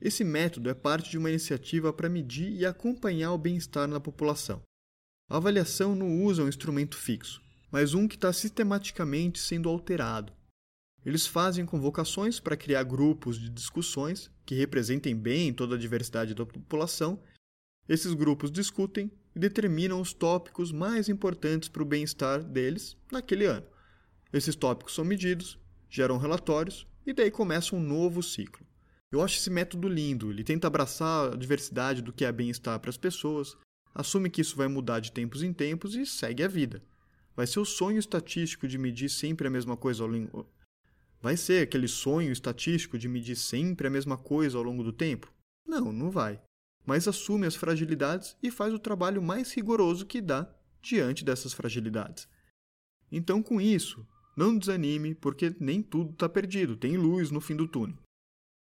Esse 0.01 0.25
método 0.25 0.69
é 0.69 0.75
parte 0.75 1.13
de 1.13 1.17
uma 1.17 1.31
iniciativa 1.31 1.93
para 1.93 2.09
medir 2.09 2.51
e 2.51 2.67
acompanhar 2.67 3.33
o 3.33 3.39
bem-estar 3.39 3.87
na 3.87 4.01
população. 4.01 4.61
A 5.31 5.37
avaliação 5.37 5.95
não 5.95 6.25
usa 6.25 6.43
um 6.43 6.49
instrumento 6.49 6.97
fixo, 6.97 7.41
mas 7.71 7.95
um 7.95 8.09
que 8.09 8.17
está 8.17 8.33
sistematicamente 8.33 9.39
sendo 9.39 9.69
alterado. 9.69 10.33
Eles 11.07 11.25
fazem 11.25 11.65
convocações 11.65 12.41
para 12.41 12.57
criar 12.57 12.83
grupos 12.83 13.39
de 13.39 13.49
discussões 13.49 14.29
que 14.45 14.57
representem 14.57 15.15
bem 15.15 15.55
toda 15.55 15.77
a 15.77 15.79
diversidade 15.79 16.35
da 16.35 16.45
população. 16.45 17.23
Esses 17.89 18.13
grupos 18.13 18.51
discutem 18.51 19.09
e 19.35 19.39
determinam 19.39 20.01
os 20.01 20.13
tópicos 20.13 20.73
mais 20.73 21.09
importantes 21.09 21.69
para 21.69 21.83
o 21.83 21.87
bem-estar 21.87 22.43
deles 22.43 22.97
naquele 23.11 23.47
ano. 23.47 23.67
Esses 24.33 24.55
tópicos 24.55 24.95
são 24.95 25.05
medidos, 25.05 25.59
geram 25.89 26.19
relatórios 26.19 26.87
e 27.07 27.13
daí 27.13 27.31
começa 27.31 27.77
um 27.77 27.81
novo 27.81 28.23
ciclo. 28.23 28.67
Eu 29.11 29.21
acho 29.21 29.39
esse 29.39 29.51
método 29.51 29.89
lindo, 29.89 30.31
ele 30.31 30.43
tenta 30.43 30.67
abraçar 30.67 31.33
a 31.33 31.37
diversidade 31.37 32.01
do 32.01 32.13
que 32.13 32.25
é 32.25 32.33
bem-estar 32.33 32.81
para 32.81 32.89
as 32.89 32.97
pessoas, 32.97 33.57
assume 33.95 34.31
que 34.31 34.41
isso 34.41 34.57
vai 34.57 34.69
mudar 34.69 35.01
de 35.01 35.13
tempos 35.13 35.43
em 35.43 35.53
tempos 35.53 35.95
e 35.95 36.07
segue 36.07 36.43
a 36.43 36.49
vida. 36.49 36.83
Vai 37.37 37.47
ser 37.47 37.61
o 37.61 37.65
sonho 37.65 37.99
estatístico 37.99 38.67
de 38.67 38.79
medir 38.79 39.11
sempre 39.11 39.47
a 39.47 39.51
mesma 39.51 39.77
coisa 39.77 40.03
ao 40.03 40.47
Vai 41.21 41.37
ser 41.37 41.63
aquele 41.63 41.89
sonho 41.89 42.33
estatístico 42.33 42.99
de 42.99 43.09
medir 43.09 43.37
sempre 43.37 43.87
a 43.87 43.91
mesma 43.91 44.19
coisa 44.19 44.59
ao 44.59 44.65
longo 44.65 44.83
do 44.83 44.93
tempo? 44.93 45.33
Não, 45.67 45.93
não 45.93 46.11
vai. 46.11 46.41
Mas 46.85 47.07
assume 47.07 47.47
as 47.47 47.55
fragilidades 47.55 48.37
e 48.43 48.51
faz 48.51 48.75
o 48.75 48.79
trabalho 48.79 49.23
mais 49.23 49.53
rigoroso 49.53 50.07
que 50.07 50.21
dá 50.21 50.53
diante 50.81 51.25
dessas 51.25 51.53
fragilidades. 51.53 52.29
Então, 53.11 53.43
com 53.43 53.61
isso, 53.61 54.07
não 54.37 54.57
desanime, 54.57 55.15
porque 55.15 55.55
nem 55.61 55.83
tudo 55.83 56.13
está 56.13 56.29
perdido, 56.29 56.77
tem 56.77 56.97
luz 56.97 57.31
no 57.31 57.41
fim 57.41 57.55
do 57.55 57.69
túnel. 57.69 57.99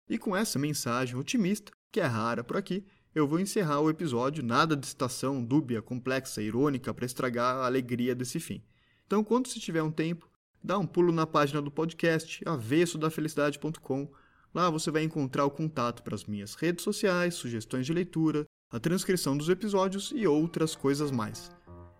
E 0.08 0.18
com 0.18 0.36
essa 0.36 0.60
mensagem 0.60 1.16
otimista, 1.16 1.72
que 1.92 2.00
é 2.00 2.06
rara 2.06 2.44
por 2.44 2.58
aqui, 2.58 2.86
eu 3.16 3.28
vou 3.28 3.40
encerrar 3.40 3.80
o 3.80 3.90
episódio, 3.90 4.44
nada 4.44 4.76
de 4.76 4.86
citação 4.86 5.44
dúbia, 5.44 5.82
complexa, 5.82 6.42
irônica 6.42 6.94
para 6.94 7.06
estragar 7.06 7.56
a 7.56 7.66
alegria 7.66 8.14
desse 8.14 8.40
fim. 8.40 8.62
Então, 9.08 9.24
quando 9.24 9.48
se 9.48 9.60
tiver 9.60 9.82
um 9.82 9.92
tempo, 9.92 10.30
dá 10.64 10.78
um 10.78 10.86
pulo 10.86 11.12
na 11.12 11.26
página 11.26 11.62
do 11.62 11.72
podcast 11.72 12.44
avessodafelicidade.com. 12.46 14.12
Lá 14.56 14.70
você 14.70 14.90
vai 14.90 15.04
encontrar 15.04 15.44
o 15.44 15.52
contato 15.52 16.02
para 16.02 16.16
as 16.16 16.24
minhas 16.24 16.56
redes 16.56 16.82
sociais, 16.82 17.36
sugestões 17.36 17.86
de 17.86 17.92
leitura, 17.92 18.46
a 18.72 18.80
transcrição 18.80 19.36
dos 19.36 19.50
episódios 19.50 20.14
e 20.16 20.26
outras 20.26 20.74
coisas 20.74 21.12
mais. 21.12 21.52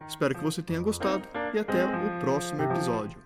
Espero 0.08 0.34
que 0.34 0.44
você 0.44 0.62
tenha 0.62 0.80
gostado 0.80 1.28
e 1.54 1.60
até 1.60 1.86
o 1.86 2.20
próximo 2.22 2.62
episódio. 2.62 3.20